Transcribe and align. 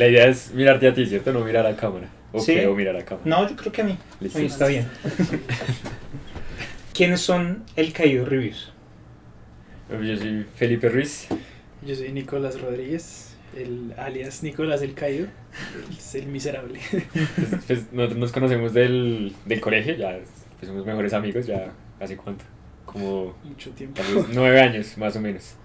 La 0.00 0.08
idea 0.08 0.28
es 0.28 0.52
mirarte 0.54 0.88
a 0.88 0.94
ti, 0.94 1.04
¿cierto? 1.04 1.30
No 1.30 1.44
mirar 1.44 1.66
a 1.66 1.76
cámara. 1.76 2.08
O 2.32 2.40
Sí. 2.40 2.54
creo 2.54 2.74
mirar 2.74 2.96
a 2.96 3.04
cámara. 3.04 3.26
No, 3.26 3.46
yo 3.46 3.54
creo 3.54 3.70
que 3.70 3.82
a 3.82 3.84
mí. 3.84 3.98
Listo. 4.18 4.38
Ahí 4.38 4.46
está 4.46 4.66
bien. 4.66 4.88
¿Quiénes 6.94 7.20
son 7.20 7.64
el 7.76 7.92
Caído 7.92 8.24
Reviews? 8.24 8.72
Yo 9.90 10.16
soy 10.16 10.46
Felipe 10.56 10.88
Ruiz. 10.88 11.26
Yo 11.84 11.94
soy 11.94 12.12
Nicolás 12.12 12.58
Rodríguez, 12.62 13.36
el 13.54 13.92
alias 13.98 14.42
Nicolás 14.42 14.80
el 14.80 14.94
Caído, 14.94 15.26
es 15.90 16.14
el 16.14 16.28
miserable. 16.28 16.80
Pues, 16.90 17.04
pues, 17.66 17.92
nosotros 17.92 18.18
nos 18.18 18.32
conocemos 18.32 18.72
del, 18.72 19.34
del 19.44 19.60
colegio, 19.60 19.96
ya 19.96 20.18
pues, 20.58 20.66
somos 20.68 20.86
mejores 20.86 21.12
amigos, 21.12 21.46
ya 21.46 21.72
hace 22.00 22.16
cuánto, 22.16 22.46
como 22.86 23.36
Mucho 23.44 23.68
tiempo. 23.72 24.00
tal 24.00 24.14
vez 24.14 24.24
nueve 24.32 24.60
años 24.62 24.96
más 24.96 25.14
o 25.16 25.20
menos. 25.20 25.56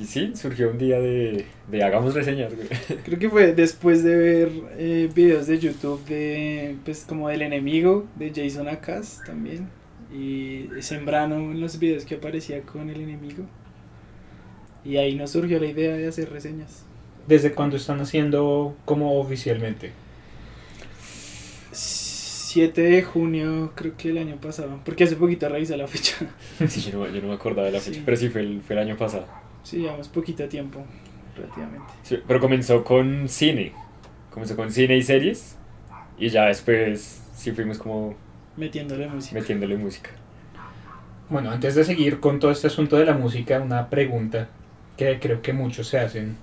Y 0.00 0.04
sí, 0.04 0.32
surgió 0.34 0.70
un 0.70 0.78
día 0.78 1.00
de, 1.00 1.46
de 1.70 1.82
hagamos 1.82 2.14
reseñas, 2.14 2.52
güey. 2.54 2.68
Creo 3.04 3.18
que 3.18 3.30
fue 3.30 3.52
después 3.54 4.02
de 4.02 4.16
ver 4.16 4.50
eh, 4.76 5.08
videos 5.14 5.46
de 5.46 5.58
YouTube 5.58 6.04
de, 6.06 6.76
pues, 6.84 7.04
como 7.08 7.28
del 7.28 7.42
enemigo, 7.42 8.06
de 8.16 8.32
Jason 8.34 8.68
Akas 8.68 9.20
también. 9.24 9.68
Y 10.12 10.68
Sembrano 10.80 11.36
en 11.36 11.60
los 11.60 11.78
videos 11.78 12.04
que 12.04 12.16
aparecía 12.16 12.62
con 12.62 12.90
el 12.90 13.00
enemigo. 13.00 13.44
Y 14.84 14.96
ahí 14.96 15.14
nos 15.16 15.30
surgió 15.32 15.58
la 15.60 15.66
idea 15.66 15.96
de 15.96 16.06
hacer 16.08 16.30
reseñas. 16.30 16.84
¿Desde 17.26 17.52
cuándo 17.52 17.76
están 17.76 18.00
haciendo 18.00 18.74
como 18.84 19.18
oficialmente? 19.20 19.92
7 21.72 22.80
de 22.80 23.02
junio, 23.02 23.72
creo 23.74 23.96
que 23.96 24.08
el 24.10 24.18
año 24.18 24.36
pasado. 24.40 24.80
Porque 24.84 25.04
hace 25.04 25.16
poquito 25.16 25.48
revisé 25.48 25.76
la 25.76 25.86
fecha. 25.86 26.16
Sí, 26.68 26.80
yo 26.90 26.98
no, 26.98 27.08
yo 27.08 27.20
no 27.20 27.28
me 27.28 27.34
acordaba 27.34 27.66
de 27.66 27.72
la 27.72 27.80
fecha, 27.80 27.96
Sí. 27.98 28.02
pero 28.04 28.16
sí 28.16 28.28
fue 28.30 28.40
el, 28.40 28.62
fue 28.62 28.74
el 28.76 28.82
año 28.82 28.96
pasado. 28.96 29.26
Sí, 29.62 29.78
llevamos 29.78 30.08
poquito 30.08 30.48
tiempo, 30.48 30.84
relativamente. 31.36 31.86
Sí, 32.02 32.18
pero 32.26 32.40
comenzó 32.40 32.82
con 32.84 33.28
cine, 33.28 33.72
comenzó 34.30 34.56
con 34.56 34.70
cine 34.72 34.96
y 34.96 35.02
series, 35.02 35.56
y 36.18 36.28
ya 36.30 36.46
después 36.46 37.22
sí 37.34 37.52
fuimos 37.52 37.78
como 37.78 38.14
Metiéndole 38.56 39.06
música. 39.08 39.34
metiéndole 39.38 39.76
música. 39.76 40.10
Bueno, 41.28 41.50
antes 41.50 41.74
de 41.74 41.84
seguir 41.84 42.20
con 42.20 42.40
todo 42.40 42.50
este 42.50 42.66
asunto 42.68 42.96
de 42.96 43.04
la 43.04 43.12
música, 43.14 43.60
una 43.60 43.88
pregunta 43.90 44.48
que 44.96 45.18
creo 45.20 45.42
que 45.42 45.52
muchos 45.52 45.86
se 45.88 45.98
hacen. 45.98 46.36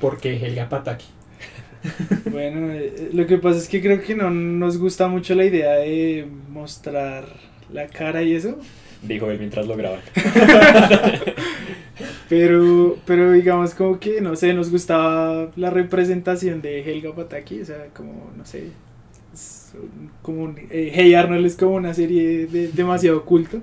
¿Por 0.00 0.18
qué 0.18 0.36
Helga 0.36 0.68
Pataki? 0.68 1.06
Bueno, 2.30 2.72
eh, 2.72 3.10
lo 3.12 3.26
que 3.26 3.38
pasa 3.38 3.58
es 3.58 3.68
que 3.68 3.80
creo 3.80 4.02
que 4.02 4.16
no 4.16 4.28
nos 4.30 4.76
gusta 4.78 5.06
mucho 5.06 5.34
la 5.36 5.44
idea 5.44 5.74
de 5.74 6.26
mostrar 6.50 7.26
la 7.72 7.86
cara 7.86 8.22
y 8.22 8.34
eso, 8.34 8.58
Dijo 9.02 9.30
él 9.30 9.38
mientras 9.38 9.66
lo 9.68 9.76
graban. 9.76 10.00
pero, 12.28 12.98
pero 13.06 13.32
digamos 13.32 13.74
como 13.74 14.00
que, 14.00 14.20
no 14.20 14.34
sé, 14.36 14.52
nos 14.54 14.70
gustaba 14.70 15.50
la 15.56 15.70
representación 15.70 16.60
de 16.60 16.80
Helga 16.80 17.14
Pataki, 17.14 17.60
o 17.60 17.64
sea, 17.64 17.86
como, 17.94 18.30
no 18.36 18.44
sé, 18.44 18.64
como 20.22 20.42
un, 20.42 20.58
eh, 20.70 20.90
Hey 20.92 21.14
Arnold 21.14 21.46
es 21.46 21.56
como 21.56 21.74
una 21.74 21.94
serie 21.94 22.46
de, 22.46 22.68
demasiado 22.68 23.24
culto. 23.24 23.60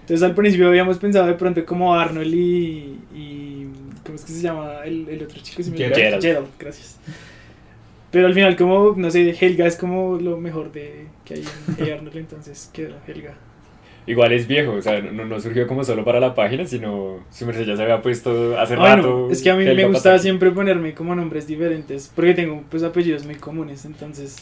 Entonces 0.00 0.22
al 0.22 0.34
principio 0.34 0.68
habíamos 0.68 0.98
pensado 0.98 1.26
de 1.26 1.34
pronto 1.34 1.64
como 1.66 1.94
Arnold 1.94 2.32
y, 2.32 2.98
y 3.14 3.66
¿cómo 4.04 4.16
es 4.16 4.24
que 4.24 4.32
se 4.32 4.40
llama 4.40 4.84
el, 4.84 5.06
el 5.08 5.22
otro 5.22 5.38
chico? 5.42 5.62
Se 5.62 5.70
me 5.70 5.76
olvidó. 5.76 5.94
Gerald. 5.96 6.22
Gerald, 6.22 6.46
gracias. 6.58 6.98
Pero 8.10 8.26
al 8.26 8.34
final 8.34 8.56
como, 8.56 8.94
no 8.96 9.10
sé, 9.10 9.36
Helga 9.38 9.66
es 9.66 9.76
como 9.76 10.16
lo 10.16 10.38
mejor 10.38 10.72
de 10.72 11.06
que 11.24 11.34
hay 11.34 11.40
en 11.40 11.76
Hey 11.78 11.90
Arnold, 11.90 12.16
entonces 12.16 12.70
quedó 12.72 12.96
Helga. 13.06 13.34
Igual 14.08 14.32
es 14.32 14.46
viejo, 14.46 14.72
o 14.72 14.82
sea, 14.82 15.00
no, 15.02 15.24
no 15.26 15.38
surgió 15.40 15.66
como 15.66 15.84
solo 15.84 16.04
para 16.04 16.18
la 16.18 16.34
página, 16.34 16.66
sino 16.66 17.24
su 17.30 17.46
merced 17.46 17.66
ya 17.66 17.76
se 17.76 17.82
había 17.82 18.00
puesto 18.02 18.58
hace 18.58 18.74
Ah, 18.74 18.96
rato. 18.96 19.12
bueno, 19.12 19.30
es 19.32 19.42
que 19.42 19.50
a 19.50 19.54
mí 19.54 19.64
me 19.64 19.84
gustaba 19.84 20.14
Pataki. 20.14 20.22
siempre 20.22 20.50
ponerme 20.50 20.94
como 20.94 21.14
nombres 21.14 21.46
diferentes, 21.46 22.10
porque 22.14 22.34
tengo 22.34 22.64
pues 22.70 22.82
apellidos 22.82 23.24
muy 23.26 23.34
comunes, 23.36 23.84
entonces 23.84 24.36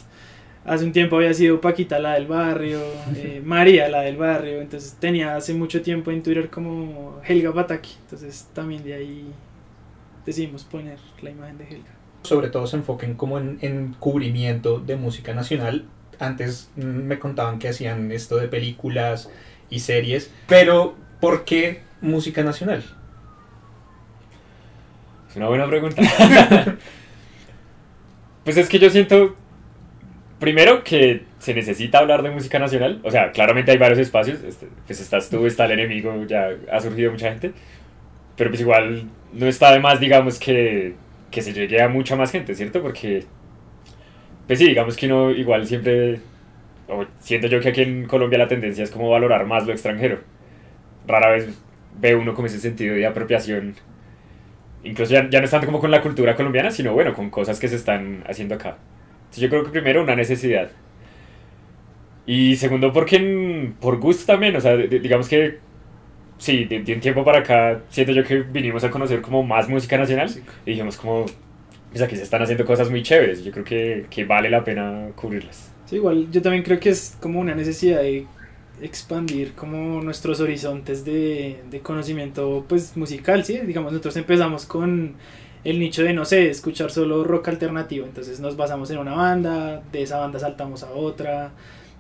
hace 0.64 0.84
un 0.84 0.92
tiempo 0.92 1.16
había 1.16 1.34
sido 1.34 1.60
Paquita 1.60 1.98
la 1.98 2.14
del 2.14 2.26
barrio, 2.26 2.80
eh, 3.16 3.42
María 3.44 3.88
la 3.88 4.02
del 4.02 4.16
barrio, 4.16 4.60
entonces 4.60 4.96
tenía 5.00 5.36
hace 5.36 5.52
mucho 5.52 5.82
tiempo 5.82 6.10
en 6.12 6.22
Twitter 6.22 6.48
como 6.48 7.20
Helga 7.26 7.50
Bataki, 7.50 7.96
entonces 8.02 8.48
también 8.54 8.84
de 8.84 8.94
ahí 8.94 9.24
decidimos 10.24 10.64
poner 10.64 10.98
la 11.22 11.30
imagen 11.30 11.58
de 11.58 11.64
Helga. 11.64 11.90
Sobre 12.22 12.48
todo 12.48 12.66
se 12.66 12.76
enfoquen 12.76 13.14
como 13.14 13.38
en, 13.38 13.58
en 13.62 13.94
cubrimiento 13.98 14.80
de 14.80 14.96
música 14.96 15.32
nacional. 15.34 15.84
Antes 16.18 16.70
mm, 16.76 16.80
me 16.82 17.18
contaban 17.18 17.58
que 17.58 17.68
hacían 17.68 18.10
esto 18.10 18.36
de 18.36 18.48
películas 18.48 19.30
y 19.70 19.80
series, 19.80 20.32
pero 20.46 20.96
¿por 21.20 21.44
qué 21.44 21.82
música 22.00 22.42
nacional? 22.42 22.84
Es 25.28 25.36
una 25.36 25.48
buena 25.48 25.66
pregunta. 25.66 26.02
pues 28.44 28.56
es 28.56 28.68
que 28.68 28.78
yo 28.78 28.90
siento, 28.90 29.36
primero, 30.38 30.84
que 30.84 31.24
se 31.38 31.54
necesita 31.54 31.98
hablar 31.98 32.22
de 32.22 32.30
música 32.30 32.58
nacional. 32.58 33.00
O 33.04 33.10
sea, 33.10 33.32
claramente 33.32 33.70
hay 33.70 33.78
varios 33.78 33.98
espacios. 33.98 34.42
este, 34.42 34.68
pues 34.86 35.00
estás 35.00 35.30
tú, 35.30 35.46
está 35.46 35.66
el 35.66 35.72
enemigo, 35.72 36.24
ya 36.26 36.50
ha 36.72 36.80
surgido 36.80 37.12
mucha 37.12 37.30
gente. 37.30 37.52
Pero 38.36 38.50
pues 38.50 38.60
igual 38.60 39.08
no 39.32 39.46
está 39.46 39.72
de 39.72 39.80
más, 39.80 40.00
digamos, 40.00 40.38
que, 40.38 40.94
que 41.30 41.42
se 41.42 41.52
llegue 41.52 41.80
a 41.80 41.88
mucha 41.88 42.16
más 42.16 42.32
gente, 42.32 42.54
¿cierto? 42.54 42.82
Porque, 42.82 43.24
pues 44.46 44.58
sí, 44.58 44.66
digamos 44.66 44.96
que 44.96 45.06
uno 45.06 45.30
igual 45.30 45.66
siempre, 45.66 46.20
o 46.88 47.06
siento 47.20 47.46
yo 47.48 47.60
que 47.60 47.70
aquí 47.70 47.82
en 47.82 48.06
Colombia 48.06 48.38
la 48.38 48.48
tendencia 48.48 48.84
es 48.84 48.90
como 48.90 49.10
valorar 49.10 49.46
más 49.46 49.66
lo 49.66 49.72
extranjero. 49.72 50.20
Rara 51.06 51.30
vez 51.32 51.48
ve 52.00 52.16
uno 52.16 52.34
como 52.34 52.46
ese 52.48 52.60
sentido 52.60 52.94
de 52.96 53.06
apropiación 53.06 53.76
incluso 54.84 55.12
ya, 55.12 55.28
ya 55.28 55.40
no 55.40 55.44
es 55.44 55.50
tanto 55.50 55.66
como 55.66 55.80
con 55.80 55.90
la 55.90 56.02
cultura 56.02 56.36
colombiana, 56.36 56.70
sino 56.70 56.92
bueno, 56.92 57.14
con 57.14 57.30
cosas 57.30 57.58
que 57.58 57.68
se 57.68 57.76
están 57.76 58.22
haciendo 58.28 58.54
acá. 58.54 58.78
Entonces 59.24 59.42
yo 59.42 59.48
creo 59.48 59.64
que 59.64 59.70
primero 59.70 60.02
una 60.02 60.14
necesidad. 60.16 60.70
Y 62.26 62.56
segundo, 62.56 62.92
porque 62.92 63.72
por 63.80 63.98
gusto 63.98 64.26
también, 64.26 64.56
o 64.56 64.60
sea, 64.60 64.76
de- 64.76 64.88
digamos 65.00 65.28
que 65.28 65.58
sí, 66.38 66.64
de, 66.66 66.82
de 66.82 66.94
un 66.94 67.00
tiempo 67.00 67.24
para 67.24 67.40
acá 67.40 67.82
siento 67.90 68.12
yo 68.12 68.24
que 68.24 68.40
vinimos 68.42 68.84
a 68.84 68.90
conocer 68.90 69.22
como 69.22 69.42
más 69.44 69.68
música 69.68 69.98
nacional 69.98 70.30
y 70.66 70.70
dijimos 70.72 70.96
como, 70.98 71.26
pues 71.96 72.06
aquí 72.06 72.16
se 72.16 72.24
están 72.24 72.42
haciendo 72.42 72.66
cosas 72.66 72.90
muy 72.90 73.02
chéveres, 73.02 73.42
yo 73.42 73.50
creo 73.50 73.64
que, 73.64 74.06
que 74.10 74.26
vale 74.26 74.50
la 74.50 74.62
pena 74.62 75.08
cubrirlas. 75.14 75.70
Sí, 75.86 75.96
igual 75.96 76.30
yo 76.30 76.42
también 76.42 76.62
creo 76.62 76.78
que 76.78 76.90
es 76.90 77.16
como 77.22 77.40
una 77.40 77.54
necesidad 77.54 78.02
de 78.02 78.26
expandir 78.82 79.54
como 79.54 80.02
nuestros 80.02 80.40
horizontes 80.40 81.06
de, 81.06 81.62
de 81.70 81.80
conocimiento 81.80 82.66
pues 82.68 82.98
musical, 82.98 83.46
¿sí? 83.46 83.60
Digamos, 83.60 83.92
nosotros 83.92 84.14
empezamos 84.18 84.66
con 84.66 85.14
el 85.64 85.78
nicho 85.78 86.02
de, 86.02 86.12
no 86.12 86.26
sé, 86.26 86.50
escuchar 86.50 86.90
solo 86.90 87.24
rock 87.24 87.48
alternativo, 87.48 88.04
entonces 88.04 88.40
nos 88.40 88.58
basamos 88.58 88.90
en 88.90 88.98
una 88.98 89.14
banda, 89.14 89.82
de 89.90 90.02
esa 90.02 90.18
banda 90.18 90.38
saltamos 90.38 90.82
a 90.82 90.90
otra 90.90 91.52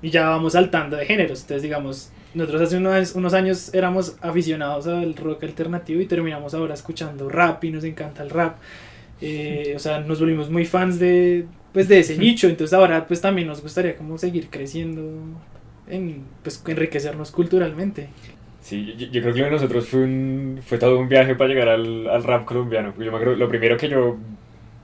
y 0.02 0.10
ya 0.10 0.28
vamos 0.28 0.52
saltando 0.52 0.98
de 0.98 1.06
géneros, 1.06 1.40
entonces 1.40 1.62
digamos, 1.62 2.10
nosotros 2.34 2.60
hace 2.60 2.76
unos, 2.76 3.14
unos 3.14 3.32
años 3.32 3.72
éramos 3.72 4.18
aficionados 4.20 4.86
al 4.88 5.16
rock 5.16 5.44
alternativo 5.44 6.02
y 6.02 6.06
terminamos 6.06 6.52
ahora 6.52 6.74
escuchando 6.74 7.30
rap 7.30 7.64
y 7.64 7.70
nos 7.70 7.82
encanta 7.84 8.22
el 8.22 8.28
rap. 8.28 8.58
Eh, 9.20 9.72
o 9.74 9.78
sea, 9.78 10.00
nos 10.00 10.20
volvimos 10.20 10.50
muy 10.50 10.66
fans 10.66 10.98
de, 10.98 11.46
pues, 11.72 11.88
de 11.88 12.00
ese 12.00 12.18
nicho, 12.18 12.48
entonces 12.48 12.74
ahora 12.74 13.06
pues 13.06 13.20
también 13.20 13.48
nos 13.48 13.62
gustaría 13.62 13.96
como 13.96 14.18
seguir 14.18 14.48
creciendo, 14.50 15.02
en, 15.88 16.24
pues 16.42 16.62
enriquecernos 16.66 17.30
culturalmente. 17.30 18.08
Sí, 18.60 18.94
yo, 18.98 19.06
yo 19.06 19.22
creo 19.22 19.32
que 19.34 19.38
lo 19.40 19.44
de 19.46 19.50
nosotros 19.52 19.88
fue, 19.88 20.00
un, 20.00 20.60
fue 20.64 20.78
todo 20.78 20.98
un 20.98 21.08
viaje 21.08 21.34
para 21.36 21.48
llegar 21.48 21.68
al, 21.68 22.08
al 22.08 22.24
rap 22.24 22.44
colombiano. 22.44 22.92
Yo 22.98 23.10
me 23.12 23.18
acuerdo, 23.18 23.36
lo 23.36 23.48
primero 23.48 23.76
que 23.76 23.88
yo, 23.88 24.16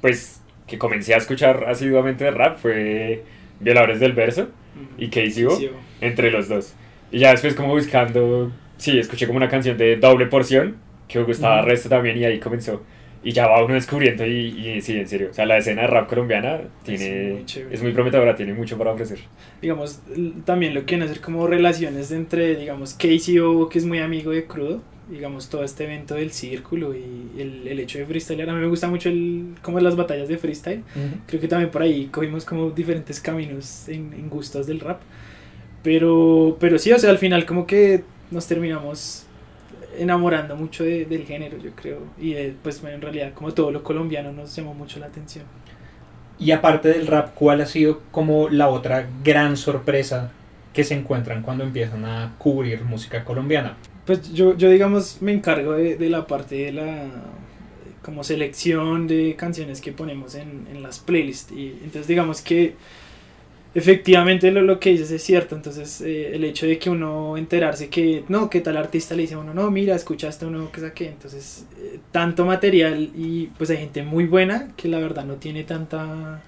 pues, 0.00 0.40
que 0.66 0.78
comencé 0.78 1.14
a 1.14 1.18
escuchar 1.18 1.64
asiduamente 1.68 2.24
de 2.24 2.30
rap 2.30 2.58
fue 2.58 3.24
Violadores 3.60 4.00
del 4.00 4.12
Verso 4.12 4.48
y 4.96 5.08
KCO, 5.08 5.58
entre 6.00 6.30
los 6.30 6.48
dos. 6.48 6.74
Y 7.10 7.18
ya 7.18 7.32
después 7.32 7.54
como 7.54 7.68
buscando, 7.74 8.52
sí, 8.78 8.98
escuché 8.98 9.26
como 9.26 9.36
una 9.38 9.48
canción 9.48 9.76
de 9.76 9.96
doble 9.96 10.26
porción, 10.26 10.76
que 11.08 11.18
me 11.18 11.24
gustaba 11.24 11.56
el 11.56 11.60
Ujú. 11.62 11.70
resto 11.70 11.88
también 11.88 12.16
y 12.18 12.24
ahí 12.24 12.38
comenzó. 12.38 12.82
Y 13.24 13.32
ya 13.32 13.46
va 13.46 13.64
uno 13.64 13.74
descubriendo 13.74 14.26
y, 14.26 14.48
y 14.48 14.80
sí, 14.82 14.98
en 14.98 15.06
serio, 15.08 15.28
o 15.30 15.34
sea, 15.34 15.46
la 15.46 15.58
escena 15.58 15.82
de 15.82 15.88
rap 15.88 16.08
colombiana 16.08 16.60
tiene, 16.84 17.34
muy 17.34 17.44
chévere. 17.44 17.74
es 17.74 17.82
muy 17.82 17.92
prometedora, 17.92 18.34
tiene 18.34 18.52
mucho 18.52 18.76
para 18.76 18.92
ofrecer. 18.92 19.20
digamos, 19.60 20.00
también 20.44 20.74
lo 20.74 20.84
quieren 20.84 21.08
hacer 21.08 21.20
como 21.20 21.46
relaciones 21.46 22.10
entre, 22.10 22.56
digamos, 22.56 22.94
KCO, 22.94 23.68
que 23.68 23.78
es 23.78 23.84
muy 23.86 24.00
amigo 24.00 24.32
de 24.32 24.44
Crudo, 24.46 24.82
digamos, 25.08 25.48
todo 25.50 25.62
este 25.62 25.84
evento 25.84 26.14
del 26.16 26.32
círculo 26.32 26.94
y 26.94 27.40
el, 27.40 27.68
el 27.68 27.78
hecho 27.78 27.98
de 27.98 28.06
freestyler. 28.06 28.48
A 28.50 28.54
mí 28.54 28.60
me 28.60 28.66
gusta 28.66 28.88
mucho 28.88 29.08
el, 29.08 29.54
como 29.62 29.78
las 29.78 29.94
batallas 29.94 30.28
de 30.28 30.38
freestyle. 30.38 30.82
Creo 31.26 31.40
que 31.40 31.48
también 31.48 31.70
por 31.70 31.82
ahí 31.82 32.06
cogimos 32.06 32.44
como 32.44 32.70
diferentes 32.70 33.20
caminos 33.20 33.88
en, 33.88 34.12
en 34.14 34.28
gustos 34.28 34.66
del 34.66 34.80
rap. 34.80 35.00
Pero, 35.82 36.56
pero 36.60 36.78
sí, 36.78 36.92
o 36.92 36.98
sea, 36.98 37.10
al 37.10 37.18
final 37.18 37.44
como 37.44 37.66
que 37.66 38.04
nos 38.30 38.46
terminamos 38.46 39.26
enamorando 39.98 40.56
mucho 40.56 40.84
de- 40.84 41.04
del 41.06 41.24
género, 41.26 41.58
yo 41.58 41.70
creo. 41.72 41.98
Y 42.18 42.34
de, 42.34 42.54
pues 42.62 42.80
bueno, 42.80 42.96
en 42.96 43.02
realidad 43.02 43.32
como 43.34 43.52
todo 43.52 43.70
lo 43.70 43.82
colombiano 43.82 44.32
nos 44.32 44.54
llamó 44.56 44.74
mucho 44.74 44.98
la 45.00 45.06
atención. 45.06 45.44
Y 46.38 46.50
aparte 46.50 46.88
del 46.88 47.06
rap, 47.06 47.34
¿cuál 47.34 47.60
ha 47.60 47.66
sido 47.66 48.00
como 48.10 48.48
la 48.48 48.68
otra 48.68 49.06
gran 49.22 49.56
sorpresa 49.56 50.32
que 50.72 50.84
se 50.84 50.94
encuentran 50.94 51.42
cuando 51.42 51.64
empiezan 51.64 52.04
a 52.04 52.34
cubrir 52.38 52.82
música 52.84 53.24
colombiana? 53.24 53.76
Pues 54.06 54.32
yo, 54.32 54.56
yo 54.56 54.68
digamos, 54.68 55.22
me 55.22 55.32
encargo 55.32 55.72
de, 55.74 55.96
de 55.96 56.10
la 56.10 56.26
parte 56.26 56.56
de 56.56 56.72
la 56.72 57.04
como 58.02 58.24
selección 58.24 59.06
de 59.06 59.36
canciones 59.36 59.80
que 59.80 59.92
ponemos 59.92 60.34
en, 60.34 60.66
en 60.72 60.82
las 60.82 60.98
playlists. 60.98 61.52
Y 61.52 61.68
entonces 61.84 62.08
digamos 62.08 62.40
que 62.42 62.74
efectivamente 63.74 64.50
lo, 64.50 64.62
lo 64.62 64.78
que 64.78 64.90
dices 64.90 65.10
es 65.10 65.22
cierto. 65.22 65.54
Entonces 65.54 66.00
eh, 66.00 66.34
el 66.34 66.44
hecho 66.44 66.66
de 66.66 66.78
que 66.78 66.90
uno 66.90 67.36
enterarse 67.36 67.88
que 67.88 68.24
no, 68.28 68.50
que 68.50 68.60
tal 68.60 68.76
artista 68.76 69.14
le 69.14 69.22
dice 69.22 69.34
a 69.34 69.38
uno, 69.38 69.54
no, 69.54 69.70
mira, 69.70 69.94
escuchaste 69.94 70.46
uno 70.46 70.70
que 70.72 70.80
saqué. 70.80 71.08
Entonces 71.08 71.66
eh, 71.78 72.00
tanto 72.10 72.44
material 72.44 73.10
y 73.16 73.46
pues 73.58 73.70
hay 73.70 73.78
gente 73.78 74.02
muy 74.02 74.26
buena 74.26 74.68
que 74.76 74.88
la 74.88 74.98
verdad 74.98 75.24
no 75.24 75.34
tiene 75.34 75.64
tanta 75.64 76.42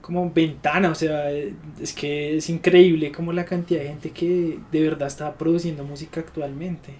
como 0.00 0.30
ventana, 0.32 0.90
o 0.90 0.94
sea, 0.94 1.30
eh, 1.30 1.52
es 1.80 1.92
que 1.92 2.38
es 2.38 2.48
increíble 2.48 3.12
como 3.12 3.32
la 3.32 3.44
cantidad 3.44 3.80
de 3.80 3.88
gente 3.88 4.10
que 4.10 4.58
de 4.72 4.82
verdad 4.82 5.06
está 5.06 5.34
produciendo 5.34 5.84
música 5.84 6.20
actualmente. 6.20 6.94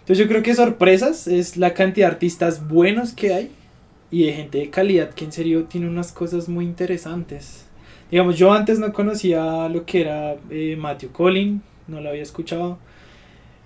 Entonces 0.00 0.24
yo 0.24 0.28
creo 0.28 0.42
que 0.42 0.54
sorpresas 0.54 1.26
es 1.26 1.56
la 1.56 1.74
cantidad 1.74 2.08
de 2.08 2.12
artistas 2.12 2.68
buenos 2.68 3.12
que 3.12 3.34
hay 3.34 3.50
y 4.10 4.24
de 4.24 4.32
gente 4.32 4.58
de 4.58 4.70
calidad 4.70 5.10
que 5.10 5.24
en 5.24 5.32
serio 5.32 5.64
tiene 5.64 5.88
unas 5.88 6.12
cosas 6.12 6.48
muy 6.48 6.64
interesantes. 6.64 7.67
Digamos, 8.10 8.38
yo 8.38 8.52
antes 8.52 8.78
no 8.78 8.92
conocía 8.92 9.68
lo 9.68 9.84
que 9.84 10.00
era 10.00 10.36
eh, 10.50 10.76
Matthew 10.78 11.12
Collin, 11.12 11.62
no 11.86 12.00
lo 12.00 12.08
había 12.10 12.22
escuchado. 12.22 12.78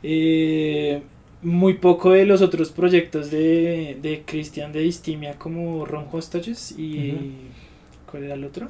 Eh, 0.02 1.02
muy 1.42 1.74
poco 1.74 2.12
de 2.12 2.24
los 2.24 2.42
otros 2.42 2.70
proyectos 2.70 3.30
de, 3.30 3.98
de 4.00 4.22
Christian 4.24 4.72
de 4.72 4.80
Distimia 4.80 5.38
como 5.38 5.84
Ron 5.84 6.06
Hostages 6.10 6.72
y... 6.78 7.14
¿Cuál 8.10 8.24
era 8.24 8.34
el 8.34 8.44
otro? 8.44 8.68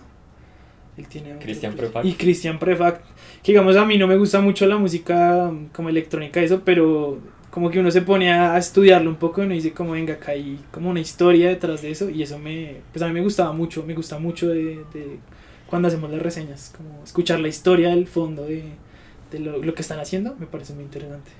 Él 0.96 1.08
tiene 1.08 1.36
Christian 1.38 1.74
Prefact. 1.74 2.06
Y 2.06 2.12
Christian 2.12 2.58
Prefact. 2.58 3.04
Que 3.42 3.52
digamos, 3.52 3.76
a 3.76 3.84
mí 3.84 3.98
no 3.98 4.06
me 4.06 4.16
gusta 4.16 4.40
mucho 4.40 4.66
la 4.66 4.76
música 4.76 5.50
mm, 5.50 5.70
como 5.72 5.88
electrónica, 5.88 6.40
eso, 6.40 6.62
pero 6.64 7.18
como 7.50 7.70
que 7.70 7.80
uno 7.80 7.90
se 7.90 8.02
pone 8.02 8.32
a 8.32 8.56
estudiarlo 8.56 9.10
un 9.10 9.16
poco 9.16 9.42
y 9.42 9.46
uno 9.46 9.54
dice 9.54 9.72
como 9.72 9.92
venga 9.92 10.14
acá 10.14 10.32
hay 10.32 10.58
como 10.70 10.88
una 10.88 11.00
historia 11.00 11.50
detrás 11.50 11.82
de 11.82 11.90
eso 11.90 12.08
y 12.08 12.22
eso 12.22 12.38
me 12.38 12.76
pues 12.90 13.02
a 13.02 13.08
mí 13.08 13.12
me 13.12 13.20
gustaba 13.20 13.52
mucho 13.52 13.84
me 13.84 13.92
gusta 13.92 14.18
mucho 14.18 14.48
de, 14.48 14.76
de 14.94 15.18
cuando 15.72 15.88
hacemos 15.88 16.10
las 16.10 16.20
reseñas 16.20 16.70
como 16.76 17.02
escuchar 17.02 17.40
la 17.40 17.48
historia 17.48 17.88
del 17.88 18.06
fondo 18.06 18.44
de, 18.44 18.64
de 19.30 19.38
lo, 19.38 19.56
lo, 19.56 19.74
que 19.74 19.80
están 19.80 20.00
haciendo 20.00 20.36
me 20.38 20.44
parece 20.44 20.74
muy 20.74 20.84
interesante 20.84 21.30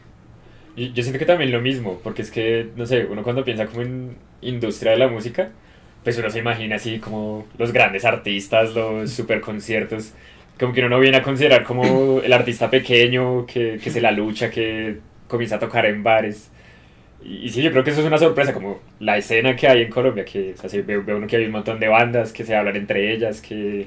y 0.74 0.90
yo 0.94 1.02
siento 1.02 1.18
que 1.18 1.26
también 1.26 1.52
lo 1.52 1.60
mismo 1.60 2.00
porque 2.02 2.22
es 2.22 2.30
que 2.30 2.70
no 2.74 2.86
sé 2.86 3.04
uno 3.04 3.22
cuando 3.22 3.44
piensa 3.44 3.66
como 3.66 3.82
en 3.82 4.16
industria 4.40 4.92
de 4.92 4.96
la 4.96 5.08
música 5.08 5.52
pues 6.02 6.18
uno 6.18 6.30
se 6.30 6.38
imagina 6.38 6.76
así 6.76 6.98
como 6.98 7.46
los 7.58 7.72
grandes 7.72 8.04
artistas, 8.04 8.74
los 8.74 9.10
super 9.10 9.40
conciertos, 9.40 10.12
como 10.58 10.72
que 10.72 10.80
uno 10.80 10.88
no 10.90 11.00
viene 11.00 11.18
a 11.18 11.22
considerar 11.22 11.64
como 11.64 12.20
el 12.24 12.32
artista 12.32 12.70
pequeño 12.70 13.46
que, 13.46 13.78
que 13.82 13.90
se 13.90 14.00
la 14.00 14.10
lucha, 14.10 14.50
que 14.50 14.98
comienza 15.28 15.56
a 15.56 15.58
tocar 15.58 15.86
en 15.86 16.02
bares. 16.02 16.50
Y, 17.24 17.46
y, 17.46 17.48
sí, 17.50 17.62
yo 17.62 17.70
creo 17.70 17.84
que 17.84 17.90
eso 17.90 18.00
es 18.00 18.06
una 18.06 18.18
sorpresa, 18.18 18.52
como 18.52 18.80
la 18.98 19.16
escena 19.16 19.54
que 19.54 19.68
hay 19.68 19.82
en 19.82 19.90
Colombia, 19.90 20.24
que 20.24 20.54
o 20.62 20.68
sea, 20.68 20.82
ve, 20.82 20.98
ve, 20.98 21.14
uno 21.14 21.26
que 21.26 21.36
hay 21.36 21.44
un 21.46 21.52
montón 21.52 21.78
de 21.78 21.88
bandas 21.88 22.32
que 22.32 22.44
se 22.44 22.56
hablan 22.56 22.76
entre 22.76 23.12
ellas, 23.12 23.40
que, 23.40 23.86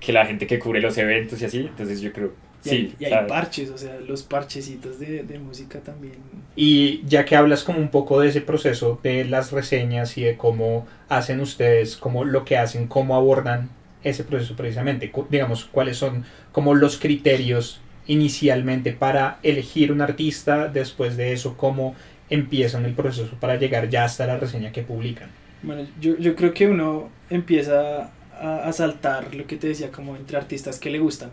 que 0.00 0.12
la 0.12 0.26
gente 0.26 0.46
que 0.46 0.58
cubre 0.58 0.80
los 0.80 0.96
eventos 0.98 1.40
y 1.42 1.44
así, 1.44 1.58
entonces 1.58 2.00
yo 2.00 2.12
creo... 2.12 2.32
Y 2.62 2.68
sí, 2.68 2.76
hay, 2.76 2.96
y 2.98 3.04
hay 3.06 3.26
parches, 3.26 3.70
o 3.70 3.78
sea, 3.78 3.98
los 4.00 4.22
parchecitos 4.22 4.98
de, 4.98 5.22
de, 5.22 5.38
música 5.38 5.80
también. 5.80 6.16
Y 6.56 7.02
ya 7.06 7.24
que 7.24 7.34
hablas 7.34 7.64
como 7.64 7.78
un 7.78 7.88
poco 7.88 8.20
de 8.20 8.28
ese 8.28 8.42
proceso 8.42 9.00
de 9.02 9.24
las 9.24 9.50
reseñas 9.50 10.18
y 10.18 10.24
de 10.24 10.36
cómo 10.36 10.86
hacen 11.08 11.40
ustedes, 11.40 11.96
como 11.96 12.24
lo 12.24 12.44
que 12.44 12.58
hacen, 12.58 12.86
cómo 12.86 13.16
abordan 13.16 13.70
ese 14.04 14.24
proceso 14.24 14.56
precisamente, 14.56 15.10
digamos, 15.30 15.64
cuáles 15.64 15.96
son 15.96 16.24
como 16.52 16.74
los 16.74 16.98
criterios 16.98 17.80
inicialmente 18.06 18.92
para 18.92 19.38
elegir 19.42 19.92
un 19.92 20.00
artista, 20.00 20.68
después 20.68 21.16
de 21.16 21.32
eso, 21.32 21.56
cómo 21.56 21.94
empiezan 22.28 22.84
el 22.84 22.94
proceso 22.94 23.36
para 23.38 23.56
llegar 23.56 23.88
ya 23.88 24.04
hasta 24.04 24.26
la 24.26 24.36
reseña 24.36 24.72
que 24.72 24.82
publican. 24.82 25.30
Bueno, 25.62 25.86
yo, 26.00 26.16
yo 26.16 26.34
creo 26.34 26.54
que 26.54 26.66
uno 26.66 27.10
empieza 27.28 28.10
a, 28.40 28.68
a 28.68 28.72
saltar 28.72 29.34
lo 29.34 29.46
que 29.46 29.56
te 29.56 29.68
decía, 29.68 29.90
como 29.92 30.16
entre 30.16 30.36
artistas 30.36 30.78
que 30.78 30.90
le 30.90 30.98
gustan. 30.98 31.30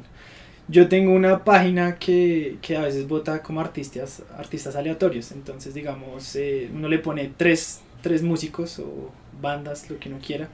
Yo 0.69 0.89
tengo 0.89 1.13
una 1.13 1.45
página 1.45 1.97
que, 1.97 2.57
que 2.61 2.75
a 2.75 2.81
veces 2.81 3.07
vota 3.07 3.41
como 3.41 3.61
artistas, 3.61 4.23
artistas 4.37 4.75
aleatorios. 4.75 5.31
Entonces, 5.31 5.73
digamos, 5.73 6.35
eh, 6.35 6.69
uno 6.73 6.89
le 6.89 6.99
pone 6.99 7.31
tres, 7.37 7.79
tres 8.01 8.21
músicos 8.21 8.77
o 8.79 9.09
bandas, 9.41 9.89
lo 9.89 9.97
que 9.97 10.09
uno 10.09 10.19
quiera, 10.19 10.49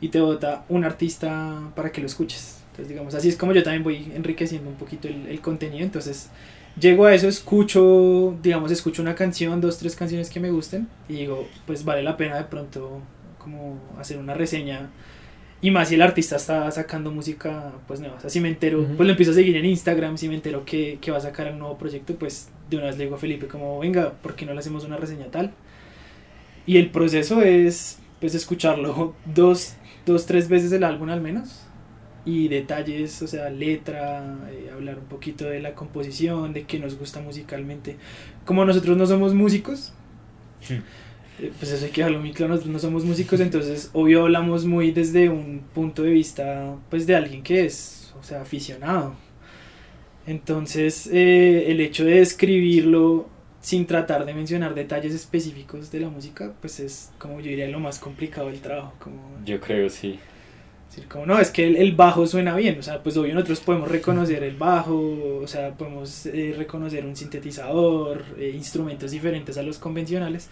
y 0.00 0.08
te 0.08 0.18
vota 0.18 0.64
un 0.70 0.84
artista 0.84 1.60
para 1.76 1.92
que 1.92 2.00
lo 2.00 2.06
escuches. 2.06 2.62
Entonces, 2.70 2.88
digamos, 2.88 3.14
así 3.14 3.28
es 3.28 3.36
como 3.36 3.52
yo 3.52 3.62
también 3.62 3.84
voy 3.84 4.10
enriqueciendo 4.14 4.70
un 4.70 4.76
poquito 4.76 5.08
el, 5.08 5.26
el 5.26 5.40
contenido. 5.42 5.84
Entonces, 5.84 6.30
llego 6.80 7.04
a 7.04 7.14
eso, 7.14 7.28
escucho, 7.28 8.34
digamos, 8.42 8.70
escucho 8.70 9.02
una 9.02 9.14
canción, 9.14 9.60
dos, 9.60 9.76
tres 9.76 9.94
canciones 9.94 10.30
que 10.30 10.40
me 10.40 10.50
gusten, 10.50 10.88
y 11.06 11.14
digo, 11.16 11.46
pues 11.66 11.84
vale 11.84 12.02
la 12.02 12.16
pena 12.16 12.38
de 12.38 12.44
pronto 12.44 13.02
como 13.38 13.78
hacer 13.98 14.16
una 14.16 14.32
reseña 14.32 14.88
y 15.62 15.70
más 15.70 15.88
si 15.88 15.94
el 15.94 16.02
artista 16.02 16.36
está 16.36 16.70
sacando 16.70 17.10
música 17.10 17.72
pues 17.86 18.00
nueva. 18.00 18.16
O 18.16 18.20
sea, 18.20 18.30
si 18.30 18.40
me 18.40 18.48
entero, 18.48 18.80
uh 18.80 18.82
-huh. 18.82 18.96
pues 18.96 19.06
lo 19.06 19.10
empiezo 19.10 19.32
a 19.32 19.34
seguir 19.34 19.56
en 19.56 19.66
Instagram, 19.66 20.16
si 20.16 20.28
me 20.28 20.34
entero 20.34 20.64
que, 20.64 20.98
que 21.00 21.10
va 21.10 21.18
a 21.18 21.20
sacar 21.20 21.52
un 21.52 21.58
nuevo 21.58 21.76
proyecto, 21.76 22.14
pues 22.14 22.48
de 22.70 22.78
una 22.78 22.86
vez 22.86 22.96
le 22.96 23.04
digo 23.04 23.16
a 23.16 23.18
Felipe 23.18 23.46
como, 23.46 23.78
venga, 23.78 24.12
¿por 24.22 24.34
qué 24.34 24.46
no 24.46 24.54
le 24.54 24.60
hacemos 24.60 24.84
una 24.84 24.96
reseña 24.96 25.26
tal? 25.26 25.52
Y 26.66 26.78
el 26.78 26.90
proceso 26.90 27.42
es 27.42 27.98
pues 28.20 28.34
escucharlo 28.34 29.14
dos, 29.26 29.74
dos 30.06 30.26
tres 30.26 30.48
veces 30.48 30.72
el 30.72 30.84
álbum 30.84 31.10
al 31.10 31.20
menos. 31.20 31.66
Y 32.24 32.48
detalles, 32.48 33.22
o 33.22 33.26
sea, 33.26 33.48
letra, 33.48 34.36
eh, 34.50 34.70
hablar 34.72 34.98
un 34.98 35.06
poquito 35.06 35.46
de 35.46 35.58
la 35.58 35.74
composición, 35.74 36.52
de 36.52 36.64
qué 36.64 36.78
nos 36.78 36.98
gusta 36.98 37.20
musicalmente. 37.20 37.96
Como 38.44 38.62
nosotros 38.66 38.96
no 38.98 39.06
somos 39.06 39.32
músicos, 39.32 39.94
sí 40.60 40.80
pues 41.58 41.72
eso 41.72 41.84
hay 41.84 41.90
que 41.90 42.00
dejarlo 42.00 42.20
muy 42.20 42.32
claro, 42.32 42.50
nosotros 42.50 42.72
no 42.72 42.78
somos 42.78 43.04
músicos, 43.04 43.40
entonces 43.40 43.90
obvio 43.92 44.22
hablamos 44.22 44.64
muy 44.64 44.92
desde 44.92 45.28
un 45.28 45.62
punto 45.74 46.02
de 46.02 46.10
vista 46.10 46.76
pues 46.88 47.06
de 47.06 47.16
alguien 47.16 47.42
que 47.42 47.64
es, 47.64 48.12
o 48.18 48.22
sea, 48.22 48.42
aficionado. 48.42 49.14
Entonces 50.26 51.08
eh, 51.12 51.70
el 51.70 51.80
hecho 51.80 52.04
de 52.04 52.20
escribirlo 52.20 53.28
sin 53.60 53.86
tratar 53.86 54.24
de 54.24 54.34
mencionar 54.34 54.74
detalles 54.74 55.14
específicos 55.14 55.90
de 55.90 56.00
la 56.00 56.08
música, 56.08 56.52
pues 56.60 56.80
es 56.80 57.10
como 57.18 57.40
yo 57.40 57.50
diría 57.50 57.68
lo 57.68 57.80
más 57.80 57.98
complicado 57.98 58.48
del 58.48 58.60
trabajo. 58.60 58.94
Como, 58.98 59.20
yo 59.44 59.60
creo, 59.60 59.88
sí. 59.90 60.18
Decir, 60.88 61.06
como 61.06 61.24
no, 61.24 61.38
es 61.38 61.50
que 61.50 61.68
el, 61.68 61.76
el, 61.76 61.94
bajo 61.94 62.26
suena 62.26 62.56
bien, 62.56 62.78
o 62.78 62.82
sea, 62.82 63.00
pues 63.00 63.16
obvio 63.16 63.32
nosotros 63.34 63.60
podemos 63.60 63.88
reconocer 63.88 64.42
el 64.42 64.56
bajo, 64.56 65.40
o 65.40 65.46
sea, 65.46 65.72
podemos 65.74 66.26
eh, 66.26 66.52
reconocer 66.56 67.06
un 67.06 67.14
sintetizador, 67.14 68.24
eh, 68.36 68.50
instrumentos 68.52 69.12
diferentes 69.12 69.56
a 69.56 69.62
los 69.62 69.78
convencionales, 69.78 70.50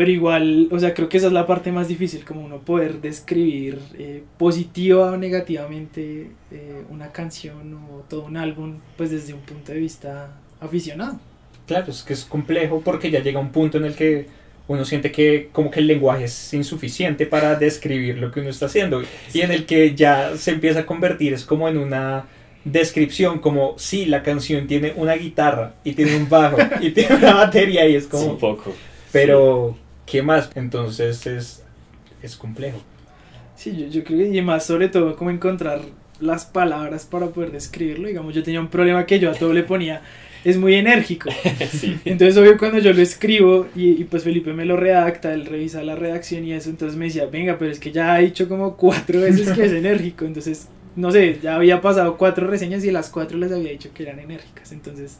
pero 0.00 0.12
igual, 0.12 0.68
o 0.70 0.80
sea, 0.80 0.94
creo 0.94 1.10
que 1.10 1.18
esa 1.18 1.26
es 1.26 1.34
la 1.34 1.46
parte 1.46 1.70
más 1.70 1.86
difícil, 1.86 2.24
como 2.24 2.42
uno 2.42 2.60
poder 2.60 3.02
describir 3.02 3.78
eh, 3.98 4.22
positiva 4.38 5.10
o 5.10 5.18
negativamente 5.18 6.30
eh, 6.50 6.84
una 6.88 7.12
canción 7.12 7.74
o 7.74 7.98
todo 8.08 8.24
un 8.24 8.38
álbum, 8.38 8.78
pues 8.96 9.10
desde 9.10 9.34
un 9.34 9.40
punto 9.40 9.72
de 9.72 9.78
vista 9.78 10.30
aficionado. 10.58 11.20
Claro, 11.66 11.90
es 11.90 12.02
que 12.02 12.14
es 12.14 12.24
complejo 12.24 12.80
porque 12.82 13.10
ya 13.10 13.20
llega 13.20 13.40
un 13.40 13.52
punto 13.52 13.76
en 13.76 13.84
el 13.84 13.94
que 13.94 14.24
uno 14.68 14.86
siente 14.86 15.12
que 15.12 15.50
como 15.52 15.70
que 15.70 15.80
el 15.80 15.86
lenguaje 15.86 16.24
es 16.24 16.54
insuficiente 16.54 17.26
para 17.26 17.56
describir 17.56 18.16
lo 18.16 18.32
que 18.32 18.40
uno 18.40 18.48
está 18.48 18.64
haciendo 18.64 19.02
y 19.34 19.42
en 19.42 19.50
el 19.50 19.66
que 19.66 19.94
ya 19.94 20.34
se 20.34 20.52
empieza 20.52 20.80
a 20.80 20.86
convertir, 20.86 21.34
es 21.34 21.44
como 21.44 21.68
en 21.68 21.76
una 21.76 22.24
descripción 22.64 23.38
como 23.38 23.78
si 23.78 24.04
sí, 24.04 24.06
la 24.06 24.22
canción 24.22 24.66
tiene 24.66 24.94
una 24.96 25.12
guitarra 25.12 25.74
y 25.84 25.92
tiene 25.92 26.16
un 26.16 26.26
bajo 26.30 26.56
y 26.80 26.88
tiene 26.94 27.16
una 27.16 27.34
batería 27.34 27.86
y 27.86 27.96
es 27.96 28.06
como 28.06 28.24
un 28.24 28.38
poco 28.38 28.72
pero 29.12 29.74
sí. 29.74 29.89
Qué 30.10 30.22
más 30.22 30.50
entonces 30.54 31.26
es 31.26 31.62
es 32.22 32.36
complejo. 32.36 32.82
Sí 33.56 33.76
yo, 33.76 33.86
yo 33.86 34.04
creo 34.04 34.18
que 34.18 34.36
y 34.36 34.42
más 34.42 34.66
sobre 34.66 34.88
todo 34.88 35.16
como 35.16 35.30
encontrar 35.30 35.80
las 36.20 36.44
palabras 36.44 37.06
para 37.06 37.28
poder 37.28 37.52
describirlo 37.52 38.08
digamos 38.08 38.34
yo 38.34 38.42
tenía 38.42 38.60
un 38.60 38.68
problema 38.68 39.06
que 39.06 39.18
yo 39.18 39.30
a 39.30 39.34
todo 39.34 39.52
le 39.52 39.62
ponía 39.62 40.02
es 40.44 40.56
muy 40.56 40.74
enérgico. 40.74 41.30
Sí. 41.70 41.98
entonces 42.04 42.36
obvio 42.36 42.58
cuando 42.58 42.78
yo 42.78 42.92
lo 42.92 43.00
escribo 43.00 43.68
y, 43.76 43.90
y, 44.00 44.04
pues 44.04 44.24
Felipe 44.24 44.52
me 44.52 44.64
lo 44.64 44.76
redacta 44.76 45.32
él 45.32 45.46
revisa 45.46 45.82
la 45.82 45.94
redacción 45.94 46.44
y 46.44 46.52
eso 46.52 46.70
entonces 46.70 46.98
me 46.98 47.06
decía 47.06 47.26
venga 47.26 47.58
pero 47.58 47.70
es 47.70 47.78
que 47.78 47.92
ya 47.92 48.14
ha 48.14 48.18
dicho 48.18 48.48
como 48.48 48.76
cuatro 48.76 49.20
veces 49.20 49.52
que 49.52 49.64
es 49.64 49.72
enérgico 49.84 50.24
entonces 50.24 50.68
no 50.96 51.10
sé 51.10 51.38
ya 51.42 51.56
había 51.56 51.80
pasado 51.80 52.16
cuatro 52.16 52.46
reseñas 52.46 52.84
y 52.84 52.90
las 52.90 53.10
cuatro 53.10 53.38
les 53.38 53.52
había 53.52 53.70
dicho 53.70 53.90
que 53.94 54.02
eran 54.04 54.18
enérgicas. 54.18 54.72
Entonces 54.72 55.18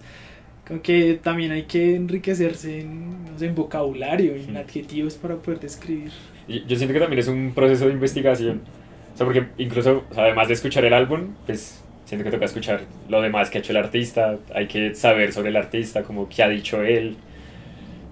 Creo 0.70 0.82
que 0.82 1.18
también 1.20 1.50
hay 1.50 1.64
que 1.64 1.96
enriquecerse 1.96 2.82
en, 2.82 3.24
no 3.24 3.36
sé, 3.36 3.46
en 3.46 3.56
vocabulario, 3.56 4.36
en 4.36 4.56
adjetivos 4.56 5.16
para 5.16 5.34
poder 5.34 5.58
describir. 5.58 6.12
Y 6.46 6.64
yo 6.64 6.76
siento 6.76 6.94
que 6.94 7.00
también 7.00 7.18
es 7.18 7.26
un 7.26 7.50
proceso 7.52 7.86
de 7.88 7.92
investigación. 7.92 8.60
O 9.12 9.16
sea, 9.16 9.26
porque 9.26 9.46
incluso, 9.58 10.04
o 10.08 10.14
sea, 10.14 10.26
además 10.26 10.46
de 10.46 10.54
escuchar 10.54 10.84
el 10.84 10.92
álbum, 10.92 11.34
pues 11.44 11.82
siento 12.04 12.22
que 12.22 12.30
toca 12.30 12.44
escuchar 12.44 12.82
lo 13.08 13.20
demás 13.20 13.50
que 13.50 13.58
ha 13.58 13.60
hecho 13.62 13.72
el 13.72 13.78
artista, 13.78 14.38
hay 14.54 14.68
que 14.68 14.94
saber 14.94 15.32
sobre 15.32 15.48
el 15.48 15.56
artista, 15.56 16.04
como 16.04 16.28
qué 16.28 16.44
ha 16.44 16.48
dicho 16.48 16.80
él. 16.84 17.16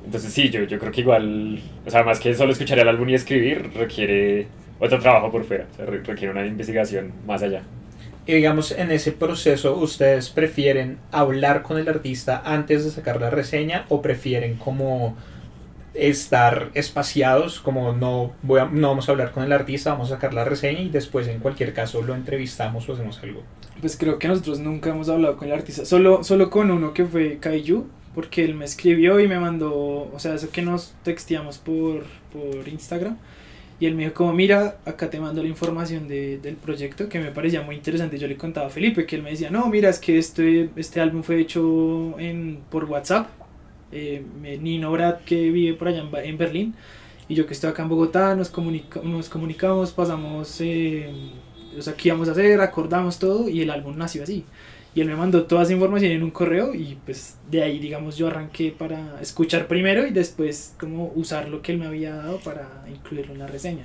Entonces 0.04 0.32
sí, 0.32 0.50
yo, 0.50 0.64
yo 0.64 0.80
creo 0.80 0.90
que 0.90 1.02
igual, 1.02 1.60
o 1.86 1.90
sea, 1.90 2.02
más 2.02 2.18
que 2.18 2.34
solo 2.34 2.50
escuchar 2.50 2.80
el 2.80 2.88
álbum 2.88 3.08
y 3.08 3.14
escribir, 3.14 3.70
requiere 3.76 4.48
otro 4.80 4.98
trabajo 4.98 5.30
por 5.30 5.44
fuera, 5.44 5.68
o 5.72 5.76
sea, 5.76 5.86
requiere 5.86 6.32
una 6.32 6.44
investigación 6.44 7.12
más 7.24 7.40
allá. 7.40 7.62
Y 8.28 8.34
digamos, 8.34 8.72
en 8.72 8.92
ese 8.92 9.10
proceso, 9.12 9.74
¿ustedes 9.76 10.28
prefieren 10.28 10.98
hablar 11.10 11.62
con 11.62 11.78
el 11.78 11.88
artista 11.88 12.42
antes 12.44 12.84
de 12.84 12.90
sacar 12.90 13.20
la 13.20 13.30
reseña 13.30 13.86
o 13.88 14.02
prefieren 14.02 14.56
como 14.56 15.16
estar 15.94 16.70
espaciados, 16.74 17.60
como 17.60 17.92
no, 17.92 18.32
voy 18.42 18.60
a- 18.60 18.66
no 18.66 18.88
vamos 18.88 19.08
a 19.08 19.12
hablar 19.12 19.32
con 19.32 19.42
el 19.44 19.52
artista, 19.52 19.92
vamos 19.92 20.12
a 20.12 20.16
sacar 20.16 20.34
la 20.34 20.44
reseña 20.44 20.80
y 20.82 20.90
después 20.90 21.26
en 21.26 21.40
cualquier 21.40 21.72
caso 21.72 22.02
lo 22.02 22.14
entrevistamos 22.14 22.88
o 22.88 22.92
hacemos 22.92 23.18
algo. 23.22 23.42
Pues 23.80 23.96
creo 23.96 24.18
que 24.18 24.28
nosotros 24.28 24.60
nunca 24.60 24.90
hemos 24.90 25.08
hablado 25.08 25.36
con 25.36 25.48
el 25.48 25.54
artista, 25.54 25.84
solo, 25.84 26.22
solo 26.22 26.50
con 26.50 26.70
uno 26.70 26.92
que 26.92 27.06
fue 27.06 27.38
Kaiju, 27.38 27.86
porque 28.14 28.44
él 28.44 28.54
me 28.54 28.66
escribió 28.66 29.18
y 29.20 29.26
me 29.28 29.40
mandó, 29.40 29.72
o 30.12 30.18
sea, 30.18 30.34
eso 30.34 30.50
que 30.50 30.62
nos 30.62 30.94
texteamos 31.02 31.58
por, 31.58 32.04
por 32.32 32.68
Instagram. 32.68 33.16
Y 33.80 33.86
él 33.86 33.94
me 33.94 34.04
dijo 34.04 34.14
como, 34.14 34.32
mira, 34.32 34.78
acá 34.84 35.08
te 35.10 35.20
mando 35.20 35.42
la 35.42 35.48
información 35.48 36.08
de- 36.08 36.38
del 36.38 36.56
proyecto, 36.56 37.08
que 37.08 37.20
me 37.20 37.30
parecía 37.30 37.62
muy 37.62 37.76
interesante. 37.76 38.18
Yo 38.18 38.26
le 38.26 38.36
contaba 38.36 38.66
a 38.66 38.70
Felipe 38.70 39.06
que 39.06 39.16
él 39.16 39.22
me 39.22 39.30
decía, 39.30 39.50
no, 39.50 39.68
mira, 39.68 39.88
es 39.90 39.98
que 40.00 40.18
este, 40.18 40.70
este 40.76 41.00
álbum 41.00 41.22
fue 41.22 41.38
hecho 41.40 42.18
en, 42.18 42.60
por 42.70 42.84
WhatsApp. 42.86 43.28
Eh, 43.92 44.22
Nino 44.60 44.92
Brad, 44.92 45.20
que 45.24 45.50
vive 45.50 45.74
por 45.76 45.88
allá 45.88 46.00
en, 46.02 46.14
en 46.28 46.38
Berlín, 46.38 46.74
y 47.28 47.34
yo 47.34 47.46
que 47.46 47.54
estoy 47.54 47.70
acá 47.70 47.82
en 47.82 47.88
Bogotá, 47.88 48.34
nos, 48.34 48.50
comunica- 48.50 49.00
nos 49.02 49.28
comunicamos, 49.28 49.92
pasamos, 49.92 50.60
eh, 50.60 51.10
o 51.76 51.82
sea, 51.82 51.94
qué 51.94 52.08
íbamos 52.08 52.28
a 52.28 52.32
hacer, 52.32 52.60
acordamos 52.60 53.18
todo, 53.18 53.48
y 53.48 53.62
el 53.62 53.70
álbum 53.70 53.96
nació 53.96 54.22
así. 54.24 54.44
Y 54.98 55.00
él 55.00 55.06
me 55.06 55.14
mandó 55.14 55.44
toda 55.44 55.62
esa 55.62 55.72
información 55.72 56.10
en 56.10 56.24
un 56.24 56.32
correo 56.32 56.74
y 56.74 56.98
pues 57.04 57.38
de 57.48 57.62
ahí, 57.62 57.78
digamos, 57.78 58.16
yo 58.16 58.26
arranqué 58.26 58.74
para 58.76 59.20
escuchar 59.22 59.68
primero 59.68 60.04
y 60.04 60.10
después 60.10 60.74
como 60.76 61.12
usar 61.14 61.48
lo 61.48 61.62
que 61.62 61.70
él 61.70 61.78
me 61.78 61.86
había 61.86 62.16
dado 62.16 62.40
para 62.40 62.68
incluirlo 62.92 63.32
en 63.32 63.38
la 63.38 63.46
reseña. 63.46 63.84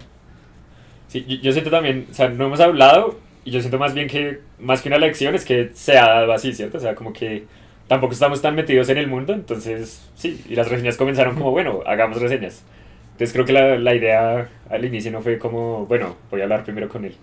Sí, 1.09 1.23
yo, 1.39 1.51
siento 1.51 1.69
también, 1.69 2.07
o 2.09 2.13
sea, 2.15 2.29
no 2.29 2.47
hemos 2.47 2.59
hablado 2.59 3.19
y 3.45 3.51
yo 3.51 3.59
siento 3.59 3.77
más 3.77 3.93
bien 3.93 4.07
que, 4.07 4.39
más 4.57 4.81
que 4.81 4.89
una 4.89 4.97
lección, 4.97 5.35
es 5.35 5.45
que 5.45 5.69
se 5.75 5.99
ha 5.99 6.07
dado 6.07 6.33
así, 6.33 6.51
¿cierto? 6.51 6.79
O 6.79 6.81
sea, 6.81 6.95
como 6.95 7.13
que 7.13 7.43
tampoco 7.87 8.13
estamos 8.13 8.41
tan 8.41 8.55
metidos 8.55 8.89
en 8.89 8.97
el 8.97 9.05
mundo, 9.05 9.33
entonces, 9.33 10.09
sí, 10.15 10.43
y 10.49 10.55
las 10.55 10.67
reseñas 10.67 10.97
comenzaron 10.97 11.35
como, 11.35 11.51
bueno, 11.51 11.81
hagamos 11.85 12.19
reseñas. 12.19 12.63
Entonces 13.11 13.33
creo 13.33 13.45
que 13.45 13.53
la, 13.53 13.77
la 13.77 13.93
idea 13.93 14.49
al 14.67 14.83
inicio 14.83 15.11
no 15.11 15.21
fue 15.21 15.37
como, 15.37 15.85
bueno, 15.85 16.15
voy 16.31 16.41
a 16.41 16.45
hablar 16.45 16.63
primero 16.63 16.89
con 16.89 17.05
él. 17.05 17.13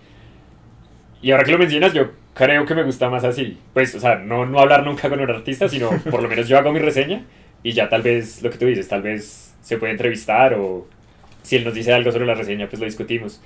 Y 1.22 1.30
ahora 1.32 1.44
que 1.44 1.52
lo 1.52 1.58
mencionas, 1.58 1.92
yo 1.92 2.10
creo 2.34 2.64
que 2.66 2.74
me 2.74 2.82
gusta 2.82 3.10
más 3.10 3.24
así. 3.24 3.58
Pues, 3.74 3.94
o 3.94 4.00
sea, 4.00 4.16
no, 4.16 4.46
no 4.46 4.60
hablar 4.60 4.84
nunca 4.84 5.08
con 5.08 5.20
un 5.20 5.30
artista, 5.30 5.68
sino 5.68 5.90
por 6.10 6.22
lo 6.22 6.28
menos 6.28 6.48
yo 6.48 6.58
hago 6.58 6.72
mi 6.72 6.78
reseña 6.78 7.24
y 7.62 7.72
ya 7.72 7.88
tal 7.88 8.02
vez, 8.02 8.42
lo 8.42 8.50
que 8.50 8.58
tú 8.58 8.66
dices, 8.66 8.88
tal 8.88 9.02
vez 9.02 9.54
se 9.62 9.76
puede 9.76 9.92
entrevistar 9.92 10.54
o 10.54 10.86
si 11.42 11.56
él 11.56 11.64
nos 11.64 11.74
dice 11.74 11.92
algo 11.92 12.12
sobre 12.12 12.26
la 12.26 12.34
reseña, 12.34 12.68
pues 12.68 12.80
lo 12.80 12.86
discutimos. 12.86 13.40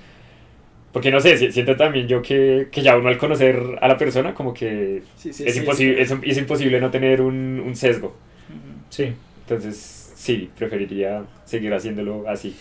Porque 0.92 1.10
no 1.10 1.20
sé, 1.20 1.36
si- 1.36 1.50
siento 1.52 1.76
también 1.76 2.06
yo 2.06 2.22
que, 2.22 2.68
que 2.70 2.82
ya 2.82 2.96
uno 2.96 3.08
al 3.08 3.18
conocer 3.18 3.60
a 3.80 3.88
la 3.88 3.96
persona, 3.98 4.32
como 4.34 4.54
que 4.54 5.02
Sí, 5.16 5.32
sí, 5.32 5.44
es, 5.46 5.54
sí, 5.54 5.60
imposible, 5.60 6.06
sí. 6.06 6.14
es, 6.14 6.18
es 6.22 6.38
imposible 6.38 6.80
no 6.80 6.90
tener 6.90 7.20
un, 7.20 7.60
un 7.64 7.74
sesgo. 7.76 8.16
Sí. 8.90 9.12
Entonces, 9.48 10.12
sí, 10.14 10.50
preferiría 10.56 11.24
seguir 11.44 11.74
haciéndolo 11.74 12.28
así. 12.28 12.56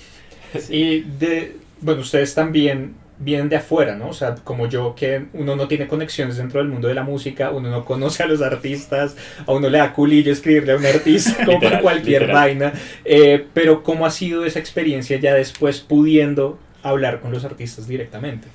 Y 0.70 1.02
de, 1.02 1.58
bueno, 1.82 2.02
ustedes 2.02 2.34
también 2.36 2.96
vienen 3.20 3.50
de 3.50 3.56
afuera, 3.58 3.96
¿no? 3.96 4.10
O 4.10 4.14
sea, 4.14 4.36
como 4.44 4.68
yo, 4.68 4.96
que 4.96 5.26
uno 5.34 5.56
no 5.56 5.68
tiene 5.68 5.88
conexiones 5.88 6.38
dentro 6.38 6.60
del 6.60 6.70
mundo 6.70 6.88
de 6.88 6.96
la 6.96 7.04
música, 7.04 7.52
uno 7.52 7.70
no 7.70 7.86
conoce 7.86 8.24
a 8.24 8.28
los 8.28 8.42
artistas, 8.42 9.16
a 9.46 9.52
uno 9.54 9.70
le 9.70 9.78
da 9.78 9.94
culillo 9.94 10.32
escribirle 10.32 10.74
a 10.74 10.78
un 10.78 10.86
artista 10.86 11.46
como 11.46 11.60
Literal, 11.60 11.82
cualquier 11.82 12.24
literal. 12.24 12.36
vaina. 12.36 12.74
Eh, 13.06 13.46
pero, 13.54 13.84
¿cómo 13.84 14.06
ha 14.06 14.12
sido 14.12 14.46
esa 14.46 14.60
experiencia 14.60 15.18
ya 15.20 15.34
después 15.34 15.80
pudiendo 15.82 16.60
hablar 16.82 17.20
con 17.22 17.32
los 17.32 17.46
artistas 17.46 17.88
directamente? 17.88 18.48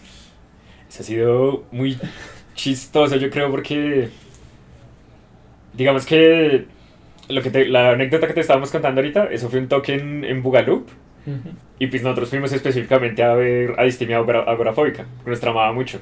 Eso 0.88 1.02
ha 1.02 1.06
sido 1.06 1.64
muy 1.70 1.98
chistoso, 2.54 3.16
yo 3.16 3.30
creo, 3.30 3.50
porque 3.50 4.10
digamos 5.72 6.06
que 6.06 6.66
lo 7.28 7.42
que 7.42 7.50
te- 7.50 7.68
la 7.68 7.90
anécdota 7.90 8.26
que 8.26 8.34
te 8.34 8.40
estábamos 8.40 8.70
contando 8.70 9.00
ahorita, 9.00 9.26
eso 9.26 9.48
fue 9.50 9.60
un 9.60 9.68
toque 9.68 9.94
en, 9.94 10.24
en 10.24 10.42
Bugaloop. 11.36 11.58
Y 11.78 11.86
pues 11.86 12.02
nosotros 12.02 12.30
fuimos 12.30 12.52
específicamente 12.52 13.22
a 13.22 13.34
ver 13.34 13.74
a 13.78 13.84
Distimia 13.84 14.16
Agora- 14.18 14.42
Agorafóbica, 14.42 15.06
que 15.24 15.30
nos 15.30 15.40
tramaba 15.40 15.72
mucho. 15.72 16.00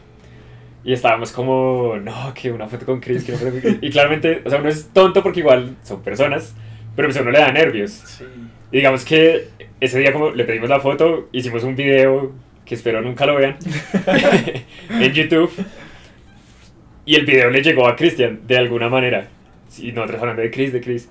Y 0.84 0.92
estábamos 0.92 1.32
como, 1.32 1.96
no, 2.02 2.32
que 2.34 2.50
una 2.52 2.68
foto 2.68 2.86
con 2.86 3.00
Chris, 3.00 3.24
que 3.24 3.32
una 3.32 3.40
foto 3.40 3.52
con 3.52 3.60
Chris. 3.60 3.78
Y 3.80 3.90
claramente, 3.90 4.42
o 4.44 4.50
sea, 4.50 4.60
uno 4.60 4.68
es 4.68 4.88
tonto 4.92 5.22
porque 5.22 5.40
igual 5.40 5.76
son 5.82 6.00
personas, 6.02 6.54
pero 6.94 7.08
pues 7.08 7.16
a 7.18 7.22
uno 7.22 7.30
le 7.32 7.38
da 7.40 7.50
nervios. 7.52 7.90
Sí. 7.90 8.24
Y 8.72 8.76
digamos 8.78 9.04
que 9.04 9.48
ese 9.80 9.98
día 9.98 10.12
como 10.12 10.30
le 10.30 10.44
pedimos 10.44 10.68
la 10.68 10.80
foto, 10.80 11.28
hicimos 11.32 11.64
un 11.64 11.74
video 11.76 12.32
que 12.64 12.74
espero 12.74 13.00
nunca 13.02 13.26
lo 13.26 13.34
vean 13.36 13.56
en 14.90 15.12
YouTube. 15.12 15.50
Y 17.04 17.14
el 17.14 17.24
video 17.26 17.50
le 17.50 17.62
llegó 17.62 17.86
a 17.88 17.94
Cristian 17.96 18.40
de 18.46 18.56
alguna 18.58 18.88
manera. 18.88 19.28
Y 19.78 19.92
nosotros 19.92 20.20
hablando 20.20 20.42
de 20.42 20.50
Chris, 20.50 20.72
de 20.72 20.80
Chris. 20.80 21.08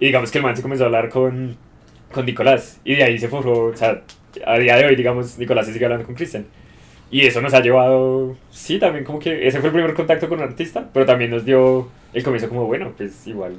Y 0.00 0.06
digamos 0.06 0.30
que 0.30 0.38
el 0.38 0.44
man 0.44 0.56
se 0.56 0.62
comenzó 0.62 0.84
a 0.84 0.86
hablar 0.86 1.08
con, 1.08 1.56
con 2.12 2.26
Nicolás. 2.26 2.80
Y 2.84 2.94
de 2.94 3.04
ahí 3.04 3.18
se 3.18 3.28
forjó, 3.28 3.66
o 3.66 3.76
sea, 3.76 4.02
a 4.44 4.58
día 4.58 4.76
de 4.76 4.86
hoy, 4.86 4.96
digamos, 4.96 5.38
Nicolás 5.38 5.66
se 5.66 5.72
sigue 5.72 5.84
hablando 5.84 6.06
con 6.06 6.14
Cristian. 6.14 6.46
Y 7.10 7.22
eso 7.22 7.40
nos 7.40 7.54
ha 7.54 7.60
llevado, 7.60 8.36
sí, 8.50 8.78
también 8.78 9.04
como 9.04 9.18
que 9.18 9.46
ese 9.46 9.60
fue 9.60 9.68
el 9.68 9.74
primer 9.74 9.94
contacto 9.94 10.28
con 10.28 10.38
un 10.38 10.44
artista, 10.44 10.88
pero 10.92 11.06
también 11.06 11.30
nos 11.30 11.44
dio 11.44 11.88
el 12.12 12.22
comienzo 12.22 12.48
como, 12.48 12.66
bueno, 12.66 12.92
pues 12.96 13.26
igual 13.26 13.54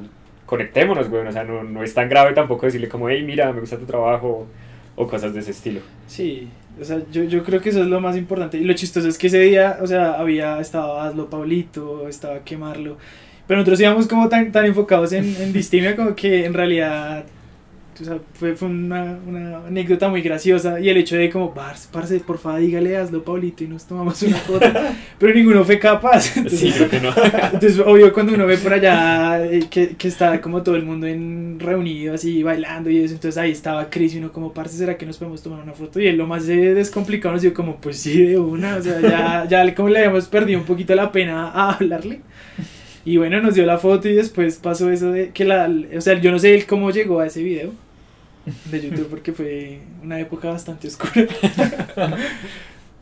conectémonos, 0.46 1.10
güey, 1.10 1.28
o 1.28 1.32
sea, 1.32 1.44
no, 1.44 1.64
no 1.64 1.84
es 1.84 1.94
tan 1.94 2.10
grave 2.10 2.34
tampoco 2.34 2.66
decirle 2.66 2.88
como, 2.88 3.10
hey, 3.10 3.24
mira, 3.24 3.52
me 3.54 3.60
gusta 3.60 3.78
tu 3.78 3.86
trabajo, 3.86 4.48
o 4.96 5.08
cosas 5.08 5.34
de 5.34 5.42
ese 5.42 5.52
estilo. 5.52 5.82
Sí, 6.08 6.50
o 6.82 6.84
sea, 6.84 7.02
yo, 7.12 7.24
yo 7.24 7.44
creo 7.44 7.62
que 7.62 7.70
eso 7.70 7.82
es 7.82 7.88
lo 7.88 8.02
más 8.02 8.18
importante. 8.18 8.58
Y 8.58 8.64
lo 8.64 8.74
chistoso 8.74 9.08
es 9.08 9.18
que 9.18 9.28
ese 9.28 9.40
día, 9.40 9.78
o 9.82 9.88
sea, 9.88 10.14
había, 10.14 10.60
estaba 10.60 11.06
Hazlo 11.06 11.30
Pablito, 11.30 12.08
estaba 12.08 12.40
Quemarlo. 12.44 12.98
Pero 13.46 13.60
nosotros 13.60 13.80
íbamos 13.80 14.08
como 14.08 14.28
tan, 14.28 14.52
tan 14.52 14.66
enfocados 14.66 15.14
en, 15.14 15.36
en 15.40 15.54
Distimia 15.54 15.96
como 15.96 16.16
que 16.16 16.46
en 16.46 16.54
realidad, 16.54 17.26
o 18.02 18.06
sea, 18.06 18.20
fue, 18.34 18.56
fue 18.56 18.68
una, 18.68 19.18
una 19.26 19.58
anécdota 19.68 20.10
muy 20.10 20.22
graciosa. 20.22 20.80
Y 20.80 20.90
el 20.90 20.98
hecho 20.98 21.16
de 21.16 21.30
como, 21.30 21.54
parce, 21.54 21.88
parce, 21.92 22.20
por 22.20 22.38
favor, 22.38 22.60
dígale 22.60 22.98
Hazlo 22.98 23.24
Pablito 23.24 23.64
y 23.64 23.68
nos 23.68 23.86
tomamos 23.86 24.22
una 24.24 24.38
foto. 24.38 24.66
Pero 25.20 25.34
ninguno 25.34 25.64
fue 25.64 25.80
capaz. 25.80 26.38
Entonces, 26.38 26.60
Sí, 26.60 26.72
creo 26.72 26.90
que 26.90 27.00
no. 27.00 27.10
entonces, 27.54 27.80
obvio, 27.80 28.14
cuando 28.14 28.34
uno 28.34 28.46
ve 28.46 28.58
por 28.58 28.74
allá 28.74 29.46
eh, 29.46 29.66
que, 29.70 29.90
que 29.96 30.08
está 30.08 30.40
como 30.42 30.64
todo 30.64 30.76
el 30.76 30.84
mundo 30.84 31.08
en 31.08 31.60
reunido, 31.60 32.14
así 32.14 32.44
bailando 32.44 32.90
y 32.90 32.98
eso, 32.98 33.14
entonces 33.14 33.38
ahí 33.38 33.52
estaba 33.52 33.90
Chris 33.90 34.16
y 34.16 34.20
uno 34.20 34.32
como, 34.32 34.54
parce, 34.54 34.78
¿será 34.78 34.98
que 34.98 35.06
nos 35.06 35.18
podemos 35.18 35.42
tomar 35.42 35.62
una 35.62 35.74
foto? 35.74 36.00
Y 36.00 36.08
él 36.08 36.18
lo 36.18 36.28
más 36.28 36.48
eh, 36.50 36.74
descomplicado 36.74 37.34
nos 37.34 37.42
dijo 37.42 37.54
como, 37.54 37.78
pues 37.78 37.98
sí, 37.98 38.22
de 38.24 38.38
una, 38.38 38.78
o 38.78 38.82
sea, 38.82 39.00
ya, 39.02 39.46
ya 39.50 39.76
como 39.76 39.90
le 39.90 40.00
habíamos 40.00 40.28
perdido 40.28 40.60
un 40.60 40.66
poquito 40.66 40.94
la 40.96 41.12
pena 41.12 41.50
a 41.50 41.74
hablarle. 41.74 42.22
Y 43.06 43.16
bueno, 43.16 43.40
nos 43.42 43.56
dio 43.56 43.66
la 43.66 43.78
foto 43.78 44.10
y 44.10 44.14
después 44.14 44.58
pasó 44.58 44.92
eso 44.92 45.12
de 45.12 45.30
que 45.30 45.46
la, 45.46 45.72
o 45.96 46.02
sea, 46.02 46.20
yo 46.20 46.30
no 46.30 46.40
sé 46.40 46.54
él 46.54 46.66
cómo 46.66 46.92
llegó 46.92 47.22
a 47.22 47.28
ese 47.28 47.42
video 47.42 47.72
de 48.72 48.82
YouTube 48.82 49.08
porque 49.10 49.34
fue 49.34 49.80
una 50.04 50.20
época 50.20 50.50
bastante 50.50 50.88
oscura. 50.88 51.28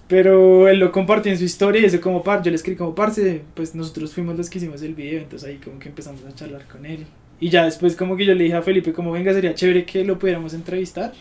Pero 0.07 0.67
él 0.67 0.79
lo 0.79 0.91
compartió 0.91 1.31
en 1.31 1.37
su 1.37 1.45
historia 1.45 1.81
y 1.81 1.85
eso 1.85 1.99
como 1.99 2.23
par, 2.23 2.43
yo 2.43 2.51
le 2.51 2.55
escribí 2.55 2.77
como 2.77 2.93
parce, 2.93 3.41
pues 3.55 3.73
nosotros 3.73 4.13
fuimos 4.13 4.37
los 4.37 4.49
que 4.49 4.59
hicimos 4.59 4.83
el 4.83 4.93
video, 4.93 5.21
entonces 5.21 5.49
ahí 5.49 5.57
como 5.57 5.79
que 5.79 5.89
empezamos 5.89 6.23
a 6.25 6.35
charlar 6.35 6.67
con 6.67 6.85
él. 6.85 7.05
Y 7.39 7.49
ya 7.49 7.65
después 7.65 7.95
como 7.95 8.15
que 8.15 8.25
yo 8.25 8.35
le 8.35 8.43
dije 8.43 8.55
a 8.55 8.61
Felipe 8.61 8.93
como 8.93 9.11
venga, 9.11 9.33
sería 9.33 9.55
chévere 9.55 9.83
que 9.85 10.05
lo 10.05 10.19
pudiéramos 10.19 10.53
entrevistar. 10.53 11.13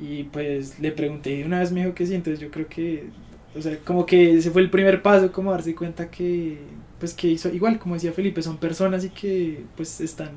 Y 0.00 0.24
pues 0.24 0.80
le 0.80 0.90
pregunté 0.90 1.38
y 1.38 1.42
una 1.44 1.60
vez 1.60 1.70
me 1.70 1.82
dijo 1.82 1.94
que 1.94 2.04
sí, 2.04 2.14
entonces 2.14 2.40
yo 2.40 2.50
creo 2.50 2.66
que, 2.66 3.04
o 3.56 3.62
sea, 3.62 3.78
como 3.84 4.04
que 4.04 4.38
ese 4.38 4.50
fue 4.50 4.62
el 4.62 4.70
primer 4.70 5.00
paso, 5.02 5.30
como 5.30 5.52
darse 5.52 5.72
cuenta 5.76 6.10
que, 6.10 6.58
pues 6.98 7.14
que 7.14 7.28
hizo, 7.28 7.48
igual 7.50 7.78
como 7.78 7.94
decía 7.94 8.12
Felipe, 8.12 8.42
son 8.42 8.56
personas 8.56 9.04
y 9.04 9.10
que 9.10 9.62
pues 9.76 10.00
están, 10.00 10.30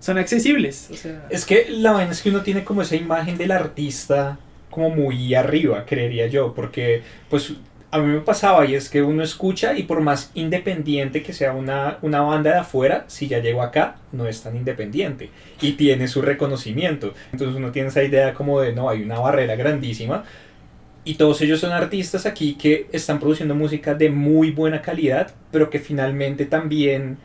son 0.00 0.18
accesibles, 0.18 0.88
o 0.90 0.96
sea... 0.96 1.26
Es 1.30 1.44
que 1.44 1.66
la 1.70 1.92
vaina 1.92 2.10
es 2.10 2.22
que 2.22 2.30
uno 2.30 2.42
tiene 2.42 2.64
como 2.64 2.82
esa 2.82 2.96
imagen 2.96 3.38
del 3.38 3.52
artista 3.52 4.38
como 4.70 4.90
muy 4.90 5.34
arriba, 5.34 5.84
creería 5.84 6.26
yo, 6.26 6.54
porque 6.54 7.02
pues 7.28 7.52
a 7.90 7.98
mí 7.98 8.06
me 8.06 8.20
pasaba 8.20 8.64
y 8.66 8.74
es 8.74 8.88
que 8.88 9.02
uno 9.02 9.22
escucha 9.22 9.76
y 9.76 9.82
por 9.82 10.00
más 10.00 10.30
independiente 10.34 11.22
que 11.22 11.32
sea 11.32 11.52
una, 11.52 11.98
una 12.02 12.20
banda 12.22 12.52
de 12.52 12.58
afuera, 12.58 13.04
si 13.08 13.26
ya 13.26 13.40
llegó 13.40 13.62
acá, 13.62 13.96
no 14.12 14.26
es 14.26 14.42
tan 14.42 14.56
independiente 14.56 15.30
y 15.60 15.72
tiene 15.72 16.06
su 16.06 16.22
reconocimiento. 16.22 17.12
Entonces 17.32 17.56
uno 17.56 17.72
tiene 17.72 17.88
esa 17.88 18.02
idea 18.02 18.32
como 18.32 18.60
de, 18.60 18.72
no, 18.72 18.88
hay 18.88 19.02
una 19.02 19.18
barrera 19.18 19.56
grandísima. 19.56 20.24
Y 21.02 21.14
todos 21.14 21.40
ellos 21.40 21.60
son 21.60 21.72
artistas 21.72 22.26
aquí 22.26 22.54
que 22.54 22.86
están 22.92 23.18
produciendo 23.18 23.54
música 23.54 23.94
de 23.94 24.10
muy 24.10 24.50
buena 24.50 24.82
calidad, 24.82 25.32
pero 25.50 25.68
que 25.68 25.78
finalmente 25.78 26.44
también 26.44 27.18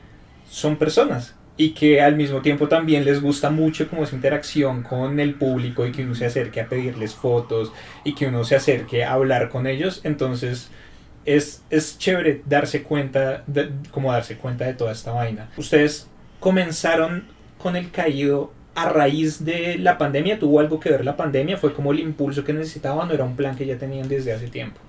son 0.50 0.77
personas 0.77 1.36
y 1.58 1.70
que 1.70 2.02
al 2.02 2.16
mismo 2.16 2.42
tiempo 2.42 2.68
también 2.68 3.06
les 3.06 3.22
gusta 3.22 3.50
mucho 3.50 3.88
como 3.88 4.04
esa 4.04 4.16
interacción 4.16 4.84
con 4.84 5.20
el 5.20 5.36
público 5.36 5.86
y 5.86 5.92
que 5.92 6.04
uno 6.04 6.16
se 6.16 6.26
acerque 6.26 6.60
a 6.60 6.68
pedirles 6.68 7.16
fotos 7.16 7.72
y 8.04 8.14
que 8.14 8.28
uno 8.28 8.44
se 8.44 8.56
acerque 8.56 9.04
a 9.04 9.14
hablar 9.14 9.50
con 9.50 9.66
ellos. 9.66 10.02
Entonces 10.04 10.70
es, 11.24 11.64
es 11.70 11.98
chévere 11.98 12.42
darse 12.46 12.84
cuenta, 12.84 13.44
de, 13.48 13.70
como 13.92 14.12
darse 14.12 14.36
cuenta 14.38 14.66
de 14.66 14.74
toda 14.74 14.92
esta 14.92 15.12
vaina. 15.12 15.50
Ustedes 15.56 16.10
comenzaron 16.40 17.26
con 17.58 17.76
el 17.78 17.90
caído 17.90 18.52
a 18.76 18.90
raíz 18.90 19.46
de 19.46 19.78
la 19.78 19.98
pandemia, 19.98 20.38
tuvo 20.38 20.60
algo 20.60 20.82
que 20.82 20.90
ver 20.90 21.06
la 21.06 21.16
pandemia, 21.16 21.56
fue 21.56 21.74
como 21.74 21.94
el 21.94 22.00
impulso 22.02 22.44
que 22.44 22.52
necesitaban 22.52 23.10
o 23.10 23.14
era 23.14 23.24
un 23.24 23.38
plan 23.38 23.56
que 23.56 23.66
ya 23.66 23.78
tenían 23.78 24.10
desde 24.10 24.34
hace 24.34 24.48
tiempo. 24.48 24.82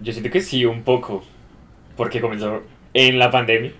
Yo 0.00 0.12
siento 0.12 0.30
que 0.30 0.40
sí, 0.40 0.64
un 0.64 0.82
poco, 0.82 1.22
porque 1.96 2.22
comenzó 2.22 2.62
en 2.94 3.18
la 3.18 3.30
pandemia. 3.30 3.72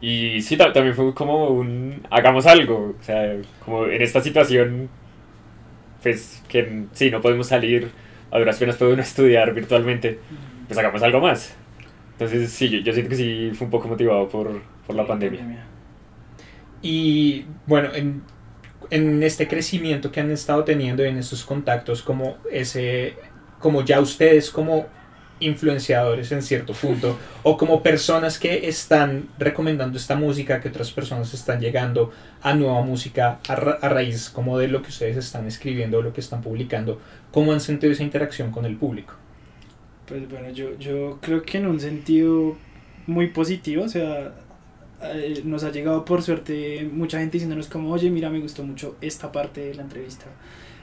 Y 0.00 0.40
sí, 0.42 0.56
ta- 0.56 0.72
también 0.72 0.94
fue 0.96 1.14
como 1.14 1.48
un, 1.48 2.02
hagamos 2.10 2.46
algo, 2.46 2.96
o 2.98 3.02
sea, 3.02 3.36
como 3.64 3.86
en 3.86 4.00
esta 4.02 4.20
situación, 4.22 4.88
pues 6.02 6.42
que 6.48 6.84
sí, 6.92 7.10
no 7.10 7.20
podemos 7.20 7.48
salir, 7.48 7.90
a 8.30 8.38
duras 8.38 8.58
penas 8.58 8.76
puede 8.76 8.94
uno 8.94 9.02
estudiar 9.02 9.52
virtualmente, 9.54 10.18
pues 10.66 10.78
hagamos 10.78 11.02
algo 11.02 11.20
más. 11.20 11.54
Entonces 12.12 12.52
sí, 12.52 12.68
yo, 12.70 12.78
yo 12.80 12.92
siento 12.92 13.10
que 13.10 13.16
sí 13.16 13.52
fue 13.54 13.66
un 13.66 13.70
poco 13.70 13.88
motivado 13.88 14.28
por, 14.28 14.62
por 14.86 14.96
la 14.96 15.06
pandemia. 15.06 15.46
Y 16.82 17.44
bueno, 17.66 17.90
en, 17.94 18.22
en 18.90 19.22
este 19.22 19.48
crecimiento 19.48 20.12
que 20.12 20.20
han 20.20 20.30
estado 20.30 20.64
teniendo 20.64 21.04
en 21.04 21.18
estos 21.18 21.44
contactos, 21.44 22.02
como 22.02 22.38
ese, 22.50 23.16
como 23.60 23.84
ya 23.84 24.00
ustedes 24.00 24.50
como 24.50 24.86
influenciadores 25.40 26.30
en 26.32 26.42
cierto 26.42 26.72
punto, 26.74 27.18
o 27.42 27.56
como 27.56 27.82
personas 27.82 28.38
que 28.38 28.68
están 28.68 29.28
recomendando 29.38 29.98
esta 29.98 30.16
música, 30.16 30.60
que 30.60 30.68
otras 30.68 30.92
personas 30.92 31.32
están 31.34 31.60
llegando 31.60 32.12
a 32.42 32.54
nueva 32.54 32.82
música 32.82 33.40
a, 33.48 33.56
ra- 33.56 33.78
a 33.82 33.88
raíz 33.88 34.30
como 34.30 34.58
de 34.58 34.68
lo 34.68 34.82
que 34.82 34.88
ustedes 34.90 35.16
están 35.16 35.46
escribiendo, 35.46 36.02
lo 36.02 36.12
que 36.12 36.20
están 36.20 36.42
publicando, 36.42 37.00
¿cómo 37.30 37.52
han 37.52 37.60
sentido 37.60 37.92
esa 37.92 38.02
interacción 38.04 38.50
con 38.52 38.64
el 38.66 38.76
público? 38.76 39.14
Pues 40.06 40.28
bueno, 40.28 40.50
yo, 40.50 40.76
yo 40.78 41.18
creo 41.22 41.42
que 41.42 41.58
en 41.58 41.66
un 41.66 41.78
sentido 41.80 42.56
muy 43.06 43.28
positivo, 43.28 43.84
o 43.84 43.88
sea, 43.88 44.34
eh, 45.02 45.42
nos 45.44 45.64
ha 45.64 45.70
llegado 45.70 46.04
por 46.04 46.22
suerte 46.22 46.88
mucha 46.92 47.18
gente 47.20 47.34
diciéndonos 47.34 47.68
como, 47.68 47.90
oye, 47.92 48.10
mira, 48.10 48.30
me 48.30 48.40
gustó 48.40 48.64
mucho 48.64 48.98
esta 49.00 49.30
parte 49.32 49.60
de 49.62 49.74
la 49.74 49.82
entrevista, 49.82 50.26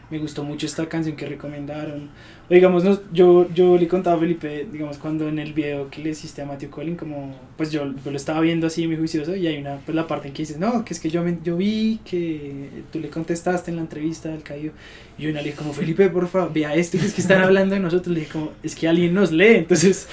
me 0.10 0.20
gustó 0.20 0.44
mucho 0.44 0.66
esta 0.66 0.88
canción 0.88 1.16
que 1.18 1.26
recomendaron. 1.26 2.10
O 2.50 2.54
digamos, 2.54 2.84
nos- 2.86 3.02
yo, 3.12 3.48
yo 3.54 3.78
le 3.78 3.88
contaba 3.90 4.16
a 4.16 4.20
Felipe, 4.20 4.66
digamos, 4.72 4.98
cuando 4.98 5.28
en 5.28 5.38
el 5.38 5.52
video 5.54 5.90
que 5.90 6.02
le 6.02 6.12
hiciste 6.12 6.42
a 6.42 6.46
Matthew 6.46 6.70
Collin, 6.70 6.96
como, 6.96 7.36
pues 7.58 7.72
yo, 7.74 7.94
yo 8.06 8.12
lo 8.12 8.16
estaba 8.16 8.40
viendo 8.40 8.68
así 8.68 8.88
muy 8.88 8.96
juicioso 8.96 9.36
y 9.36 9.48
hay 9.48 9.58
una, 9.60 9.78
pues 9.86 9.94
la 9.96 10.08
parte 10.08 10.30
en 10.30 10.34
que 10.34 10.44
dices, 10.44 10.58
no, 10.58 10.86
que 10.86 10.94
es 10.94 11.00
que 11.02 11.10
yo, 11.10 11.24
me, 11.24 11.38
yo 11.44 11.58
vi 11.58 12.00
que 12.06 12.70
tú 12.92 13.00
le 13.00 13.10
contestaste 13.10 13.70
en 13.72 13.76
la 13.78 13.82
entrevista 13.84 14.32
al 14.32 14.44
caído. 14.44 14.72
Y 15.20 15.28
una 15.28 15.40
le 15.42 15.46
dije 15.50 15.58
como, 15.58 15.74
Felipe, 15.74 16.10
por 16.10 16.28
favor, 16.28 16.54
vea 16.54 16.74
esto, 16.76 16.98
que 16.98 17.06
es 17.06 17.14
que 17.14 17.22
están 17.22 17.42
hablando 17.44 17.76
de 17.76 17.82
nosotros. 17.82 18.14
Le 18.14 18.22
dije 18.22 18.32
como, 18.32 18.52
es 18.64 18.76
que 18.76 18.88
alguien 18.88 19.14
nos 19.14 19.32
lee. 19.34 19.56
Entonces, 19.56 20.08